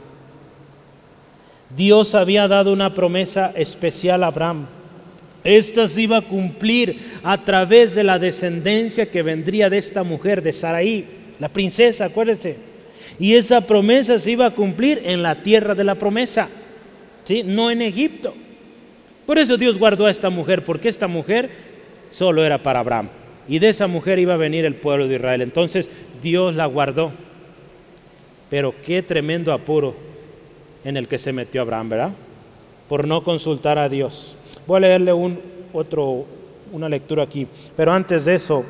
Dios 1.75 2.15
había 2.15 2.47
dado 2.47 2.73
una 2.73 2.93
promesa 2.93 3.51
especial 3.55 4.23
a 4.23 4.27
Abraham. 4.27 4.65
Esta 5.43 5.87
se 5.87 6.01
iba 6.01 6.17
a 6.17 6.21
cumplir 6.21 6.99
a 7.23 7.43
través 7.43 7.95
de 7.95 8.03
la 8.03 8.19
descendencia 8.19 9.09
que 9.09 9.23
vendría 9.23 9.69
de 9.69 9.77
esta 9.77 10.03
mujer, 10.03 10.41
de 10.41 10.51
Saraí, 10.51 11.05
la 11.39 11.49
princesa, 11.49 12.05
acuérdense. 12.05 12.57
Y 13.19 13.33
esa 13.33 13.61
promesa 13.61 14.19
se 14.19 14.31
iba 14.31 14.45
a 14.45 14.51
cumplir 14.51 15.01
en 15.05 15.23
la 15.23 15.41
tierra 15.41 15.75
de 15.75 15.83
la 15.83 15.95
promesa, 15.95 16.49
¿sí? 17.23 17.43
no 17.43 17.71
en 17.71 17.81
Egipto. 17.81 18.33
Por 19.25 19.37
eso 19.37 19.57
Dios 19.57 19.77
guardó 19.77 20.05
a 20.05 20.11
esta 20.11 20.29
mujer, 20.29 20.63
porque 20.63 20.89
esta 20.89 21.07
mujer 21.07 21.49
solo 22.09 22.43
era 22.43 22.57
para 22.57 22.79
Abraham 22.79 23.09
y 23.49 23.57
de 23.57 23.69
esa 23.69 23.87
mujer 23.87 24.19
iba 24.19 24.35
a 24.35 24.37
venir 24.37 24.63
el 24.63 24.75
pueblo 24.75 25.07
de 25.07 25.15
Israel. 25.15 25.41
Entonces 25.41 25.89
Dios 26.21 26.55
la 26.55 26.67
guardó. 26.67 27.11
Pero 28.49 28.75
qué 28.85 29.01
tremendo 29.01 29.51
apuro 29.51 29.95
en 30.83 30.97
el 30.97 31.07
que 31.07 31.17
se 31.17 31.33
metió 31.33 31.61
Abraham, 31.61 31.89
¿verdad? 31.89 32.11
Por 32.87 33.07
no 33.07 33.23
consultar 33.23 33.79
a 33.79 33.89
Dios. 33.89 34.35
Voy 34.69 34.77
a 34.77 34.81
leerle 34.81 35.11
un, 35.11 35.39
otro, 35.73 36.27
una 36.71 36.87
lectura 36.87 37.23
aquí. 37.23 37.47
Pero 37.75 37.91
antes 37.91 38.25
de 38.25 38.35
eso, 38.35 38.63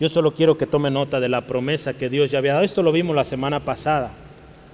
yo 0.00 0.08
solo 0.08 0.32
quiero 0.32 0.58
que 0.58 0.66
tome 0.66 0.90
nota 0.90 1.20
de 1.20 1.28
la 1.28 1.46
promesa 1.46 1.94
que 1.94 2.08
Dios 2.08 2.32
ya 2.32 2.38
había 2.38 2.54
dado. 2.54 2.64
Esto 2.64 2.82
lo 2.82 2.90
vimos 2.90 3.14
la 3.14 3.22
semana 3.22 3.64
pasada, 3.64 4.10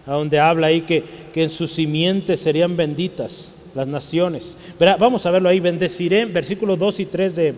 donde 0.06 0.40
habla 0.40 0.68
ahí 0.68 0.80
que, 0.80 1.04
que 1.34 1.42
en 1.42 1.50
sus 1.50 1.70
simientes 1.70 2.40
serían 2.40 2.78
benditas 2.78 3.52
las 3.74 3.86
naciones. 3.86 4.56
Vamos 4.98 5.26
a 5.26 5.30
verlo 5.30 5.50
ahí, 5.50 5.60
bendeciré, 5.60 6.24
versículos 6.24 6.78
2 6.78 7.00
y 7.00 7.04
3 7.04 7.36
de, 7.36 7.54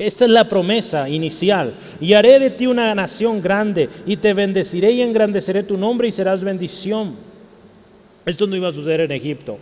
esta 0.00 0.24
es 0.24 0.32
la 0.32 0.48
promesa 0.48 1.08
inicial. 1.08 1.74
Y 2.00 2.14
haré 2.14 2.40
de 2.40 2.50
ti 2.50 2.66
una 2.66 2.92
nación 2.92 3.40
grande 3.40 3.88
y 4.04 4.16
te 4.16 4.34
bendeciré 4.34 4.90
y 4.90 5.00
engrandeceré 5.00 5.62
tu 5.62 5.78
nombre 5.78 6.08
y 6.08 6.10
serás 6.10 6.42
bendición. 6.42 7.14
Esto 8.26 8.48
no 8.48 8.56
iba 8.56 8.66
a 8.66 8.72
suceder 8.72 9.02
en 9.02 9.12
Egipto. 9.12 9.58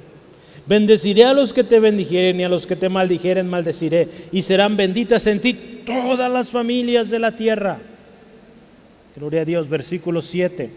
Bendeciré 0.66 1.24
a 1.24 1.32
los 1.32 1.52
que 1.52 1.64
te 1.64 1.80
bendijeren 1.80 2.40
y 2.40 2.44
a 2.44 2.48
los 2.48 2.66
que 2.66 2.76
te 2.76 2.88
maldijeren 2.88 3.48
maldeciré. 3.48 4.08
Y 4.32 4.42
serán 4.42 4.76
benditas 4.76 5.26
en 5.26 5.40
ti 5.40 5.54
todas 5.84 6.30
las 6.30 6.50
familias 6.50 7.10
de 7.10 7.18
la 7.18 7.34
tierra. 7.34 7.78
Gloria 9.16 9.42
a 9.42 9.44
Dios, 9.44 9.68
versículo 9.68 10.22
7. 10.22 10.70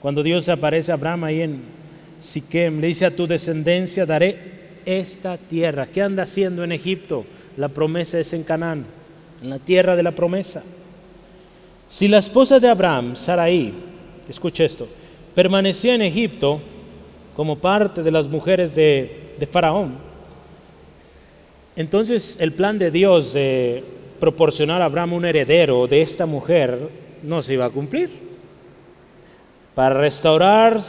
Cuando 0.00 0.22
Dios 0.22 0.48
aparece 0.48 0.90
a 0.90 0.94
Abraham 0.94 1.24
ahí 1.24 1.42
en 1.42 1.60
Siquem, 2.22 2.80
le 2.80 2.88
dice 2.88 3.06
a 3.06 3.14
tu 3.14 3.26
descendencia, 3.26 4.06
daré 4.06 4.38
esta 4.86 5.36
tierra. 5.36 5.86
¿Qué 5.86 6.02
anda 6.02 6.22
haciendo 6.22 6.64
en 6.64 6.72
Egipto? 6.72 7.24
la 7.56 7.68
promesa 7.68 8.18
es 8.18 8.32
en 8.32 8.42
Canaán, 8.42 8.84
en 9.42 9.50
la 9.50 9.58
tierra 9.58 9.96
de 9.96 10.02
la 10.02 10.12
promesa. 10.12 10.62
Si 11.90 12.08
la 12.08 12.18
esposa 12.18 12.58
de 12.58 12.68
Abraham, 12.68 13.14
Sarai, 13.14 13.72
escucha 14.28 14.64
esto, 14.64 14.88
permanecía 15.34 15.94
en 15.94 16.02
Egipto 16.02 16.60
como 17.34 17.58
parte 17.58 18.02
de 18.02 18.10
las 18.10 18.28
mujeres 18.28 18.74
de, 18.74 19.34
de 19.38 19.46
Faraón, 19.46 19.98
entonces 21.76 22.36
el 22.40 22.52
plan 22.52 22.78
de 22.78 22.90
Dios 22.90 23.32
de 23.32 23.82
proporcionar 24.20 24.80
a 24.80 24.86
Abraham 24.86 25.14
un 25.14 25.24
heredero 25.24 25.86
de 25.86 26.00
esta 26.00 26.24
mujer 26.24 26.88
no 27.22 27.42
se 27.42 27.54
iba 27.54 27.64
a 27.64 27.70
cumplir. 27.70 28.10
Para 29.74 29.96
restaurar 30.00 30.80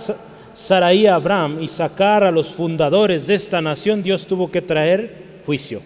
Sarai 0.54 1.08
a 1.08 1.16
Abraham 1.16 1.58
y 1.62 1.68
sacar 1.68 2.24
a 2.24 2.32
los 2.32 2.54
fundadores 2.54 3.26
de 3.28 3.36
esta 3.36 3.62
nación, 3.62 4.04
Dios 4.04 4.28
tuvo 4.28 4.52
que 4.52 4.62
traer 4.62 5.42
juicio. 5.46 5.82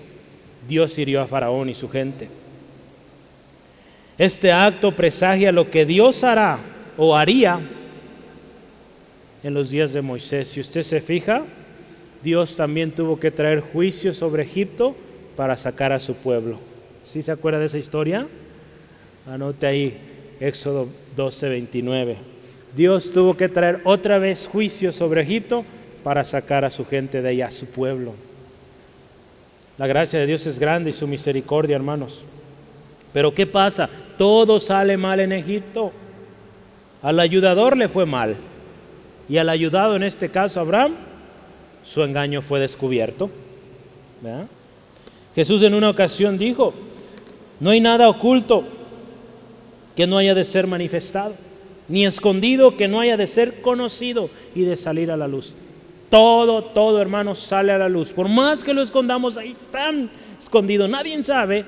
Dios 0.67 0.97
hirió 0.99 1.21
a 1.21 1.27
Faraón 1.27 1.69
y 1.69 1.73
su 1.73 1.89
gente. 1.89 2.29
Este 4.17 4.51
acto 4.51 4.93
presagia 4.93 5.51
lo 5.51 5.71
que 5.71 5.85
Dios 5.85 6.25
hará 6.25 6.59
o 6.97 7.15
haría 7.15 7.61
en 9.43 9.53
los 9.53 9.69
días 9.69 9.93
de 9.93 10.01
Moisés. 10.01 10.47
Si 10.47 10.59
usted 10.59 10.83
se 10.83 11.01
fija, 11.01 11.43
Dios 12.23 12.55
también 12.55 12.91
tuvo 12.91 13.19
que 13.19 13.31
traer 13.31 13.61
juicio 13.61 14.13
sobre 14.13 14.43
Egipto 14.43 14.95
para 15.35 15.57
sacar 15.57 15.91
a 15.91 15.99
su 15.99 16.15
pueblo. 16.15 16.59
¿Sí 17.05 17.21
se 17.21 17.31
acuerda 17.31 17.59
de 17.59 17.67
esa 17.67 17.77
historia? 17.77 18.27
Anote 19.25 19.67
ahí 19.67 19.97
Éxodo 20.39 20.87
12, 21.15 21.49
29. 21.49 22.17
Dios 22.75 23.11
tuvo 23.11 23.35
que 23.35 23.49
traer 23.49 23.81
otra 23.83 24.19
vez 24.19 24.47
juicio 24.47 24.91
sobre 24.91 25.21
Egipto 25.21 25.65
para 26.03 26.23
sacar 26.23 26.65
a 26.65 26.69
su 26.69 26.85
gente 26.85 27.21
de 27.21 27.29
allá, 27.29 27.47
a 27.47 27.51
su 27.51 27.67
pueblo. 27.67 28.13
La 29.77 29.87
gracia 29.87 30.19
de 30.19 30.25
Dios 30.25 30.45
es 30.45 30.59
grande 30.59 30.89
y 30.89 30.93
su 30.93 31.07
misericordia, 31.07 31.75
hermanos. 31.75 32.23
Pero 33.13 33.33
¿qué 33.33 33.47
pasa? 33.47 33.89
Todo 34.17 34.59
sale 34.59 34.97
mal 34.97 35.19
en 35.19 35.31
Egipto. 35.31 35.91
Al 37.01 37.19
ayudador 37.19 37.77
le 37.77 37.87
fue 37.87 38.05
mal. 38.05 38.35
Y 39.29 39.37
al 39.37 39.49
ayudado 39.49 39.95
en 39.95 40.03
este 40.03 40.29
caso 40.29 40.59
Abraham, 40.59 40.95
su 41.83 42.03
engaño 42.03 42.41
fue 42.41 42.59
descubierto. 42.59 43.29
Jesús 45.35 45.61
en 45.63 45.75
una 45.75 45.89
ocasión 45.89 46.37
dijo, 46.37 46.73
no 47.59 47.69
hay 47.69 47.79
nada 47.79 48.09
oculto 48.09 48.63
que 49.95 50.07
no 50.07 50.17
haya 50.17 50.33
de 50.33 50.43
ser 50.43 50.65
manifestado, 50.65 51.35
ni 51.87 52.05
escondido 52.05 52.75
que 52.75 52.87
no 52.87 52.99
haya 52.99 53.17
de 53.17 53.27
ser 53.27 53.61
conocido 53.61 54.29
y 54.55 54.61
de 54.61 54.75
salir 54.75 55.11
a 55.11 55.17
la 55.17 55.27
luz. 55.27 55.53
Todo, 56.09 56.63
todo 56.63 57.01
hermano 57.01 57.35
sale 57.35 57.71
a 57.71 57.77
la 57.77 57.87
luz. 57.87 58.11
Por 58.11 58.27
más 58.27 58.63
que 58.63 58.73
lo 58.73 58.81
escondamos 58.81 59.37
ahí 59.37 59.55
tan 59.71 60.09
escondido, 60.41 60.87
nadie 60.87 61.23
sabe, 61.23 61.65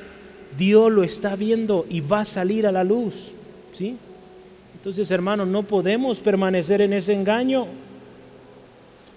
Dios 0.58 0.92
lo 0.92 1.04
está 1.04 1.36
viendo 1.36 1.86
y 1.90 2.02
va 2.02 2.22
a 2.22 2.26
salir 2.26 2.66
a 2.66 2.72
la 2.72 2.84
luz. 2.84 3.32
¿Sí? 3.74 3.98
Entonces, 4.82 5.12
hermano, 5.12 5.46
no 5.46 5.62
podemos 5.62 6.20
permanecer 6.20 6.82
en 6.82 6.94
ese 6.94 7.14
engaño. 7.14 7.68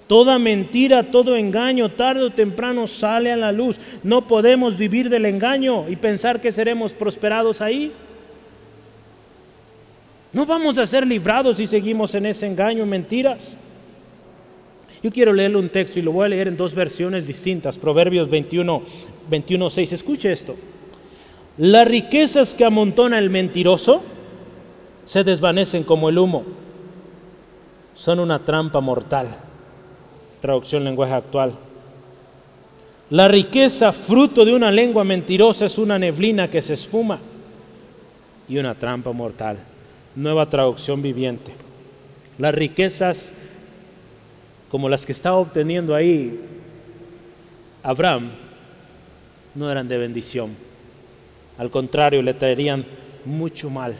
Toda 0.07 0.39
mentira, 0.39 1.11
todo 1.11 1.37
engaño, 1.37 1.91
tarde 1.91 2.25
o 2.25 2.31
temprano 2.31 2.87
sale 2.87 3.33
a 3.33 3.37
la 3.39 3.51
luz. 3.51 3.81
No 4.03 4.29
podemos 4.29 4.77
vivir 4.77 5.09
del 5.09 5.25
engaño 5.25 5.89
y 5.89 5.97
pensar 5.97 6.39
que 6.39 6.53
seremos 6.53 6.93
prosperados 6.93 7.63
ahí. 7.63 7.93
No 10.35 10.45
vamos 10.45 10.77
a 10.77 10.85
ser 10.85 11.07
librados 11.07 11.57
si 11.57 11.67
seguimos 11.67 12.15
en 12.15 12.27
ese 12.27 12.47
engaño, 12.47 12.85
mentiras. 12.85 13.57
Yo 15.03 15.11
quiero 15.11 15.33
leerle 15.33 15.57
un 15.57 15.71
texto 15.71 15.99
y 15.99 16.03
lo 16.03 16.13
voy 16.13 16.27
a 16.27 16.29
leer 16.29 16.49
en 16.49 16.59
dos 16.59 16.75
versiones 16.75 17.27
distintas. 17.27 17.79
Proverbios 17.79 18.29
21, 18.29 18.83
21 19.31 19.71
6. 19.71 19.93
Escuche 19.95 20.31
esto. 20.31 20.57
Las 21.57 21.89
riquezas 21.89 22.55
que 22.55 22.67
amontona 22.67 23.19
el 23.19 23.31
mentiroso 23.31 24.03
se 25.07 25.25
desvanecen 25.25 25.85
como 25.85 26.09
el 26.09 26.19
humo. 26.19 26.45
Son 27.95 28.19
una 28.19 28.39
trampa 28.45 28.81
mortal. 28.81 29.29
Traducción 30.41 30.85
lenguaje 30.85 31.15
actual. 31.15 31.53
La 33.11 33.29
riqueza, 33.29 33.93
fruto 33.93 34.45
de 34.45 34.55
una 34.55 34.71
lengua 34.71 35.05
mentirosa, 35.05 35.67
es 35.67 35.79
una 35.79 35.99
neblina 35.99 36.51
que 36.51 36.63
se 36.63 36.75
esfuma 36.75 37.19
y 38.49 38.59
una 38.59 38.75
trampa 38.75 39.13
mortal. 39.13 39.59
Nueva 40.17 40.49
traducción 40.49 41.03
viviente. 41.03 41.53
Las 42.39 42.55
riquezas 42.55 43.33
como 44.71 44.89
las 44.89 45.07
que 45.07 45.13
estaba 45.13 45.37
obteniendo 45.37 45.95
ahí 45.95 46.41
Abraham 47.83 48.31
no 49.55 49.71
eran 49.71 49.87
de 49.87 49.99
bendición 49.99 50.57
al 51.57 51.71
contrario, 51.71 52.23
le 52.23 52.35
traerían 52.35 52.85
mucho 53.25 53.71
mal. 53.71 53.97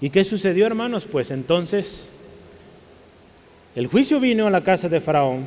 ¿Y 0.00 0.10
qué 0.10 0.24
sucedió, 0.24 0.66
hermanos? 0.66 1.06
Pues 1.10 1.30
entonces 1.30 2.08
el 3.74 3.86
juicio 3.86 4.18
vino 4.20 4.46
a 4.46 4.50
la 4.50 4.62
casa 4.62 4.88
de 4.88 5.00
Faraón, 5.00 5.44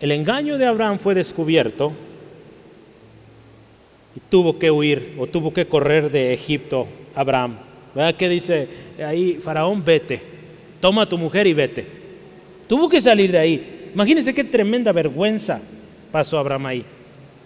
el 0.00 0.12
engaño 0.12 0.58
de 0.58 0.66
Abraham 0.66 0.98
fue 0.98 1.14
descubierto 1.14 1.92
y 4.14 4.20
tuvo 4.28 4.58
que 4.58 4.70
huir 4.70 5.14
o 5.18 5.26
tuvo 5.26 5.52
que 5.52 5.66
correr 5.66 6.10
de 6.10 6.34
Egipto 6.34 6.86
Abraham. 7.14 7.56
¿Verdad 7.94 8.14
qué 8.14 8.28
dice 8.28 8.68
ahí 9.04 9.38
Faraón? 9.42 9.84
Vete, 9.84 10.20
toma 10.80 11.08
tu 11.08 11.16
mujer 11.16 11.46
y 11.46 11.54
vete. 11.54 11.86
Tuvo 12.68 12.88
que 12.88 13.00
salir 13.00 13.32
de 13.32 13.38
ahí. 13.38 13.90
Imagínense 13.94 14.34
qué 14.34 14.44
tremenda 14.44 14.92
vergüenza 14.92 15.60
pasó 16.12 16.38
Abraham 16.38 16.66
ahí 16.66 16.84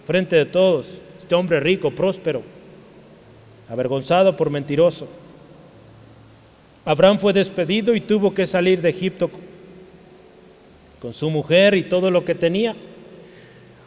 frente 0.05 0.35
de 0.35 0.45
todos, 0.45 0.99
este 1.17 1.35
hombre 1.35 1.59
rico, 1.59 1.91
próspero, 1.91 2.41
avergonzado 3.69 4.35
por 4.35 4.49
mentiroso. 4.49 5.07
Abraham 6.83 7.19
fue 7.19 7.33
despedido 7.33 7.93
y 7.95 8.01
tuvo 8.01 8.33
que 8.33 8.47
salir 8.47 8.81
de 8.81 8.89
Egipto 8.89 9.29
con 10.99 11.13
su 11.13 11.29
mujer 11.29 11.75
y 11.75 11.83
todo 11.83 12.11
lo 12.11 12.25
que 12.25 12.35
tenía, 12.35 12.75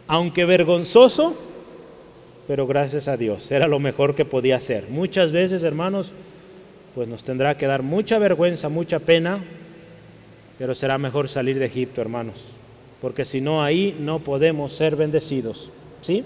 aunque 0.06 0.44
vergonzoso, 0.44 1.36
pero 2.46 2.66
gracias 2.66 3.08
a 3.08 3.16
Dios, 3.16 3.50
era 3.50 3.66
lo 3.66 3.78
mejor 3.78 4.14
que 4.14 4.24
podía 4.24 4.56
hacer. 4.56 4.88
Muchas 4.88 5.32
veces, 5.32 5.62
hermanos, 5.62 6.12
pues 6.94 7.08
nos 7.08 7.24
tendrá 7.24 7.56
que 7.56 7.66
dar 7.66 7.82
mucha 7.82 8.18
vergüenza, 8.18 8.68
mucha 8.68 8.98
pena, 8.98 9.42
pero 10.58 10.74
será 10.74 10.98
mejor 10.98 11.28
salir 11.28 11.58
de 11.58 11.66
Egipto, 11.66 12.00
hermanos, 12.00 12.42
porque 13.00 13.24
si 13.24 13.40
no 13.40 13.62
ahí 13.62 13.96
no 13.98 14.20
podemos 14.20 14.72
ser 14.72 14.94
bendecidos. 14.96 15.70
¿Sí? 16.02 16.24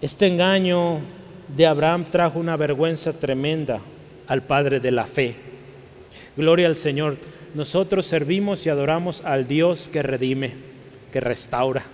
Este 0.00 0.26
engaño 0.26 1.00
de 1.54 1.66
Abraham 1.66 2.06
trajo 2.10 2.38
una 2.38 2.56
vergüenza 2.56 3.12
tremenda 3.12 3.80
al 4.26 4.42
Padre 4.42 4.80
de 4.80 4.90
la 4.90 5.06
fe. 5.06 5.34
Gloria 6.36 6.66
al 6.66 6.76
Señor. 6.76 7.16
Nosotros 7.54 8.06
servimos 8.06 8.64
y 8.64 8.70
adoramos 8.70 9.22
al 9.24 9.46
Dios 9.46 9.90
que 9.92 10.02
redime, 10.02 10.52
que 11.12 11.20
restaura. 11.20 11.84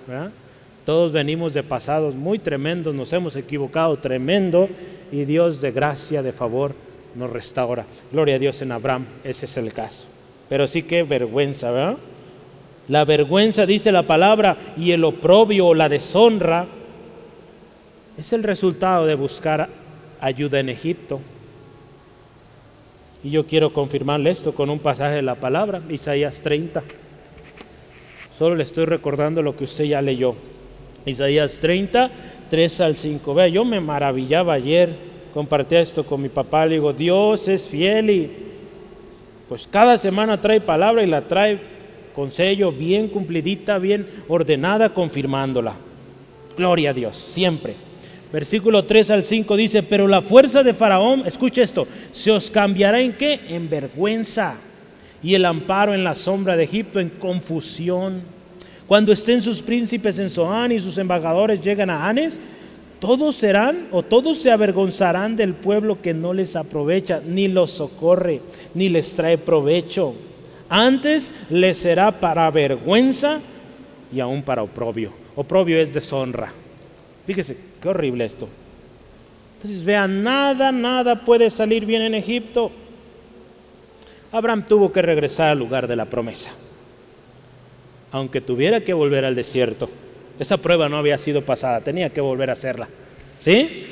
Todos 0.84 1.12
venimos 1.12 1.52
de 1.52 1.62
pasados 1.62 2.14
muy 2.14 2.38
tremendos, 2.38 2.94
nos 2.94 3.12
hemos 3.12 3.34
equivocado 3.36 3.98
tremendo 3.98 4.68
y 5.10 5.24
Dios 5.24 5.60
de 5.60 5.72
gracia, 5.72 6.22
de 6.22 6.32
favor, 6.32 6.74
nos 7.14 7.30
restaura. 7.30 7.84
Gloria 8.12 8.36
a 8.36 8.38
Dios 8.38 8.62
en 8.62 8.72
Abraham, 8.72 9.06
ese 9.24 9.46
es 9.46 9.56
el 9.56 9.72
caso. 9.72 10.04
Pero 10.48 10.66
sí 10.66 10.82
que 10.84 11.02
vergüenza, 11.02 11.70
¿verdad? 11.70 11.96
La 12.86 13.04
vergüenza, 13.04 13.66
dice 13.66 13.92
la 13.92 14.04
palabra, 14.04 14.56
y 14.78 14.92
el 14.92 15.04
oprobio 15.04 15.66
o 15.66 15.74
la 15.74 15.88
deshonra 15.88 16.66
es 18.16 18.32
el 18.32 18.42
resultado 18.42 19.04
de 19.04 19.14
buscar 19.14 19.68
ayuda 20.20 20.58
en 20.58 20.70
Egipto. 20.70 21.20
Y 23.28 23.30
yo 23.30 23.46
quiero 23.46 23.74
confirmarle 23.74 24.30
esto 24.30 24.54
con 24.54 24.70
un 24.70 24.78
pasaje 24.78 25.16
de 25.16 25.22
la 25.22 25.34
palabra, 25.34 25.82
Isaías 25.90 26.40
30. 26.40 26.82
Solo 28.32 28.56
le 28.56 28.62
estoy 28.62 28.86
recordando 28.86 29.42
lo 29.42 29.54
que 29.54 29.64
usted 29.64 29.84
ya 29.84 30.00
leyó. 30.00 30.34
Isaías 31.04 31.58
30, 31.60 32.10
3 32.48 32.80
al 32.80 32.96
5. 32.96 33.34
Vea, 33.34 33.48
yo 33.48 33.66
me 33.66 33.80
maravillaba 33.80 34.54
ayer, 34.54 34.96
compartí 35.34 35.76
esto 35.76 36.06
con 36.06 36.22
mi 36.22 36.30
papá, 36.30 36.64
le 36.64 36.76
digo, 36.76 36.94
Dios 36.94 37.48
es 37.48 37.68
fiel 37.68 38.08
y 38.08 38.30
pues 39.46 39.68
cada 39.70 39.98
semana 39.98 40.40
trae 40.40 40.62
palabra 40.62 41.02
y 41.02 41.06
la 41.06 41.28
trae 41.28 41.58
con 42.14 42.32
sello, 42.32 42.72
bien 42.72 43.08
cumplidita, 43.08 43.76
bien 43.76 44.06
ordenada, 44.28 44.94
confirmándola. 44.94 45.74
Gloria 46.56 46.90
a 46.90 46.94
Dios, 46.94 47.14
siempre. 47.18 47.87
Versículo 48.32 48.84
3 48.84 49.10
al 49.10 49.24
5 49.24 49.56
dice, 49.56 49.82
pero 49.82 50.06
la 50.06 50.22
fuerza 50.22 50.62
de 50.62 50.74
Faraón, 50.74 51.22
escuche 51.26 51.62
esto, 51.62 51.86
se 52.12 52.30
os 52.30 52.50
cambiará 52.50 53.00
en 53.00 53.14
qué? 53.14 53.40
En 53.48 53.68
vergüenza. 53.68 54.56
Y 55.22 55.34
el 55.34 55.44
amparo 55.44 55.94
en 55.94 56.04
la 56.04 56.14
sombra 56.14 56.56
de 56.56 56.64
Egipto 56.64 57.00
en 57.00 57.08
confusión. 57.08 58.22
Cuando 58.86 59.12
estén 59.12 59.42
sus 59.42 59.62
príncipes 59.62 60.18
en 60.18 60.30
Zoán 60.30 60.72
y 60.72 60.78
sus 60.78 60.98
embajadores 60.98 61.60
llegan 61.60 61.90
a 61.90 62.08
Anes, 62.08 62.38
todos 63.00 63.36
serán 63.36 63.88
o 63.90 64.02
todos 64.02 64.38
se 64.38 64.50
avergonzarán 64.50 65.36
del 65.36 65.54
pueblo 65.54 66.00
que 66.00 66.14
no 66.14 66.32
les 66.32 66.56
aprovecha, 66.56 67.20
ni 67.26 67.48
los 67.48 67.70
socorre, 67.70 68.40
ni 68.74 68.88
les 68.88 69.14
trae 69.14 69.38
provecho 69.38 70.14
antes 70.68 71.32
le 71.48 71.72
será 71.74 72.20
para 72.20 72.50
vergüenza 72.50 73.40
y 74.12 74.20
aún 74.20 74.42
para 74.42 74.62
oprobio. 74.62 75.12
Oprobio 75.36 75.80
es 75.80 75.94
deshonra. 75.94 76.52
Fíjese, 77.26 77.56
qué 77.80 77.88
horrible 77.88 78.24
esto. 78.24 78.48
Entonces 79.56 79.84
vean, 79.84 80.22
nada, 80.22 80.70
nada 80.70 81.24
puede 81.24 81.50
salir 81.50 81.84
bien 81.84 82.02
en 82.02 82.14
Egipto. 82.14 82.70
Abraham 84.30 84.66
tuvo 84.68 84.92
que 84.92 85.02
regresar 85.02 85.50
al 85.50 85.58
lugar 85.58 85.88
de 85.88 85.96
la 85.96 86.04
promesa, 86.04 86.52
aunque 88.12 88.40
tuviera 88.40 88.82
que 88.82 88.92
volver 88.92 89.24
al 89.24 89.34
desierto. 89.34 89.90
Esa 90.38 90.58
prueba 90.58 90.88
no 90.88 90.96
había 90.96 91.18
sido 91.18 91.42
pasada, 91.42 91.80
tenía 91.80 92.10
que 92.10 92.20
volver 92.20 92.50
a 92.50 92.52
hacerla. 92.52 92.88
¿Sí? 93.40 93.86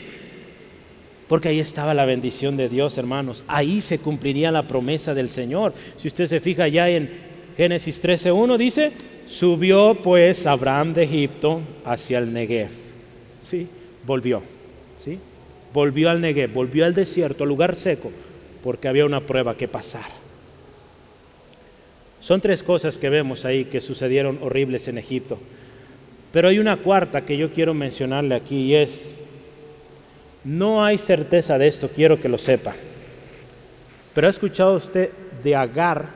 Porque 1.26 1.49
ahí 1.49 1.59
estaba 1.59 1.95
la 1.95 2.05
bendición 2.05 2.57
de 2.57 2.68
Dios, 2.68 2.99
hermanos. 2.99 3.43
Ahí 3.49 3.80
se 3.80 3.99
cumpliría 3.99 4.53
la 4.53 4.68
promesa 4.68 5.14
del 5.14 5.28
Señor. 5.28 5.74
Si 5.97 6.07
usted 6.07 6.26
se 6.26 6.41
fija 6.41 6.68
ya 6.68 6.89
en 6.89 7.11
Génesis 7.57 8.01
13.1, 8.03 8.57
dice, 8.57 8.93
subió 9.26 9.97
pues 10.01 10.47
Abraham 10.47 10.95
de 10.95 11.03
Egipto 11.03 11.62
hacia 11.84 12.18
el 12.18 12.32
Negev. 12.32 12.86
¿Sí? 13.47 13.69
Volvió. 14.05 14.43
¿Sí? 14.99 15.19
Volvió 15.73 16.11
al 16.11 16.21
Negev, 16.21 16.53
volvió 16.53 16.85
al 16.85 16.95
desierto, 16.95 17.45
al 17.45 17.49
lugar 17.49 17.77
seco, 17.77 18.11
porque 18.63 18.89
había 18.89 19.07
una 19.07 19.21
prueba 19.21 19.57
que 19.57 19.69
pasar. 19.69 20.11
Son 22.21 22.41
tres 22.41 22.63
cosas 22.63 22.99
que 22.99 23.09
vemos 23.09 23.45
ahí 23.45 23.67
que 23.67 23.81
sucedieron 23.81 24.39
horribles 24.43 24.89
en 24.89 24.99
Egipto. 24.99 25.39
Pero 26.33 26.49
hay 26.49 26.59
una 26.59 26.77
cuarta 26.79 27.25
que 27.25 27.37
yo 27.37 27.53
quiero 27.53 27.73
mencionarle 27.73 28.35
aquí 28.35 28.57
y 28.57 28.75
es 28.75 29.17
no 30.45 30.85
hay 30.85 30.97
certeza 30.99 31.59
de 31.59 31.67
esto, 31.67 31.89
quiero 31.89 32.21
que 32.21 32.29
lo 32.29 32.39
sepa. 32.39 32.75
Pero 34.15 34.27
ha 34.27 34.31
escuchado 34.31 34.75
usted 34.77 35.11
de 35.43 35.57
Agar. 35.57 36.07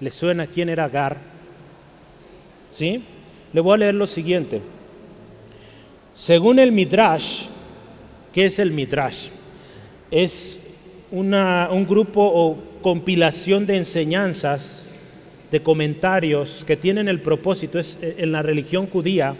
¿Le 0.00 0.10
suena 0.10 0.46
quién 0.46 0.68
era 0.68 0.84
Agar? 0.84 1.16
¿Sí? 2.72 3.04
Le 3.52 3.60
voy 3.60 3.74
a 3.74 3.78
leer 3.78 3.94
lo 3.94 4.06
siguiente. 4.06 4.60
Según 6.20 6.58
el 6.58 6.70
Midrash, 6.70 7.46
¿qué 8.34 8.44
es 8.44 8.58
el 8.58 8.72
Midrash? 8.72 9.28
Es 10.10 10.60
un 11.10 11.86
grupo 11.88 12.20
o 12.22 12.58
compilación 12.82 13.64
de 13.64 13.78
enseñanzas, 13.78 14.84
de 15.50 15.62
comentarios 15.62 16.62
que 16.66 16.76
tienen 16.76 17.08
el 17.08 17.22
propósito, 17.22 17.78
es, 17.78 17.96
eh, 18.02 18.16
en 18.18 18.32
la 18.32 18.42
religión 18.42 18.86
judía, 18.86 19.34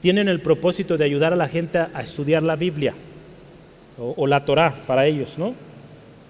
tienen 0.00 0.28
el 0.28 0.40
propósito 0.40 0.96
de 0.96 1.04
ayudar 1.04 1.34
a 1.34 1.36
la 1.36 1.48
gente 1.48 1.76
a 1.76 2.00
estudiar 2.00 2.42
la 2.42 2.56
Biblia 2.56 2.94
o, 3.98 4.26
la 4.26 4.42
Torah 4.46 4.86
para 4.86 5.04
ellos, 5.04 5.34
¿no? 5.36 5.54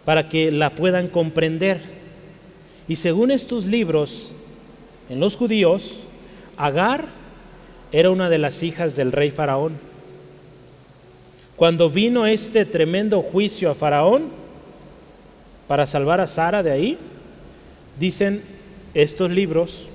Para 0.05 0.29
que 0.29 0.51
la 0.51 0.71
puedan 0.71 1.07
comprender. 1.07 1.81
Y 2.89 2.97
según 2.97 3.31
estos 3.31 3.67
libros, 3.67 4.33
en 5.09 5.21
los 5.21 5.37
judíos, 5.37 6.01
Agar 6.57 7.24
era 7.95 8.11
una 8.11 8.29
de 8.29 8.39
las 8.39 8.65
hijas 8.65 8.97
del 8.97 9.13
rey 9.13 9.31
Faraón. 9.31 9.75
Cuando 11.55 11.89
vino 11.89 12.27
este 12.27 12.65
tremendo 12.65 13.23
juicio 13.23 13.71
a 13.71 13.77
Faraón 13.77 14.25
para 15.69 15.87
salvar 15.87 16.21
a 16.21 16.27
Sara 16.27 16.65
de 16.65 16.73
ahí, 16.73 16.99
dicen 17.97 18.43
estos 18.95 19.31
libros 19.31 19.89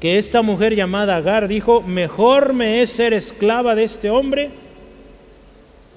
que 0.00 0.16
esta 0.16 0.40
mujer 0.40 0.74
llamada 0.74 1.16
Agar 1.16 1.46
dijo, 1.46 1.82
mejor 1.82 2.54
me 2.54 2.80
es 2.80 2.88
ser 2.88 3.12
esclava 3.12 3.74
de 3.74 3.84
este 3.84 4.08
hombre 4.08 4.48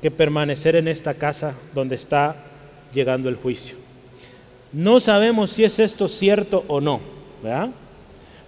que 0.02 0.12
permanecer 0.12 0.76
en 0.76 0.90
esta 0.90 1.14
casa 1.14 1.54
donde 1.74 1.96
está 1.96 2.36
llegando 2.94 3.30
el 3.30 3.38
juicio. 3.38 3.78
No 4.74 5.00
sabemos 5.00 5.52
si 5.52 5.64
es 5.64 5.80
esto 5.80 6.10
cierto 6.10 6.66
o 6.68 6.82
no, 6.82 7.00
¿verdad? 7.42 7.70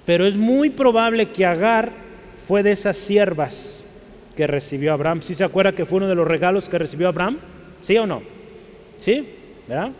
Pero 0.06 0.26
es 0.26 0.36
muy 0.36 0.70
probable 0.70 1.30
que 1.30 1.46
Agar 1.46 2.01
fue 2.52 2.64
de 2.64 2.74
esas 2.74 2.98
siervas 2.98 3.82
que 4.36 4.46
recibió 4.46 4.92
Abraham. 4.92 5.22
¿Sí 5.22 5.36
se 5.36 5.46
acuerda 5.46 5.72
que 5.72 5.86
fue 5.86 6.00
uno 6.00 6.10
de 6.10 6.16
los 6.16 6.28
regalos 6.28 6.68
que 6.68 6.78
recibió 6.78 7.08
Abraham? 7.08 7.38
¿Sí 7.82 7.96
o 7.98 8.06
no? 8.06 8.24
¿Sí? 9.00 9.26
¿Verdad? 9.70 9.92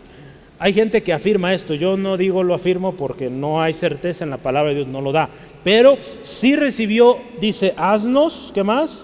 Hay 0.58 0.74
gente 0.74 1.02
que 1.02 1.14
afirma 1.14 1.54
esto, 1.54 1.72
yo 1.72 1.96
no 1.96 2.18
digo 2.18 2.42
lo 2.42 2.52
afirmo 2.52 2.92
porque 2.92 3.30
no 3.30 3.62
hay 3.62 3.72
certeza 3.72 4.24
en 4.24 4.28
la 4.28 4.36
palabra 4.36 4.68
de 4.68 4.76
Dios, 4.76 4.86
no 4.86 5.00
lo 5.00 5.12
da. 5.12 5.30
Pero 5.64 5.96
sí 6.20 6.54
recibió, 6.54 7.16
dice, 7.40 7.72
asnos, 7.74 8.50
¿qué 8.52 8.62
más? 8.62 9.02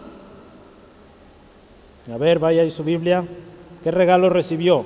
A 2.12 2.18
ver, 2.18 2.38
vaya 2.38 2.60
ahí 2.60 2.70
su 2.70 2.84
Biblia. 2.84 3.24
¿Qué 3.82 3.90
regalo 3.90 4.28
recibió? 4.28 4.84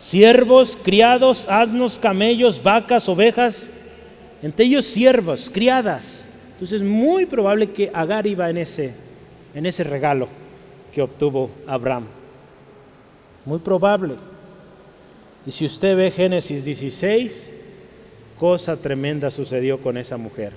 Siervos, 0.00 0.78
criados, 0.82 1.46
asnos, 1.46 1.98
camellos, 1.98 2.62
vacas, 2.62 3.06
ovejas, 3.10 3.66
entre 4.42 4.66
ellos 4.66 4.84
siervos, 4.84 5.50
criadas. 5.50 6.24
Entonces 6.52 6.82
es 6.82 6.86
muy 6.86 7.26
probable 7.26 7.70
que 7.70 7.90
Agar 7.94 8.26
iba 8.26 8.50
en 8.50 8.58
ese, 8.58 8.92
en 9.54 9.66
ese 9.66 9.84
regalo 9.84 10.28
que 10.92 11.00
obtuvo 11.00 11.50
Abraham. 11.66 12.06
Muy 13.44 13.58
probable. 13.60 14.14
Y 15.46 15.50
si 15.50 15.64
usted 15.64 15.96
ve 15.96 16.10
Génesis 16.10 16.64
16, 16.64 17.50
cosa 18.38 18.76
tremenda 18.76 19.30
sucedió 19.30 19.78
con 19.78 19.96
esa 19.96 20.16
mujer. 20.16 20.52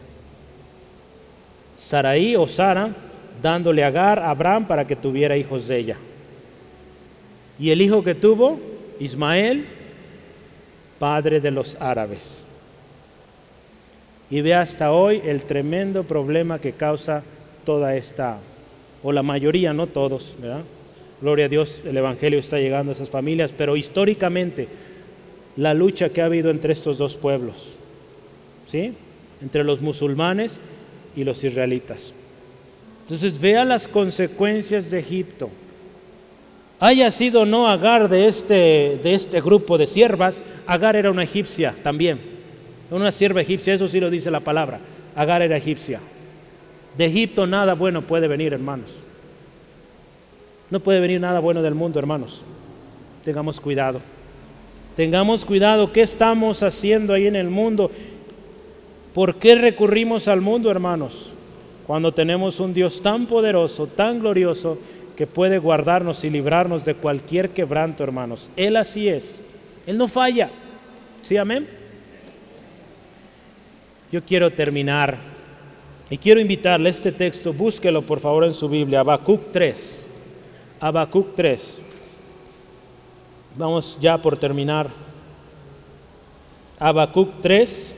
Saraí 1.77 2.35
o 2.35 2.47
Sara 2.47 2.93
dándole 3.41 3.83
Agar 3.83 4.19
a 4.19 4.29
Abraham 4.29 4.67
para 4.67 4.85
que 4.85 4.95
tuviera 4.95 5.37
hijos 5.37 5.67
de 5.67 5.77
ella. 5.77 5.97
Y 7.59 7.69
el 7.69 7.81
hijo 7.81 8.03
que 8.03 8.15
tuvo, 8.15 8.59
Ismael, 8.99 9.65
padre 10.99 11.39
de 11.39 11.51
los 11.51 11.77
árabes. 11.79 12.43
Y 14.29 14.41
ve 14.41 14.53
hasta 14.53 14.91
hoy 14.91 15.21
el 15.23 15.43
tremendo 15.43 16.03
problema 16.03 16.59
que 16.59 16.73
causa 16.73 17.23
toda 17.63 17.95
esta, 17.95 18.39
o 19.03 19.11
la 19.11 19.23
mayoría, 19.23 19.73
no 19.73 19.87
todos, 19.87 20.35
¿verdad? 20.39 20.63
Gloria 21.21 21.45
a 21.45 21.49
Dios, 21.49 21.81
el 21.85 21.97
Evangelio 21.97 22.39
está 22.39 22.59
llegando 22.59 22.91
a 22.91 22.93
esas 22.93 23.09
familias, 23.09 23.53
pero 23.55 23.77
históricamente 23.77 24.67
la 25.55 25.73
lucha 25.73 26.09
que 26.09 26.21
ha 26.21 26.25
habido 26.25 26.49
entre 26.49 26.73
estos 26.73 26.97
dos 26.97 27.15
pueblos, 27.15 27.69
¿sí? 28.67 28.93
Entre 29.41 29.63
los 29.63 29.81
musulmanes 29.81 30.59
y 31.15 31.23
los 31.23 31.43
israelitas. 31.43 32.13
Entonces 33.03 33.39
vea 33.39 33.63
las 33.63 33.87
consecuencias 33.87 34.89
de 34.91 34.99
Egipto. 34.99 35.49
Haya 36.79 37.09
sido 37.11 37.45
no 37.45 37.67
Agar 37.67 38.09
de 38.09 38.27
este, 38.27 38.99
de 39.01 39.13
este 39.13 39.39
grupo 39.39 39.77
de 39.77 39.87
siervas, 39.87 40.41
Agar 40.65 40.95
era 40.95 41.11
una 41.11 41.23
egipcia 41.23 41.75
también, 41.83 42.19
una 42.91 43.11
sierva 43.11 43.41
egipcia, 43.41 43.73
eso 43.73 43.87
sí 43.87 43.99
lo 43.99 44.09
dice 44.09 44.29
la 44.29 44.39
palabra. 44.39 44.79
Agar 45.15 45.41
era 45.41 45.57
egipcia. 45.57 45.99
De 46.97 47.05
Egipto 47.05 47.47
nada 47.47 47.73
bueno 47.73 48.01
puede 48.01 48.27
venir, 48.27 48.53
hermanos. 48.53 48.89
No 50.69 50.79
puede 50.79 50.99
venir 50.99 51.19
nada 51.19 51.39
bueno 51.39 51.61
del 51.61 51.75
mundo, 51.75 51.99
hermanos. 51.99 52.43
Tengamos 53.23 53.59
cuidado. 53.59 54.01
Tengamos 54.95 55.45
cuidado. 55.45 55.91
¿Qué 55.91 56.01
estamos 56.01 56.63
haciendo 56.63 57.13
ahí 57.13 57.27
en 57.27 57.35
el 57.35 57.49
mundo? 57.49 57.91
¿Por 59.13 59.35
qué 59.35 59.55
recurrimos 59.55 60.27
al 60.27 60.41
mundo, 60.41 60.71
hermanos? 60.71 61.33
Cuando 61.87 62.11
tenemos 62.11 62.59
un 62.59 62.73
Dios 62.73 63.01
tan 63.01 63.25
poderoso, 63.25 63.87
tan 63.87 64.19
glorioso, 64.19 64.77
que 65.15 65.27
puede 65.27 65.59
guardarnos 65.59 66.23
y 66.23 66.29
librarnos 66.29 66.83
de 66.83 66.95
cualquier 66.95 67.49
quebranto, 67.49 68.03
hermanos. 68.03 68.49
Él 68.55 68.75
así 68.75 69.07
es. 69.07 69.35
Él 69.85 69.97
no 69.97 70.07
falla. 70.07 70.49
¿Sí, 71.21 71.37
amén? 71.37 71.67
Yo 74.15 74.23
quiero 74.23 74.49
terminar 74.49 75.17
y 76.09 76.17
quiero 76.17 76.39
invitarle 76.39 76.89
este 76.89 77.11
texto, 77.11 77.51
búsquelo 77.51 78.01
por 78.01 78.21
favor 78.21 78.45
en 78.45 78.53
su 78.53 78.69
Biblia, 78.69 79.01
Habacuc 79.01 79.51
3. 79.51 80.05
Habacuc 80.79 81.35
3. 81.35 81.81
Vamos 83.57 83.97
ya 83.99 84.17
por 84.17 84.39
terminar. 84.39 84.89
Habacuc 86.79 87.41
3, 87.41 87.91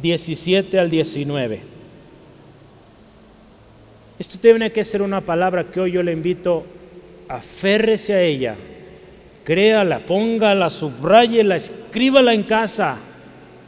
17 0.00 0.78
al 0.78 0.88
19. 0.88 1.60
Esto 4.18 4.38
tiene 4.38 4.72
que 4.72 4.84
ser 4.84 5.02
una 5.02 5.20
palabra 5.20 5.64
que 5.64 5.80
hoy 5.80 5.92
yo 5.92 6.02
le 6.02 6.12
invito, 6.12 6.64
aférrese 7.28 8.14
a 8.14 8.22
ella, 8.22 8.56
créala, 9.44 9.98
póngala, 10.06 10.70
subrayela, 10.70 11.56
escríbala 11.56 12.32
en 12.32 12.44
casa. 12.44 12.98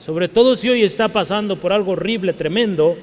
Sobre 0.05 0.29
todo 0.29 0.55
si 0.55 0.69
hoy 0.69 0.83
está 0.83 1.09
pasando 1.09 1.57
por 1.57 1.73
algo 1.73 1.93
horrible, 1.93 2.35
tremendo, 2.35 2.95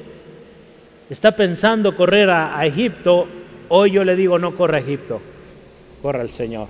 está 1.09 1.35
pensando 1.35 1.95
correr 1.95 2.29
a, 2.29 2.63
Egipto, 2.63 3.25
hoy 3.69 3.91
yo 3.91 4.03
le 4.03 4.15
digo 4.15 4.37
no 4.37 4.55
corra 4.55 4.77
a 4.77 4.81
Egipto 4.81 5.19
corra 5.99 6.21
al 6.21 6.29
Señor. 6.29 6.67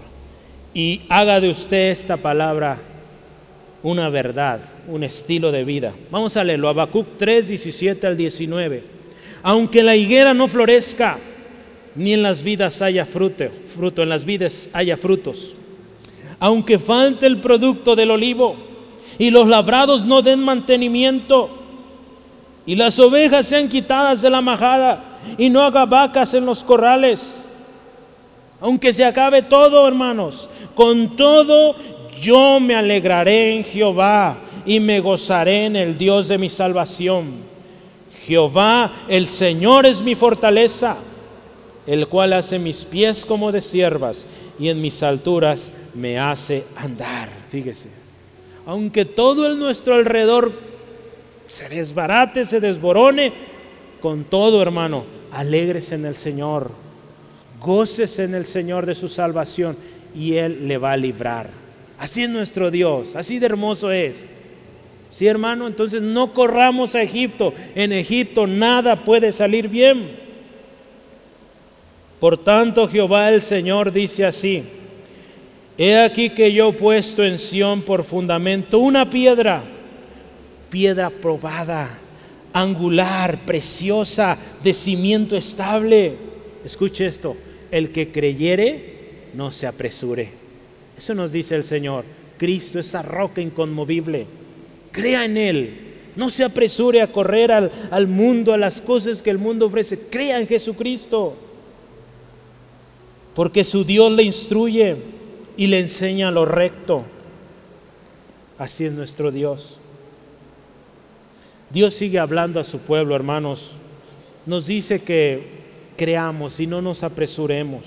Y 0.74 1.02
haga 1.10 1.42
de 1.42 1.50
usted 1.50 1.92
esta 1.92 2.16
palabra 2.16 2.78
una 3.84 4.08
verdad, 4.08 4.62
un 4.88 5.04
estilo 5.04 5.52
de 5.52 5.66
vida. 5.66 5.94
Vamos 6.10 6.38
a 6.38 6.46
leerlo, 6.46 6.70
Habacuc 6.70 7.18
3, 7.18 7.50
17 7.50 8.08
al 8.08 8.16
19. 8.16 8.84
Aunque 9.44 9.84
la 9.84 9.98
higuera 9.98 10.34
no 10.34 10.48
florezca, 10.48 11.18
ni 11.96 12.14
en 12.14 12.24
las 12.24 12.42
vidas 12.42 12.82
haya 12.82 13.06
fruto, 13.06 13.50
fruto, 13.76 14.02
en 14.02 14.08
las 14.10 14.24
vidas 14.24 14.70
haya 14.72 14.96
frutos. 14.96 15.56
Aunque 16.40 16.80
falte 16.80 17.26
el 17.26 17.42
producto 17.42 17.98
del 17.98 18.12
olivo 18.12 18.71
y 19.22 19.30
los 19.30 19.48
labrados 19.48 20.04
no 20.04 20.24
den 20.24 20.40
mantenimiento 20.40 21.48
y 22.66 22.76
las 22.76 22.98
ovejas 22.98 23.46
sean 23.46 23.70
quitadas 23.70 24.24
de 24.24 24.32
la 24.32 24.42
majada 24.42 25.20
y 25.38 25.48
no 25.48 25.62
haga 25.62 25.86
vacas 25.86 26.34
en 26.34 26.44
los 26.44 26.64
corrales 26.64 27.46
aunque 28.60 28.94
se 28.94 29.06
acabe 29.06 29.44
todo, 29.44 29.88
hermanos, 29.88 30.50
con 30.76 31.16
todo 31.16 31.76
yo 32.20 32.60
me 32.60 32.76
alegraré 32.76 33.56
en 33.56 33.64
Jehová 33.64 34.38
y 34.66 34.80
me 34.80 35.00
gozaré 35.00 35.66
en 35.66 35.76
el 35.76 35.98
Dios 35.98 36.28
de 36.28 36.38
mi 36.38 36.50
salvación. 36.50 37.42
Jehová, 38.26 39.06
el 39.08 39.28
Señor 39.28 39.88
es 39.88 40.02
mi 40.02 40.14
fortaleza, 40.14 40.98
el 41.88 42.08
cual 42.08 42.34
hace 42.34 42.60
mis 42.60 42.86
pies 42.86 43.26
como 43.26 43.52
de 43.52 43.62
siervas 43.62 44.28
y 44.60 44.70
en 44.70 44.80
mis 44.80 45.02
alturas 45.02 45.72
me 45.96 46.20
hace 46.20 46.64
andar. 46.76 47.30
Fíjese, 47.50 48.01
aunque 48.66 49.06
todo 49.06 49.52
en 49.52 49.60
nuestro 49.60 49.96
alrededor 49.96 50.52
se 51.48 51.70
desbarate, 51.70 52.46
se 52.46 52.60
desborone, 52.60 53.34
con 54.02 54.24
todo, 54.24 54.62
hermano, 54.62 55.06
alegres 55.32 55.92
en 55.92 56.06
el 56.06 56.16
Señor 56.16 56.72
goces 57.62 58.18
en 58.20 58.34
el 58.34 58.46
Señor 58.46 58.86
de 58.86 58.96
su 58.96 59.08
salvación 59.08 59.78
y 60.16 60.36
Él 60.36 60.68
le 60.68 60.78
va 60.78 60.94
a 60.94 60.98
librar. 60.98 61.50
Así 61.98 62.24
es 62.24 62.30
nuestro 62.30 62.72
Dios, 62.72 63.16
así 63.16 63.40
de 63.40 63.46
hermoso 63.46 63.92
es. 63.92 64.24
Sí, 65.12 65.28
hermano, 65.28 65.68
entonces 65.68 66.02
no 66.02 66.34
corramos 66.34 66.96
a 66.96 67.02
Egipto. 67.02 67.54
En 67.76 67.92
Egipto 67.92 68.48
nada 68.48 69.04
puede 69.04 69.32
salir 69.32 69.68
bien. 69.68 70.20
Por 72.20 72.38
tanto, 72.38 72.88
Jehová 72.88 73.30
el 73.30 73.42
Señor 73.42 73.92
dice 73.92 74.26
así: 74.26 74.64
He 75.84 75.98
aquí 75.98 76.30
que 76.30 76.54
yo 76.54 76.70
he 76.70 76.74
puesto 76.74 77.24
en 77.24 77.40
Sión 77.40 77.82
por 77.82 78.04
fundamento 78.04 78.78
una 78.78 79.10
piedra, 79.10 79.64
piedra 80.70 81.10
probada, 81.10 81.98
angular, 82.54 83.40
preciosa, 83.48 84.38
de 84.64 84.76
cimiento 84.76 85.36
estable. 85.36 86.14
Escuche 86.64 87.08
esto: 87.08 87.36
el 87.72 87.92
que 87.92 88.12
creyere 88.12 89.32
no 89.34 89.50
se 89.50 89.66
apresure. 89.66 90.30
Eso 90.96 91.16
nos 91.16 91.32
dice 91.32 91.56
el 91.56 91.64
Señor. 91.64 92.06
Cristo, 92.38 92.78
esa 92.78 93.02
roca 93.02 93.42
inconmovible. 93.42 94.28
Crea 94.92 95.26
en 95.26 95.36
Él. 95.36 95.80
No 96.16 96.30
se 96.30 96.44
apresure 96.44 97.02
a 97.02 97.12
correr 97.12 97.52
al, 97.52 97.72
al 97.90 98.06
mundo, 98.06 98.54
a 98.54 98.58
las 98.60 98.82
cosas 98.82 99.24
que 99.24 99.32
el 99.32 99.40
mundo 99.40 99.66
ofrece. 99.66 99.98
Crea 99.98 100.40
en 100.40 100.46
Jesucristo. 100.46 101.34
Porque 103.34 103.64
su 103.64 103.84
Dios 103.84 104.12
le 104.12 104.22
instruye 104.22 105.21
y 105.62 105.68
le 105.68 105.80
enseña 105.80 106.32
lo 106.32 106.44
recto. 106.44 107.04
Así 108.58 108.86
es 108.86 108.94
nuestro 108.94 109.30
Dios. 109.30 109.78
Dios 111.70 111.94
sigue 111.94 112.18
hablando 112.18 112.60
a 112.60 112.64
su 112.64 112.80
pueblo, 112.80 113.16
hermanos. 113.16 113.74
Nos 114.48 114.66
dice 114.66 115.04
que 115.04 115.44
creamos 115.98 116.60
y 116.60 116.66
no 116.66 116.82
nos 116.82 117.04
apresuremos. 117.04 117.84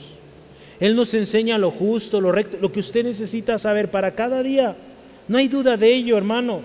Él 0.78 0.94
nos 0.94 1.14
enseña 1.14 1.58
lo 1.58 1.72
justo, 1.72 2.20
lo 2.20 2.30
recto, 2.30 2.58
lo 2.60 2.70
que 2.70 2.78
usted 2.78 3.02
necesita 3.02 3.58
saber 3.58 3.90
para 3.90 4.14
cada 4.14 4.44
día. 4.44 4.76
No 5.26 5.36
hay 5.36 5.48
duda 5.48 5.76
de 5.76 5.92
ello, 5.92 6.16
hermano. 6.16 6.60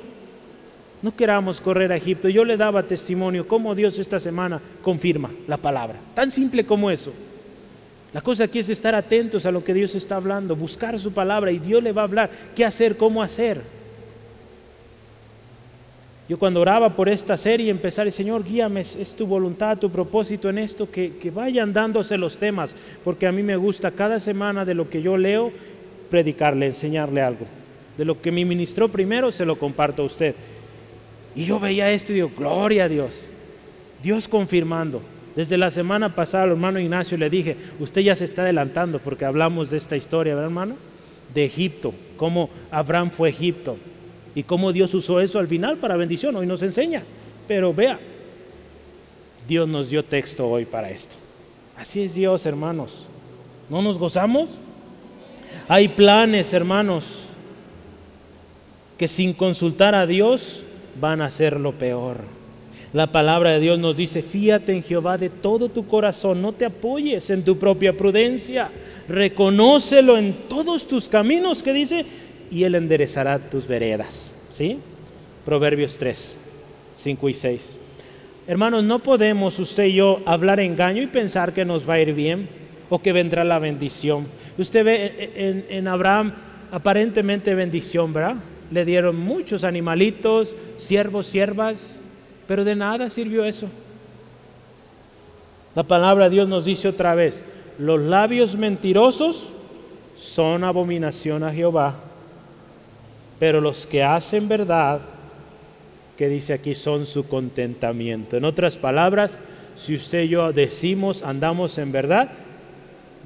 No 1.01 1.15
queramos 1.15 1.59
correr 1.59 1.91
a 1.91 1.97
Egipto. 1.97 2.29
Yo 2.29 2.45
le 2.45 2.55
daba 2.55 2.83
testimonio 2.83 3.47
cómo 3.47 3.73
Dios 3.73 3.97
esta 3.97 4.19
semana 4.19 4.61
confirma 4.83 5.31
la 5.47 5.57
palabra. 5.57 5.99
Tan 6.13 6.31
simple 6.31 6.67
como 6.67 6.91
eso. 6.91 7.11
La 8.13 8.21
cosa 8.21 8.45
aquí 8.45 8.59
es 8.59 8.69
estar 8.69 8.95
atentos 8.95 9.45
a 9.45 9.51
lo 9.51 9.63
que 9.63 9.73
Dios 9.73 9.93
está 9.93 10.15
hablando, 10.15 10.55
buscar 10.55 10.99
su 10.99 11.11
palabra 11.11 11.51
y 11.51 11.59
Dios 11.59 11.83
le 11.83 11.91
va 11.91 12.01
a 12.01 12.05
hablar 12.05 12.29
qué 12.55 12.65
hacer, 12.65 12.97
cómo 12.97 13.21
hacer. 13.21 13.61
Yo 16.27 16.37
cuando 16.37 16.61
oraba 16.61 16.95
por 16.95 17.09
esta 17.09 17.37
serie, 17.37 17.71
empezar, 17.71 18.11
Señor, 18.11 18.43
guíame, 18.43 18.81
es 18.81 19.15
tu 19.15 19.25
voluntad, 19.25 19.77
tu 19.77 19.89
propósito 19.89 20.49
en 20.49 20.59
esto, 20.59 20.89
que, 20.89 21.17
que 21.17 21.31
vayan 21.31 21.73
dándose 21.73 22.17
los 22.17 22.37
temas, 22.37 22.75
porque 23.03 23.25
a 23.25 23.31
mí 23.31 23.41
me 23.41 23.55
gusta 23.55 23.91
cada 23.91 24.19
semana 24.19 24.63
de 24.63 24.75
lo 24.75 24.89
que 24.89 25.01
yo 25.01 25.17
leo, 25.17 25.51
predicarle, 26.09 26.67
enseñarle 26.67 27.21
algo. 27.21 27.45
De 27.97 28.05
lo 28.05 28.21
que 28.21 28.31
me 28.31 28.45
ministró 28.45 28.89
primero, 28.89 29.31
se 29.31 29.45
lo 29.45 29.57
comparto 29.57 30.03
a 30.03 30.05
usted. 30.05 30.35
Y 31.35 31.45
yo 31.45 31.59
veía 31.59 31.91
esto 31.91 32.11
y 32.11 32.15
digo, 32.15 32.31
gloria 32.35 32.85
a 32.85 32.89
Dios. 32.89 33.25
Dios 34.01 34.27
confirmando. 34.27 35.01
Desde 35.39 35.57
la 35.57 35.71
semana 35.71 36.13
pasada 36.13 36.43
al 36.43 36.49
hermano 36.49 36.81
Ignacio 36.81 37.17
le 37.17 37.29
dije, 37.29 37.55
usted 37.79 38.01
ya 38.01 38.13
se 38.13 38.25
está 38.25 38.41
adelantando 38.41 38.99
porque 38.99 39.23
hablamos 39.23 39.69
de 39.69 39.77
esta 39.77 39.95
historia, 39.95 40.33
¿verdad 40.33 40.49
hermano? 40.49 40.75
De 41.33 41.45
Egipto, 41.45 41.93
cómo 42.17 42.49
Abraham 42.69 43.09
fue 43.09 43.29
Egipto 43.29 43.77
y 44.35 44.43
cómo 44.43 44.73
Dios 44.73 44.93
usó 44.93 45.21
eso 45.21 45.39
al 45.39 45.47
final 45.47 45.77
para 45.77 45.95
bendición. 45.95 46.35
Hoy 46.35 46.45
nos 46.45 46.61
enseña. 46.61 47.03
Pero 47.47 47.73
vea, 47.73 47.97
Dios 49.47 49.65
nos 49.65 49.89
dio 49.89 50.03
texto 50.03 50.45
hoy 50.45 50.65
para 50.65 50.89
esto. 50.89 51.15
Así 51.77 52.01
es 52.01 52.15
Dios, 52.15 52.45
hermanos. 52.45 53.05
¿No 53.69 53.81
nos 53.81 53.97
gozamos? 53.97 54.49
Hay 55.69 55.87
planes, 55.87 56.51
hermanos, 56.51 57.21
que 58.97 59.07
sin 59.07 59.31
consultar 59.31 59.95
a 59.95 60.05
Dios 60.05 60.63
van 60.99 61.21
a 61.21 61.31
ser 61.31 61.61
lo 61.61 61.71
peor. 61.71 62.38
La 62.91 63.11
palabra 63.11 63.51
de 63.51 63.59
Dios 63.59 63.77
nos 63.77 63.95
dice, 63.95 64.23
fíate 64.23 64.73
en 64.73 64.81
Jehová 64.81 65.17
de 65.17 65.29
todo 65.29 65.69
tu 65.69 65.85
corazón, 65.85 66.41
no 66.41 66.53
te 66.53 66.65
apoyes 66.65 67.29
en 67.29 67.43
tu 67.43 67.59
propia 67.59 67.95
prudencia, 67.95 68.69
reconócelo 69.07 70.17
en 70.17 70.47
todos 70.47 70.87
tus 70.87 71.07
caminos, 71.07 71.61
que 71.61 71.71
dice, 71.71 72.05
y 72.49 72.63
Él 72.63 72.73
enderezará 72.73 73.37
tus 73.37 73.67
veredas. 73.67 74.31
¿Sí? 74.53 74.79
Proverbios 75.45 75.97
3, 75.99 76.35
5 76.97 77.29
y 77.29 77.33
6. 77.35 77.77
Hermanos, 78.47 78.83
no 78.83 78.97
podemos 78.97 79.59
usted 79.59 79.85
y 79.85 79.93
yo 79.93 80.21
hablar 80.25 80.59
engaño 80.59 81.03
y 81.03 81.07
pensar 81.07 81.53
que 81.53 81.65
nos 81.65 81.87
va 81.87 81.93
a 81.93 82.01
ir 82.01 82.13
bien 82.13 82.49
o 82.89 82.99
que 82.99 83.13
vendrá 83.13 83.43
la 83.43 83.59
bendición. 83.59 84.25
Usted 84.57 84.83
ve 84.83 85.31
en, 85.35 85.65
en 85.69 85.87
Abraham 85.87 86.33
aparentemente 86.71 87.53
bendición, 87.53 88.11
¿verdad? 88.13 88.37
Le 88.71 88.83
dieron 88.85 89.15
muchos 89.15 89.63
animalitos, 89.63 90.55
siervos, 90.77 91.27
siervas, 91.27 91.98
pero 92.49 92.65
de 92.65 92.75
nada 92.75 93.11
sirvió 93.11 93.45
eso. 93.45 93.67
La 95.75 95.83
palabra 95.83 96.23
de 96.23 96.31
Dios 96.31 96.49
nos 96.49 96.65
dice 96.65 96.87
otra 96.87 97.13
vez, 97.13 97.43
los 97.77 98.01
labios 98.01 98.55
mentirosos 98.55 99.49
son 100.17 100.63
abominación 100.63 101.43
a 101.43 101.53
Jehová, 101.53 101.93
pero 103.37 103.61
los 103.61 103.85
que 103.85 104.03
hacen 104.03 104.47
verdad, 104.49 104.99
que 106.17 106.27
dice 106.27 106.53
aquí, 106.53 106.73
son 106.73 107.05
su 107.05 107.27
contentamiento. 107.27 108.35
En 108.35 108.45
otras 108.45 108.75
palabras, 108.75 109.39
si 109.75 109.93
usted 109.93 110.23
y 110.23 110.29
yo 110.29 110.51
decimos, 110.51 111.21
andamos 111.21 111.77
en 111.77 111.91
verdad, 111.91 112.29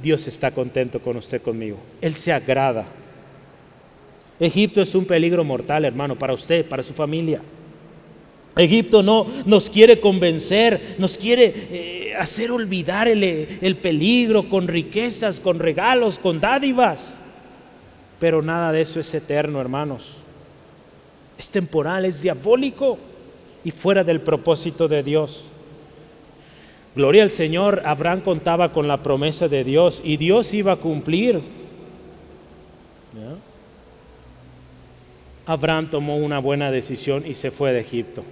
Dios 0.01 0.28
está 0.28 0.51
contento 0.51 0.99
con 0.99 1.15
usted 1.15 1.41
conmigo. 1.41 1.78
Él 2.01 2.15
se 2.15 2.34
agrada. 2.34 2.88
Egipto 4.38 4.82
es 4.82 4.93
un 4.93 5.05
peligro 5.05 5.45
mortal, 5.45 5.86
hermano, 5.86 6.19
para 6.19 6.34
usted, 6.34 6.67
para 6.67 6.84
su 6.84 6.93
familia. 6.93 7.39
Egipto 8.56 9.01
no 9.01 9.26
nos 9.45 9.70
quiere 9.70 9.99
convencer, 9.99 10.95
nos 10.99 11.18
quiere 11.18 11.54
eh, 11.56 12.14
hacer 12.18 12.51
olvidar 12.51 13.08
el, 13.08 13.24
el 13.24 13.76
peligro 13.78 14.47
con 14.47 14.68
riquezas, 14.68 15.39
con 15.39 15.60
regalos, 15.60 16.20
con 16.20 16.39
dádivas. 16.39 17.18
Pero 18.20 18.41
nada 18.41 18.72
de 18.72 18.82
eso 18.82 18.99
es 18.99 19.14
eterno, 19.14 19.60
hermanos. 19.60 20.14
Es 21.38 21.49
temporal, 21.49 22.06
es 22.06 22.22
diabólico 22.22 22.97
y 23.64 23.72
fuera 23.72 24.04
del 24.04 24.22
propósito 24.22 24.88
de 24.88 25.01
Dios. 25.01 25.45
Gloria 26.95 27.24
al 27.24 27.32
Señor, 27.32 27.82
Abraham 27.86 28.22
contaba 28.22 28.72
con 28.72 28.88
la 28.88 29.01
promesa 29.01 29.47
de 29.47 29.64
Dios 29.64 29.99
y 30.06 30.18
Dios 30.18 30.54
iba 30.54 30.74
a 30.74 30.78
cumplir. 30.78 31.41
Abraham 35.45 35.89
tomó 35.89 36.18
una 36.18 36.39
buena 36.39 36.72
decisión 36.72 37.26
y 37.26 37.34
se 37.34 37.49
fue 37.51 37.74
de 37.74 37.80
Egipto. 37.80 38.24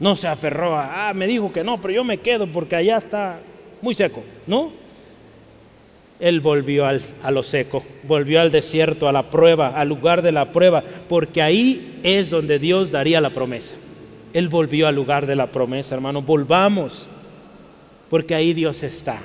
No 0.00 0.16
se 0.16 0.28
aferró 0.28 0.76
a, 0.76 1.10
ah, 1.10 1.14
me 1.14 1.26
dijo 1.26 1.52
que 1.52 1.62
no, 1.62 1.80
pero 1.80 1.92
yo 1.92 2.04
me 2.04 2.18
quedo 2.18 2.46
porque 2.46 2.74
allá 2.74 2.96
está 2.96 3.38
muy 3.82 3.94
seco. 3.94 4.22
No. 4.46 4.72
Él 6.18 6.40
volvió 6.40 6.86
al, 6.86 7.00
a 7.22 7.30
lo 7.30 7.42
seco, 7.42 7.82
volvió 8.02 8.40
al 8.40 8.50
desierto, 8.50 9.08
a 9.08 9.12
la 9.12 9.30
prueba, 9.30 9.68
al 9.68 9.88
lugar 9.88 10.22
de 10.22 10.32
la 10.32 10.52
prueba, 10.52 10.82
porque 11.08 11.40
ahí 11.40 12.00
es 12.02 12.30
donde 12.30 12.58
Dios 12.58 12.90
daría 12.90 13.20
la 13.20 13.30
promesa. 13.30 13.76
Él 14.32 14.48
volvió 14.48 14.86
al 14.86 14.94
lugar 14.94 15.26
de 15.26 15.36
la 15.36 15.46
promesa, 15.46 15.94
hermano. 15.94 16.22
Volvamos, 16.22 17.08
porque 18.08 18.34
ahí 18.34 18.52
Dios 18.52 18.82
está. 18.82 19.18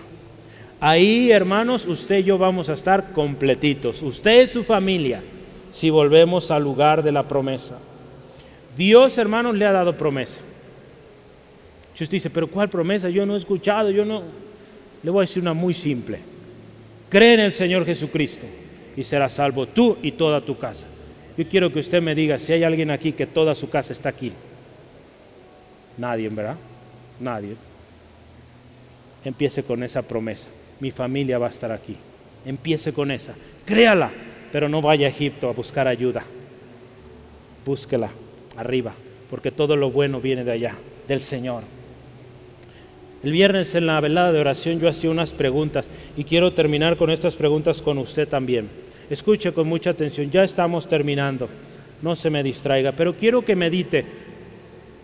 Ahí, 0.80 1.32
hermanos, 1.32 1.86
usted 1.86 2.20
y 2.20 2.24
yo 2.24 2.38
vamos 2.38 2.70
a 2.70 2.74
estar 2.74 3.12
completitos. 3.12 4.02
Usted 4.02 4.44
y 4.44 4.48
su 4.48 4.64
familia, 4.64 5.22
si 5.72 5.90
volvemos 5.90 6.52
al 6.52 6.64
lugar 6.64 7.04
de 7.04 7.12
la 7.12 7.28
promesa. 7.28 7.80
Dios, 8.76 9.18
hermanos, 9.18 9.56
le 9.56 9.66
ha 9.66 9.72
dado 9.72 9.96
promesa. 9.96 10.42
Usted 12.04 12.12
dice, 12.12 12.30
pero 12.30 12.48
¿cuál 12.48 12.70
promesa? 12.70 13.10
Yo 13.10 13.26
no 13.26 13.36
he 13.36 13.38
escuchado, 13.38 13.90
yo 13.90 14.04
no... 14.04 14.24
Le 15.02 15.10
voy 15.10 15.22
a 15.22 15.24
decir 15.24 15.42
una 15.42 15.54
muy 15.54 15.74
simple. 15.74 16.20
Cree 17.10 17.36
en 17.36 17.40
el 17.40 17.54
Señor 17.54 17.86
Jesucristo 17.86 18.46
y 18.98 19.04
serás 19.04 19.34
salvo 19.34 19.68
tú 19.68 19.98
y 20.02 20.12
toda 20.12 20.42
tu 20.42 20.58
casa. 20.58 20.88
Yo 21.38 21.48
quiero 21.48 21.72
que 21.72 21.80
usted 21.80 22.02
me 22.02 22.16
diga 22.16 22.38
si 22.38 22.54
hay 22.54 22.64
alguien 22.64 22.92
aquí 22.92 23.14
que 23.14 23.26
toda 23.26 23.56
su 23.56 23.70
casa 23.70 23.94
está 23.94 24.10
aquí. 24.10 24.34
Nadie, 25.98 26.28
¿verdad? 26.28 26.58
Nadie. 27.20 27.56
Empiece 29.24 29.64
con 29.64 29.84
esa 29.84 30.02
promesa. 30.02 30.50
Mi 30.80 30.92
familia 30.92 31.38
va 31.38 31.48
a 31.48 31.52
estar 31.52 31.72
aquí. 31.72 31.96
Empiece 32.46 32.92
con 32.92 33.12
esa. 33.12 33.34
Créala, 33.66 34.12
pero 34.52 34.68
no 34.68 34.82
vaya 34.82 35.08
a 35.08 35.10
Egipto 35.10 35.50
a 35.50 35.54
buscar 35.54 35.88
ayuda. 35.88 36.24
Búsquela 37.66 38.10
arriba, 38.58 38.94
porque 39.30 39.52
todo 39.52 39.76
lo 39.76 39.92
bueno 39.92 40.20
viene 40.22 40.44
de 40.44 40.52
allá, 40.52 40.76
del 41.08 41.22
Señor. 41.22 41.64
El 43.26 43.32
viernes 43.32 43.74
en 43.74 43.88
la 43.88 44.00
velada 44.00 44.32
de 44.32 44.40
oración 44.40 44.80
yo 44.80 44.88
hacía 44.88 45.10
unas 45.10 45.32
preguntas 45.32 45.90
y 46.16 46.24
quiero 46.24 46.54
terminar 46.54 46.96
con 46.96 47.10
estas 47.10 47.36
preguntas 47.36 47.82
con 47.82 47.98
usted 47.98 48.28
también. 48.28 48.70
Escuche 49.10 49.52
con 49.52 49.68
mucha 49.68 49.90
atención, 49.90 50.30
ya 50.30 50.44
estamos 50.44 50.88
terminando, 50.88 51.50
no 52.04 52.16
se 52.16 52.30
me 52.30 52.44
distraiga, 52.44 52.92
pero 52.92 53.16
quiero 53.16 53.44
que 53.44 53.56
medite, 53.56 54.06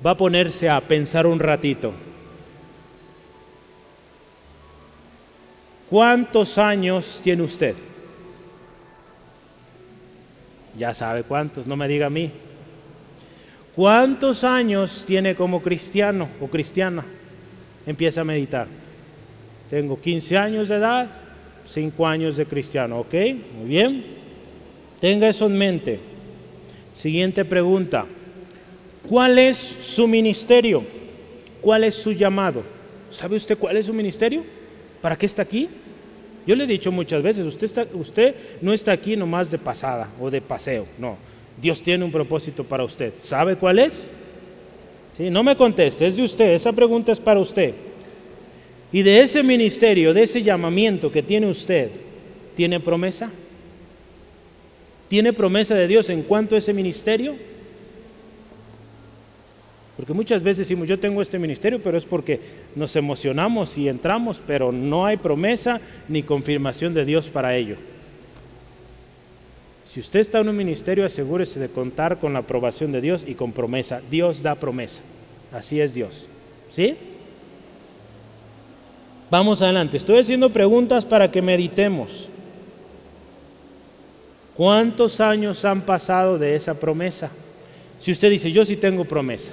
va 0.06 0.12
a 0.12 0.18
ponerse 0.18 0.70
a 0.70 0.80
pensar 0.82 1.26
un 1.26 1.40
ratito. 1.40 1.94
¿Cuántos 5.90 6.60
años 6.60 7.22
tiene 7.24 7.42
usted? 7.42 7.74
Ya 10.78 10.94
sabe 10.94 11.24
cuántos, 11.24 11.66
no 11.66 11.76
me 11.76 11.88
diga 11.88 12.06
a 12.06 12.12
mí. 12.12 12.30
¿Cuántos 13.76 14.44
años 14.44 15.06
tiene 15.08 15.34
como 15.34 15.64
cristiano 15.64 16.30
o 16.40 16.46
cristiana? 16.46 17.04
Empieza 17.86 18.22
a 18.22 18.24
meditar. 18.24 18.68
Tengo 19.70 20.00
15 20.00 20.38
años 20.38 20.70
de 20.70 20.76
edad, 20.76 21.10
5 21.68 22.08
años 22.08 22.38
de 22.38 22.46
cristiano, 22.46 23.00
¿ok? 23.00 23.14
Muy 23.58 23.70
bien. 23.70 24.06
Tenga 25.00 25.30
eso 25.30 25.46
en 25.46 25.58
mente. 25.58 26.00
Siguiente 26.96 27.46
pregunta. 27.46 28.06
¿Cuál 29.08 29.40
es 29.40 29.58
su 29.58 30.08
ministerio? 30.08 30.84
¿Cuál 31.62 31.84
es 31.84 31.96
su 31.96 32.12
llamado? 32.12 32.64
¿Sabe 33.10 33.36
usted 33.36 33.58
cuál 33.58 33.78
es 33.78 33.86
su 33.86 33.94
ministerio? 33.94 34.44
¿Para 35.02 35.18
qué 35.18 35.26
está 35.26 35.42
aquí? 35.42 35.68
Yo 36.46 36.56
le 36.56 36.64
he 36.64 36.68
dicho 36.68 36.92
muchas 36.92 37.22
veces, 37.22 37.46
usted, 37.46 37.88
usted 37.94 38.36
no 38.62 38.74
está 38.74 38.92
aquí 38.92 39.16
nomás 39.16 39.52
de 39.52 39.58
pasada 39.58 40.10
o 40.20 40.30
de 40.30 40.42
paseo, 40.42 40.88
no. 40.98 41.18
Dios 41.62 41.82
tiene 41.82 42.04
un 42.04 42.12
propósito 42.12 42.64
para 42.64 42.84
usted. 42.84 43.14
¿Sabe 43.20 43.56
cuál 43.56 43.80
es? 43.80 44.08
No 45.30 45.44
me 45.44 45.56
conteste, 45.56 46.08
es 46.08 46.16
de 46.16 46.24
usted, 46.24 46.54
esa 46.54 46.72
pregunta 46.72 47.12
es 47.12 47.20
para 47.20 47.40
usted. 47.40 47.74
Y 48.92 49.04
de 49.04 49.22
ese 49.22 49.44
ministerio, 49.44 50.14
de 50.14 50.24
ese 50.24 50.42
llamamiento 50.42 51.12
que 51.12 51.22
tiene 51.22 51.48
usted, 51.48 51.90
¿tiene 52.56 52.80
promesa? 52.80 53.32
¿Tiene 55.08 55.34
promesa 55.34 55.76
de 55.76 55.88
Dios 55.88 56.10
en 56.10 56.24
cuanto 56.24 56.56
a 56.56 56.58
ese 56.58 56.74
ministerio? 56.74 57.36
Porque 59.96 60.14
muchas 60.14 60.42
veces 60.42 60.60
decimos, 60.60 60.88
yo 60.88 60.98
tengo 60.98 61.22
este 61.22 61.38
ministerio, 61.38 61.82
pero 61.84 61.98
es 61.98 62.06
porque 62.06 62.40
nos 62.76 62.96
emocionamos 62.96 63.78
y 63.78 63.88
entramos, 63.88 64.42
pero 64.48 64.72
no 64.72 65.06
hay 65.06 65.18
promesa 65.18 65.80
ni 66.08 66.24
confirmación 66.24 66.94
de 66.94 67.06
Dios 67.06 67.30
para 67.30 67.56
ello. 67.56 67.76
Si 69.92 70.00
usted 70.00 70.22
está 70.22 70.40
en 70.40 70.48
un 70.48 70.56
ministerio, 70.56 71.06
asegúrese 71.06 71.60
de 71.60 71.68
contar 71.68 72.18
con 72.18 72.32
la 72.32 72.40
aprobación 72.40 72.94
de 72.94 73.02
Dios 73.02 73.26
y 73.28 73.36
con 73.36 73.52
promesa. 73.52 74.00
Dios 74.10 74.42
da 74.42 74.56
promesa. 74.56 75.04
Así 75.52 75.82
es 75.82 75.94
Dios. 75.94 76.30
¿Sí? 76.70 76.96
Vamos 79.30 79.62
adelante. 79.62 79.98
Estoy 79.98 80.20
haciendo 80.20 80.54
preguntas 80.54 81.04
para 81.04 81.30
que 81.30 81.42
meditemos. 81.42 82.30
¿Cuántos 84.56 85.20
años 85.20 85.66
han 85.66 85.82
pasado 85.82 86.38
de 86.38 86.56
esa 86.56 86.74
promesa? 86.74 87.30
Si 88.00 88.14
usted 88.14 88.30
dice, 88.30 88.50
yo 88.50 88.64
sí 88.64 88.78
tengo 88.78 89.04
promesa. 89.04 89.52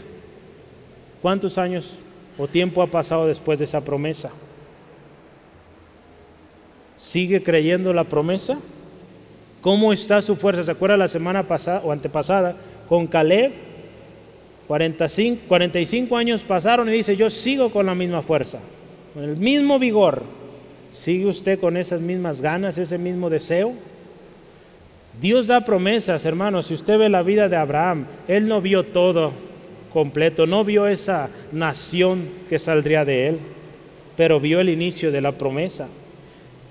¿Cuántos 1.21 1.59
años 1.59 1.97
o 2.39 2.47
tiempo 2.47 2.81
ha 2.81 2.87
pasado 2.87 3.27
después 3.27 3.59
de 3.59 3.65
esa 3.65 3.81
promesa? 3.81 4.31
¿Sigue 6.97 7.43
creyendo 7.43 7.93
la 7.93 8.05
promesa? 8.05 8.61
¿Cómo 9.61 9.93
está 9.93 10.23
su 10.23 10.37
fuerza? 10.37 10.63
¿Se 10.63 10.71
acuerda 10.71 10.97
la 10.97 11.09
semana 11.09 11.43
pasada 11.47 11.83
o 11.85 11.93
antepasada 11.93 12.57
con 12.89 13.07
Caleb? 13.07 13.53
45, 14.69 15.43
45 15.49 16.17
años 16.17 16.45
pasaron 16.45 16.89
y 16.89 16.93
dice, 16.93 17.17
yo 17.17 17.31
sigo 17.31 17.71
con 17.71 17.87
la 17.87 17.95
misma 17.95 18.23
fuerza, 18.23 18.59
con 19.15 19.25
el 19.25 19.37
mismo 19.37 19.79
vigor. 19.79 20.23
¿Sigue 20.93 21.27
usted 21.27 21.59
con 21.59 21.77
esas 21.77 22.01
mismas 22.01 22.43
ganas, 22.43 22.77
ese 22.77 22.99
mismo 22.99 23.31
deseo? 23.31 23.73
Dios 25.21 25.47
da 25.47 25.65
promesas, 25.65 26.25
hermanos. 26.25 26.67
Si 26.67 26.75
usted 26.75 26.99
ve 26.99 27.09
la 27.09 27.23
vida 27.23 27.49
de 27.49 27.57
Abraham, 27.57 28.07
él 28.29 28.47
no 28.47 28.61
vio 28.61 28.85
todo, 28.85 29.33
completo, 29.93 30.47
no 30.47 30.65
vio 30.65 30.87
esa 30.87 31.31
nación 31.51 32.29
que 32.49 32.59
saldría 32.59 33.05
de 33.05 33.29
él, 33.29 33.39
pero 34.17 34.39
vio 34.39 34.61
el 34.61 34.69
inicio 34.69 35.11
de 35.11 35.21
la 35.21 35.33
promesa. 35.33 35.89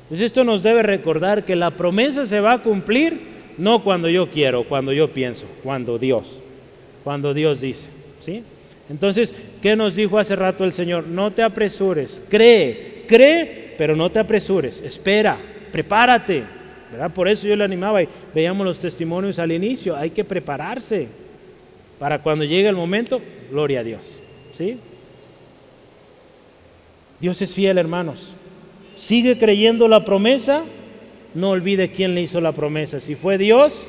Entonces 0.08 0.28
esto 0.28 0.46
nos 0.46 0.64
debe 0.64 0.84
recordar 0.84 1.44
que 1.44 1.56
la 1.58 1.72
promesa 1.72 2.26
se 2.26 2.40
va 2.40 2.54
a 2.54 2.64
cumplir 2.64 3.20
no 3.58 3.84
cuando 3.84 4.08
yo 4.08 4.30
quiero, 4.30 4.64
cuando 4.64 4.94
yo 4.94 5.12
pienso, 5.12 5.46
cuando 5.64 5.98
Dios, 5.98 6.42
cuando 7.04 7.34
Dios 7.34 7.60
dice, 7.60 7.90
¿sí? 8.22 8.42
Entonces, 8.90 9.34
¿qué 9.62 9.76
nos 9.76 9.96
dijo 9.96 10.18
hace 10.18 10.38
rato 10.38 10.64
el 10.64 10.72
Señor? 10.72 11.08
No 11.08 11.32
te 11.32 11.44
apresures, 11.44 12.24
cree, 12.30 13.04
cree, 13.06 13.74
pero 13.78 13.98
no 13.98 14.10
te 14.10 14.20
apresures, 14.20 14.82
espera, 14.82 15.38
prepárate, 15.74 16.44
¿verdad? 16.90 17.12
Por 17.12 17.28
eso 17.28 17.46
yo 17.46 17.58
le 17.58 17.66
animaba 17.66 18.02
y 18.02 18.08
veíamos 18.34 18.66
los 18.66 18.80
testimonios 18.80 19.40
al 19.40 19.52
inicio, 19.52 19.94
hay 19.94 20.12
que 20.12 20.24
prepararse 20.24 21.10
para 22.00 22.20
cuando 22.20 22.46
llegue 22.46 22.70
el 22.70 22.76
momento, 22.78 23.20
gloria 23.52 23.82
a 23.82 23.84
Dios. 23.84 24.20
¿Sí? 24.54 24.78
Dios 27.20 27.42
es 27.42 27.54
fiel, 27.54 27.78
hermanos. 27.78 28.34
Sigue 28.98 29.38
creyendo 29.38 29.88
la 29.88 30.04
promesa, 30.04 30.64
no 31.34 31.52
olvide 31.52 31.92
quién 31.92 32.16
le 32.16 32.22
hizo 32.22 32.42
la 32.42 32.52
promesa. 32.52 33.00
Si 33.00 33.16
fue 33.16 33.38
Dios, 33.38 33.88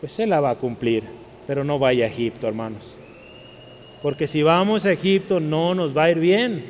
pues 0.00 0.18
Él 0.18 0.30
la 0.30 0.40
va 0.40 0.50
a 0.50 0.56
cumplir. 0.56 1.04
Pero 1.46 1.62
no 1.62 1.78
vaya 1.78 2.04
a 2.04 2.08
Egipto, 2.08 2.48
hermanos. 2.48 2.96
Porque 4.02 4.26
si 4.26 4.42
vamos 4.42 4.84
a 4.84 4.92
Egipto 4.92 5.38
no 5.38 5.74
nos 5.74 5.96
va 5.96 6.04
a 6.04 6.10
ir 6.10 6.18
bien. 6.18 6.64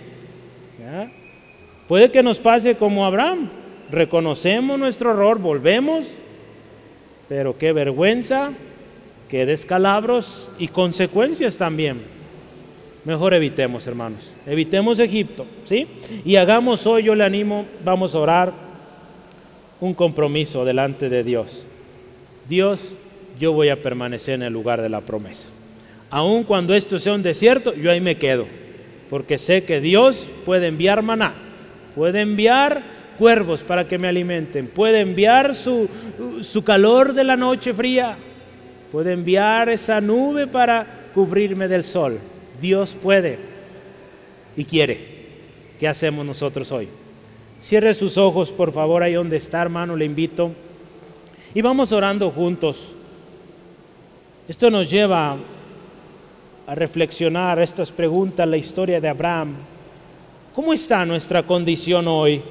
Puede 1.88 2.10
que 2.10 2.22
nos 2.22 2.38
pase 2.38 2.76
como 2.76 3.06
Abraham. 3.06 3.48
Reconocemos 3.90 4.78
nuestro 4.78 5.12
error, 5.12 5.38
volvemos, 5.38 6.06
pero 7.28 7.56
qué 7.56 7.72
vergüenza 7.72 8.52
que 9.28 9.46
descalabros 9.46 10.50
y 10.58 10.68
consecuencias 10.68 11.56
también. 11.56 12.15
Mejor 13.06 13.34
evitemos, 13.34 13.86
hermanos. 13.86 14.32
Evitemos 14.48 14.98
Egipto, 14.98 15.46
¿sí? 15.64 15.86
Y 16.24 16.34
hagamos 16.34 16.84
hoy, 16.88 17.04
yo 17.04 17.14
le 17.14 17.22
animo, 17.22 17.64
vamos 17.84 18.16
a 18.16 18.18
orar 18.18 18.52
un 19.80 19.94
compromiso 19.94 20.64
delante 20.64 21.08
de 21.08 21.22
Dios. 21.22 21.64
Dios, 22.48 22.96
yo 23.38 23.52
voy 23.52 23.68
a 23.68 23.80
permanecer 23.80 24.34
en 24.34 24.42
el 24.42 24.52
lugar 24.52 24.82
de 24.82 24.88
la 24.88 25.02
promesa. 25.02 25.48
Aun 26.10 26.42
cuando 26.42 26.74
esto 26.74 26.98
sea 26.98 27.14
un 27.14 27.22
desierto, 27.22 27.72
yo 27.74 27.92
ahí 27.92 28.00
me 28.00 28.16
quedo. 28.16 28.46
Porque 29.08 29.38
sé 29.38 29.62
que 29.62 29.80
Dios 29.80 30.28
puede 30.44 30.66
enviar 30.66 31.00
maná, 31.04 31.32
puede 31.94 32.22
enviar 32.22 32.82
cuervos 33.20 33.62
para 33.62 33.86
que 33.86 33.98
me 33.98 34.08
alimenten, 34.08 34.66
puede 34.66 34.98
enviar 34.98 35.54
su, 35.54 35.88
su 36.40 36.64
calor 36.64 37.12
de 37.12 37.22
la 37.22 37.36
noche 37.36 37.72
fría, 37.72 38.16
puede 38.90 39.12
enviar 39.12 39.68
esa 39.68 40.00
nube 40.00 40.48
para 40.48 41.10
cubrirme 41.14 41.68
del 41.68 41.84
sol. 41.84 42.18
Dios 42.60 42.96
puede 43.00 43.38
y 44.56 44.64
quiere. 44.64 45.16
¿Qué 45.78 45.86
hacemos 45.86 46.24
nosotros 46.24 46.72
hoy? 46.72 46.88
Cierre 47.62 47.94
sus 47.94 48.16
ojos, 48.16 48.52
por 48.52 48.72
favor, 48.72 49.02
ahí 49.02 49.14
donde 49.14 49.36
está, 49.36 49.62
hermano, 49.62 49.96
le 49.96 50.04
invito. 50.04 50.52
Y 51.54 51.60
vamos 51.62 51.92
orando 51.92 52.30
juntos. 52.30 52.88
Esto 54.48 54.70
nos 54.70 54.90
lleva 54.90 55.36
a 56.66 56.74
reflexionar 56.74 57.58
estas 57.60 57.90
preguntas, 57.90 58.48
la 58.48 58.56
historia 58.56 59.00
de 59.00 59.08
Abraham. 59.08 59.54
¿Cómo 60.54 60.72
está 60.72 61.04
nuestra 61.04 61.42
condición 61.42 62.08
hoy? 62.08 62.42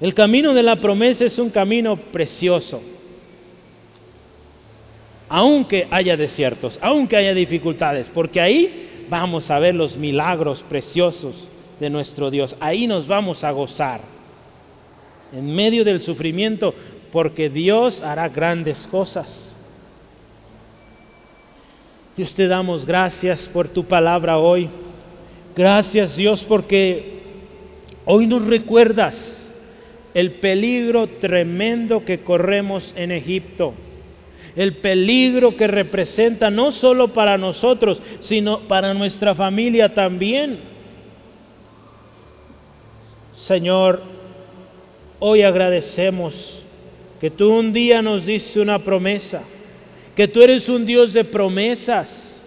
El 0.00 0.14
camino 0.14 0.52
de 0.54 0.62
la 0.62 0.76
promesa 0.76 1.24
es 1.24 1.38
un 1.38 1.50
camino 1.50 1.96
precioso 1.96 2.80
aunque 5.28 5.88
haya 5.90 6.16
desiertos, 6.16 6.78
aunque 6.82 7.16
haya 7.16 7.34
dificultades, 7.34 8.08
porque 8.08 8.40
ahí 8.40 9.06
vamos 9.08 9.50
a 9.50 9.58
ver 9.58 9.74
los 9.74 9.96
milagros 9.96 10.64
preciosos 10.68 11.48
de 11.80 11.90
nuestro 11.90 12.30
Dios. 12.30 12.56
Ahí 12.60 12.86
nos 12.86 13.06
vamos 13.06 13.44
a 13.44 13.50
gozar 13.50 14.00
en 15.32 15.54
medio 15.54 15.84
del 15.84 16.00
sufrimiento, 16.00 16.74
porque 17.10 17.50
Dios 17.50 18.00
hará 18.00 18.28
grandes 18.28 18.86
cosas. 18.86 19.52
Dios 22.16 22.34
te 22.34 22.48
damos 22.48 22.86
gracias 22.86 23.46
por 23.46 23.68
tu 23.68 23.84
palabra 23.84 24.38
hoy. 24.38 24.68
Gracias 25.54 26.16
Dios 26.16 26.44
porque 26.44 27.20
hoy 28.04 28.26
nos 28.26 28.46
recuerdas 28.46 29.50
el 30.14 30.32
peligro 30.32 31.08
tremendo 31.08 32.04
que 32.04 32.20
corremos 32.20 32.94
en 32.96 33.10
Egipto 33.10 33.74
el 34.56 34.74
peligro 34.74 35.54
que 35.56 35.66
representa 35.66 36.50
no 36.50 36.70
solo 36.70 37.12
para 37.12 37.36
nosotros, 37.36 38.00
sino 38.20 38.60
para 38.60 38.94
nuestra 38.94 39.34
familia 39.34 39.92
también. 39.92 40.60
Señor, 43.36 44.02
hoy 45.18 45.42
agradecemos 45.42 46.62
que 47.20 47.30
tú 47.30 47.52
un 47.52 47.72
día 47.72 48.00
nos 48.00 48.24
diste 48.24 48.60
una 48.60 48.78
promesa, 48.78 49.42
que 50.16 50.26
tú 50.26 50.42
eres 50.42 50.68
un 50.70 50.86
Dios 50.86 51.12
de 51.12 51.24
promesas, 51.24 52.42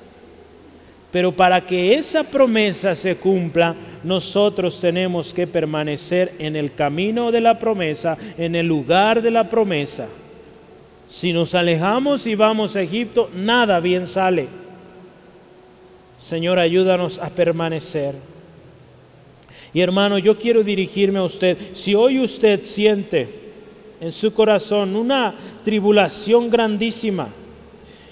pero 1.12 1.32
para 1.32 1.66
que 1.66 1.94
esa 1.94 2.24
promesa 2.24 2.96
se 2.96 3.16
cumpla, 3.18 3.76
nosotros 4.04 4.80
tenemos 4.82 5.34
que 5.34 5.46
permanecer 5.46 6.34
en 6.40 6.56
el 6.56 6.74
camino 6.74 7.32
de 7.32 7.42
la 7.42 7.60
promesa, 7.60 8.18
en 8.38 8.56
el 8.56 8.68
lugar 8.68 9.22
de 9.22 9.32
la 9.32 9.48
promesa. 9.48 10.08
Si 11.10 11.34
nos 11.34 11.56
alejamos 11.56 12.28
y 12.28 12.36
vamos 12.36 12.76
a 12.76 12.82
Egipto, 12.82 13.30
nada 13.34 13.80
bien 13.80 14.08
sale. 14.08 14.48
Señor, 16.22 16.60
ayúdanos 16.60 17.18
a 17.18 17.30
permanecer. 17.30 18.16
Y 19.74 19.82
hermano, 19.82 20.18
yo 20.20 20.38
quiero 20.38 20.64
dirigirme 20.64 21.20
a 21.20 21.24
usted. 21.24 21.58
Si 21.74 21.96
hoy 21.96 22.20
usted 22.20 22.64
siente 22.64 23.28
en 24.00 24.12
su 24.12 24.34
corazón 24.34 24.96
una 24.96 25.34
tribulación 25.64 26.50
grandísima, 26.50 27.30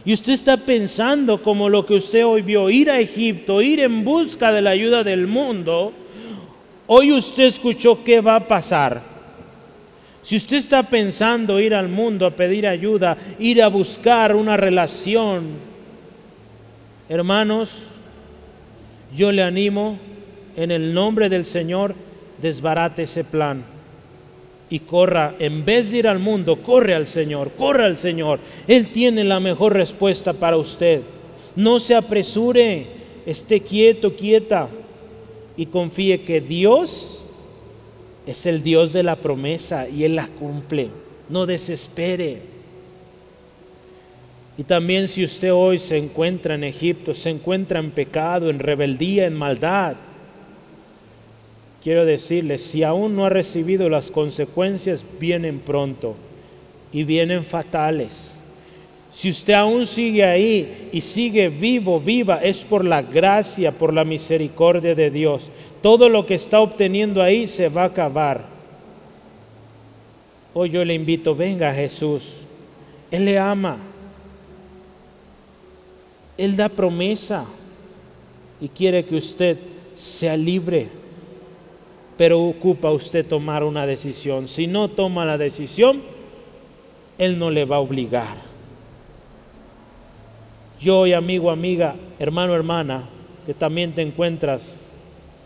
y 0.04 0.14
usted 0.14 0.34
está 0.34 0.56
pensando 0.56 1.42
como 1.42 1.68
lo 1.68 1.86
que 1.86 1.96
usted 1.96 2.26
hoy 2.26 2.42
vio, 2.42 2.70
ir 2.70 2.90
a 2.90 2.98
Egipto, 2.98 3.62
ir 3.62 3.82
en 3.82 4.06
busca 4.06 4.54
de 4.54 4.62
la 4.62 4.70
ayuda 4.70 5.04
del 5.04 5.28
mundo, 5.28 5.92
hoy 6.88 7.12
usted 7.12 7.44
escuchó 7.44 8.04
qué 8.06 8.22
va 8.22 8.36
a 8.36 8.48
pasar. 8.48 9.17
Si 10.28 10.36
usted 10.36 10.58
está 10.58 10.84
pensando 10.84 11.58
ir 11.58 11.74
al 11.74 11.88
mundo 11.88 12.26
a 12.26 12.32
pedir 12.32 12.68
ayuda, 12.68 13.16
ir 13.40 13.64
a 13.64 13.70
buscar 13.70 14.36
una 14.36 14.58
relación, 14.58 15.46
hermanos, 17.08 17.70
yo 19.16 19.32
le 19.32 19.42
animo 19.42 19.98
en 20.58 20.72
el 20.72 20.94
nombre 20.94 21.30
del 21.30 21.46
Señor 21.46 21.96
desbarate 22.42 23.04
ese 23.04 23.24
plan 23.24 23.64
y 24.70 24.80
corra, 24.80 25.36
en 25.40 25.64
vez 25.64 25.92
de 25.92 26.00
ir 26.00 26.10
al 26.10 26.20
mundo, 26.20 26.58
corre 26.58 26.94
al 26.94 27.08
Señor, 27.08 27.52
corre 27.58 27.86
al 27.86 27.96
Señor. 27.96 28.42
Él 28.68 28.90
tiene 28.90 29.24
la 29.24 29.40
mejor 29.40 29.76
respuesta 29.76 30.34
para 30.34 30.58
usted. 30.58 31.04
No 31.56 31.80
se 31.80 31.96
apresure, 31.96 32.86
esté 33.26 33.62
quieto, 33.62 34.14
quieta 34.14 34.68
y 35.56 35.68
confíe 35.68 36.24
que 36.24 36.42
Dios 36.42 37.17
es 38.28 38.46
el 38.46 38.62
Dios 38.62 38.94
de 38.94 39.04
la 39.04 39.16
promesa 39.16 39.88
y 39.88 40.04
Él 40.04 40.16
la 40.16 40.28
cumple. 40.28 40.90
No 41.30 41.46
desespere. 41.46 42.42
Y 44.58 44.64
también 44.64 45.08
si 45.08 45.24
usted 45.24 45.54
hoy 45.54 45.80
se 45.80 45.98
encuentra 45.98 46.56
en 46.56 46.64
Egipto, 46.64 47.14
se 47.14 47.30
encuentra 47.30 47.80
en 47.80 47.92
pecado, 47.92 48.50
en 48.50 48.60
rebeldía, 48.60 49.26
en 49.26 49.34
maldad, 49.34 49.96
quiero 51.82 52.06
decirle, 52.06 52.58
si 52.58 52.84
aún 52.84 53.16
no 53.16 53.26
ha 53.26 53.30
recibido 53.30 53.88
las 53.88 54.12
consecuencias, 54.12 55.06
vienen 55.20 55.60
pronto 55.60 56.16
y 56.92 57.04
vienen 57.04 57.44
fatales. 57.44 58.37
Si 59.12 59.30
usted 59.30 59.54
aún 59.54 59.86
sigue 59.86 60.24
ahí 60.24 60.90
y 60.92 61.02
sigue 61.02 61.50
vivo, 61.50 62.00
viva, 62.00 62.38
es 62.38 62.64
por 62.64 62.84
la 62.84 63.02
gracia, 63.02 63.72
por 63.72 63.94
la 63.94 64.04
misericordia 64.04 64.94
de 64.94 65.10
Dios. 65.10 65.50
Todo 65.82 66.10
lo 66.10 66.26
que 66.26 66.36
está 66.36 66.60
obteniendo 66.60 67.22
ahí 67.22 67.48
se 67.48 67.70
va 67.70 67.84
a 67.84 67.86
acabar. 67.86 68.46
Hoy 70.54 70.70
yo 70.70 70.84
le 70.84 70.94
invito, 70.94 71.36
venga 71.36 71.74
Jesús. 71.74 72.34
Él 73.10 73.26
le 73.26 73.40
ama. 73.40 73.78
Él 76.38 76.56
da 76.56 76.70
promesa 76.70 77.46
y 78.60 78.68
quiere 78.68 79.06
que 79.06 79.16
usted 79.16 79.58
sea 79.96 80.36
libre. 80.36 80.90
Pero 82.18 82.42
ocupa 82.44 82.92
usted 82.92 83.26
tomar 83.26 83.64
una 83.64 83.86
decisión. 83.86 84.48
Si 84.48 84.68
no 84.68 84.90
toma 84.90 85.26
la 85.26 85.38
decisión, 85.38 86.02
Él 87.18 87.38
no 87.40 87.50
le 87.52 87.66
va 87.66 87.78
a 87.78 87.80
obligar. 87.80 88.38
Yo 90.80 91.08
y 91.08 91.14
amigo, 91.14 91.50
amiga, 91.50 91.96
hermano, 92.20 92.54
hermana, 92.54 93.04
que 93.46 93.54
también 93.54 93.94
te 93.94 94.02
encuentras 94.02 94.80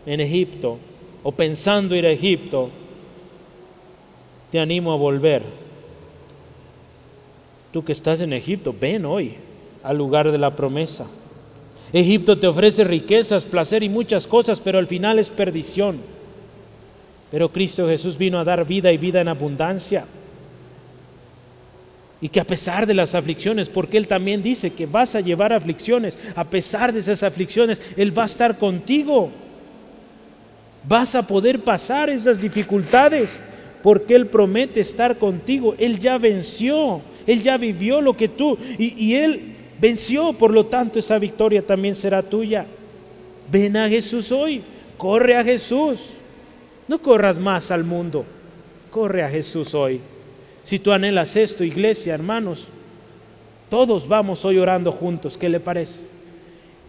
en 0.04 0.20
Egipto 0.20 0.78
o 1.22 1.32
pensando 1.32 1.94
ir 1.94 2.04
a 2.04 2.10
Egipto, 2.10 2.70
te 4.50 4.60
animo 4.60 4.92
a 4.92 4.96
volver. 4.96 5.42
Tú 7.72 7.84
que 7.84 7.92
estás 7.92 8.20
en 8.20 8.32
Egipto, 8.32 8.74
ven 8.78 9.06
hoy 9.06 9.34
al 9.82 9.96
lugar 9.96 10.30
de 10.30 10.38
la 10.38 10.54
promesa. 10.54 11.06
Egipto 11.92 12.38
te 12.38 12.46
ofrece 12.46 12.84
riquezas, 12.84 13.44
placer 13.44 13.82
y 13.82 13.88
muchas 13.88 14.26
cosas, 14.26 14.60
pero 14.60 14.78
al 14.78 14.86
final 14.86 15.18
es 15.18 15.30
perdición. 15.30 15.98
Pero 17.30 17.50
Cristo 17.50 17.86
Jesús 17.86 18.18
vino 18.18 18.38
a 18.38 18.44
dar 18.44 18.66
vida 18.66 18.92
y 18.92 18.98
vida 18.98 19.20
en 19.20 19.28
abundancia. 19.28 20.04
Y 22.22 22.28
que 22.28 22.38
a 22.38 22.46
pesar 22.46 22.86
de 22.86 22.94
las 22.94 23.16
aflicciones, 23.16 23.68
porque 23.68 23.96
Él 23.98 24.06
también 24.06 24.44
dice 24.44 24.70
que 24.70 24.86
vas 24.86 25.16
a 25.16 25.20
llevar 25.20 25.52
aflicciones, 25.52 26.16
a 26.36 26.44
pesar 26.44 26.92
de 26.92 27.00
esas 27.00 27.24
aflicciones, 27.24 27.82
Él 27.96 28.16
va 28.16 28.22
a 28.22 28.26
estar 28.26 28.56
contigo. 28.56 29.28
Vas 30.88 31.16
a 31.16 31.26
poder 31.26 31.64
pasar 31.64 32.08
esas 32.08 32.40
dificultades, 32.40 33.28
porque 33.82 34.14
Él 34.14 34.28
promete 34.28 34.78
estar 34.78 35.18
contigo. 35.18 35.74
Él 35.78 35.98
ya 35.98 36.16
venció, 36.16 37.02
Él 37.26 37.42
ya 37.42 37.58
vivió 37.58 38.00
lo 38.00 38.16
que 38.16 38.28
tú, 38.28 38.56
y, 38.78 38.94
y 39.04 39.16
Él 39.16 39.56
venció, 39.80 40.32
por 40.32 40.54
lo 40.54 40.66
tanto 40.66 41.00
esa 41.00 41.18
victoria 41.18 41.60
también 41.60 41.96
será 41.96 42.22
tuya. 42.22 42.64
Ven 43.50 43.76
a 43.76 43.88
Jesús 43.88 44.30
hoy, 44.30 44.62
corre 44.96 45.36
a 45.36 45.42
Jesús. 45.42 45.98
No 46.86 47.00
corras 47.00 47.36
más 47.36 47.72
al 47.72 47.82
mundo, 47.82 48.24
corre 48.90 49.24
a 49.24 49.28
Jesús 49.28 49.74
hoy. 49.74 50.00
Si 50.64 50.78
tú 50.78 50.92
anhelas 50.92 51.36
esto, 51.36 51.64
iglesia, 51.64 52.14
hermanos, 52.14 52.68
todos 53.68 54.06
vamos 54.06 54.44
hoy 54.44 54.58
orando 54.58 54.92
juntos, 54.92 55.36
¿qué 55.36 55.48
le 55.48 55.60
parece? 55.60 56.02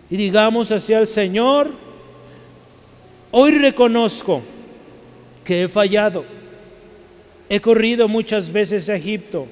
Y 0.09 0.17
digamos 0.17 0.71
hacia 0.71 0.99
el 0.99 1.07
Señor, 1.07 1.71
hoy 3.32 3.51
reconozco 3.53 4.41
que 5.43 5.63
he 5.63 5.67
fallado. 5.67 6.26
He 7.49 7.59
corrido 7.59 8.07
muchas 8.07 8.51
veces 8.51 8.89
a 8.89 8.95
Egipto 8.95 9.47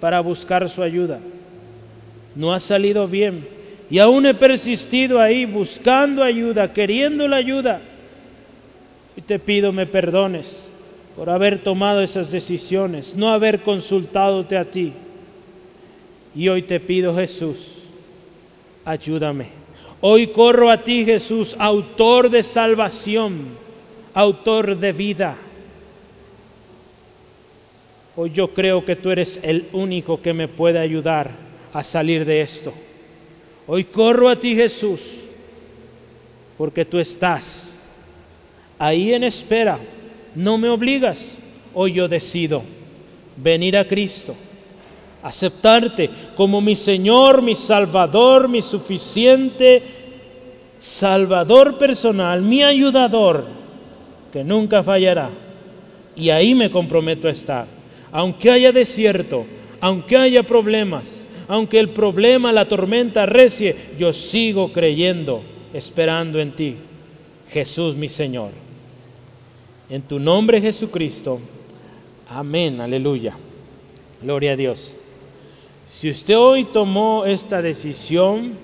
para 0.00 0.20
buscar 0.20 0.68
su 0.68 0.82
ayuda. 0.82 1.20
No 2.34 2.52
ha 2.52 2.60
salido 2.60 3.06
bien. 3.08 3.46
Y 3.90 3.98
aún 3.98 4.26
he 4.26 4.34
persistido 4.34 5.20
ahí 5.20 5.44
buscando 5.44 6.22
ayuda, 6.22 6.72
queriendo 6.72 7.28
la 7.28 7.36
ayuda. 7.36 7.80
Y 9.16 9.20
te 9.20 9.38
pido 9.38 9.72
me 9.72 9.86
perdones 9.86 10.71
por 11.16 11.28
haber 11.28 11.62
tomado 11.62 12.02
esas 12.02 12.30
decisiones, 12.30 13.14
no 13.14 13.28
haber 13.28 13.62
consultadote 13.62 14.56
a 14.56 14.64
ti. 14.64 14.92
Y 16.34 16.48
hoy 16.48 16.62
te 16.62 16.80
pido, 16.80 17.14
Jesús, 17.14 17.84
ayúdame. 18.84 19.48
Hoy 20.00 20.28
corro 20.28 20.70
a 20.70 20.82
ti, 20.82 21.04
Jesús, 21.04 21.54
autor 21.58 22.30
de 22.30 22.42
salvación, 22.42 23.48
autor 24.14 24.76
de 24.76 24.92
vida. 24.92 25.36
Hoy 28.16 28.30
yo 28.30 28.48
creo 28.48 28.84
que 28.84 28.96
tú 28.96 29.10
eres 29.10 29.38
el 29.42 29.68
único 29.72 30.20
que 30.20 30.32
me 30.32 30.48
puede 30.48 30.78
ayudar 30.78 31.30
a 31.72 31.82
salir 31.82 32.24
de 32.24 32.40
esto. 32.40 32.72
Hoy 33.66 33.84
corro 33.84 34.28
a 34.28 34.40
ti, 34.40 34.54
Jesús, 34.54 35.20
porque 36.58 36.84
tú 36.84 36.98
estás 36.98 37.76
ahí 38.78 39.14
en 39.14 39.24
espera 39.24 39.78
no 40.34 40.58
me 40.58 40.68
obligas, 40.68 41.34
hoy 41.74 41.92
yo 41.92 42.08
decido 42.08 42.62
venir 43.36 43.76
a 43.76 43.86
Cristo, 43.86 44.34
aceptarte 45.22 46.10
como 46.36 46.60
mi 46.60 46.76
Señor, 46.76 47.42
mi 47.42 47.54
Salvador, 47.54 48.48
mi 48.48 48.62
suficiente 48.62 49.82
Salvador 50.78 51.78
personal, 51.78 52.42
mi 52.42 52.62
ayudador, 52.62 53.46
que 54.32 54.42
nunca 54.42 54.82
fallará. 54.82 55.30
Y 56.16 56.30
ahí 56.30 56.54
me 56.54 56.70
comprometo 56.70 57.28
a 57.28 57.30
estar. 57.30 57.66
Aunque 58.10 58.50
haya 58.50 58.72
desierto, 58.72 59.46
aunque 59.80 60.16
haya 60.16 60.42
problemas, 60.42 61.28
aunque 61.48 61.78
el 61.78 61.90
problema, 61.90 62.52
la 62.52 62.66
tormenta 62.66 63.26
recie, 63.26 63.76
yo 63.98 64.12
sigo 64.12 64.72
creyendo, 64.72 65.42
esperando 65.72 66.40
en 66.40 66.52
ti, 66.52 66.76
Jesús 67.48 67.96
mi 67.96 68.08
Señor. 68.08 68.61
En 69.92 70.00
tu 70.00 70.18
nombre 70.18 70.58
Jesucristo. 70.58 71.38
Amén, 72.26 72.80
aleluya. 72.80 73.36
Gloria 74.22 74.52
a 74.52 74.56
Dios. 74.56 74.96
Si 75.86 76.08
usted 76.08 76.34
hoy 76.38 76.64
tomó 76.64 77.26
esta 77.26 77.60
decisión, 77.60 78.54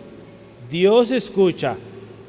Dios 0.70 1.10
escucha 1.10 1.76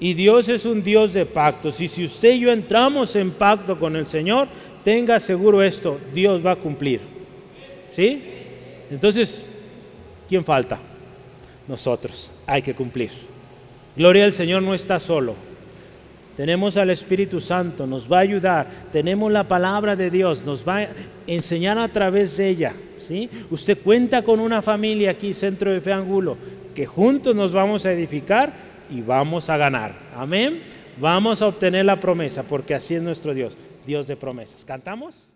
y 0.01 0.15
Dios 0.15 0.49
es 0.49 0.65
un 0.65 0.83
Dios 0.83 1.13
de 1.13 1.25
pactos. 1.25 1.79
Y 1.79 1.87
si 1.87 2.03
usted 2.03 2.33
y 2.33 2.41
yo 2.41 2.51
entramos 2.51 3.15
en 3.15 3.31
pacto 3.31 3.79
con 3.79 3.95
el 3.95 4.05
Señor, 4.05 4.49
tenga 4.83 5.17
seguro 5.21 5.63
esto, 5.63 5.97
Dios 6.13 6.45
va 6.45 6.51
a 6.51 6.55
cumplir. 6.57 6.99
¿Sí? 7.93 8.21
Entonces, 8.91 9.41
¿quién 10.27 10.43
falta? 10.43 10.77
Nosotros. 11.69 12.31
Hay 12.45 12.61
que 12.61 12.73
cumplir. 12.73 13.11
Gloria 13.95 14.25
al 14.25 14.33
Señor 14.33 14.61
no 14.61 14.73
está 14.73 14.99
solo 14.99 15.48
tenemos 16.39 16.77
al 16.77 16.89
Espíritu 16.89 17.41
Santo, 17.41 17.85
nos 17.85 18.09
va 18.09 18.19
a 18.19 18.21
ayudar, 18.21 18.65
tenemos 18.93 19.29
la 19.29 19.45
palabra 19.45 19.97
de 19.97 20.09
Dios, 20.09 20.41
nos 20.45 20.65
va 20.65 20.77
a 20.77 20.87
enseñar 21.27 21.77
a 21.77 21.89
través 21.89 22.37
de 22.37 22.47
ella. 22.47 22.73
¿sí? 23.01 23.29
Usted 23.51 23.77
cuenta 23.77 24.21
con 24.21 24.39
una 24.39 24.61
familia 24.61 25.11
aquí, 25.11 25.33
Centro 25.33 25.69
de 25.69 25.81
Fe 25.81 25.91
Angulo, 25.91 26.37
que 26.73 26.85
juntos 26.85 27.35
nos 27.35 27.51
vamos 27.51 27.85
a 27.85 27.91
edificar 27.91 28.53
y 28.89 29.01
vamos 29.01 29.49
a 29.49 29.57
ganar. 29.57 29.93
Amén. 30.15 30.61
Vamos 30.97 31.41
a 31.41 31.47
obtener 31.47 31.83
la 31.83 31.99
promesa, 31.99 32.43
porque 32.43 32.73
así 32.73 32.95
es 32.95 33.01
nuestro 33.01 33.33
Dios, 33.33 33.57
Dios 33.85 34.07
de 34.07 34.15
promesas. 34.15 34.63
¿Cantamos? 34.63 35.28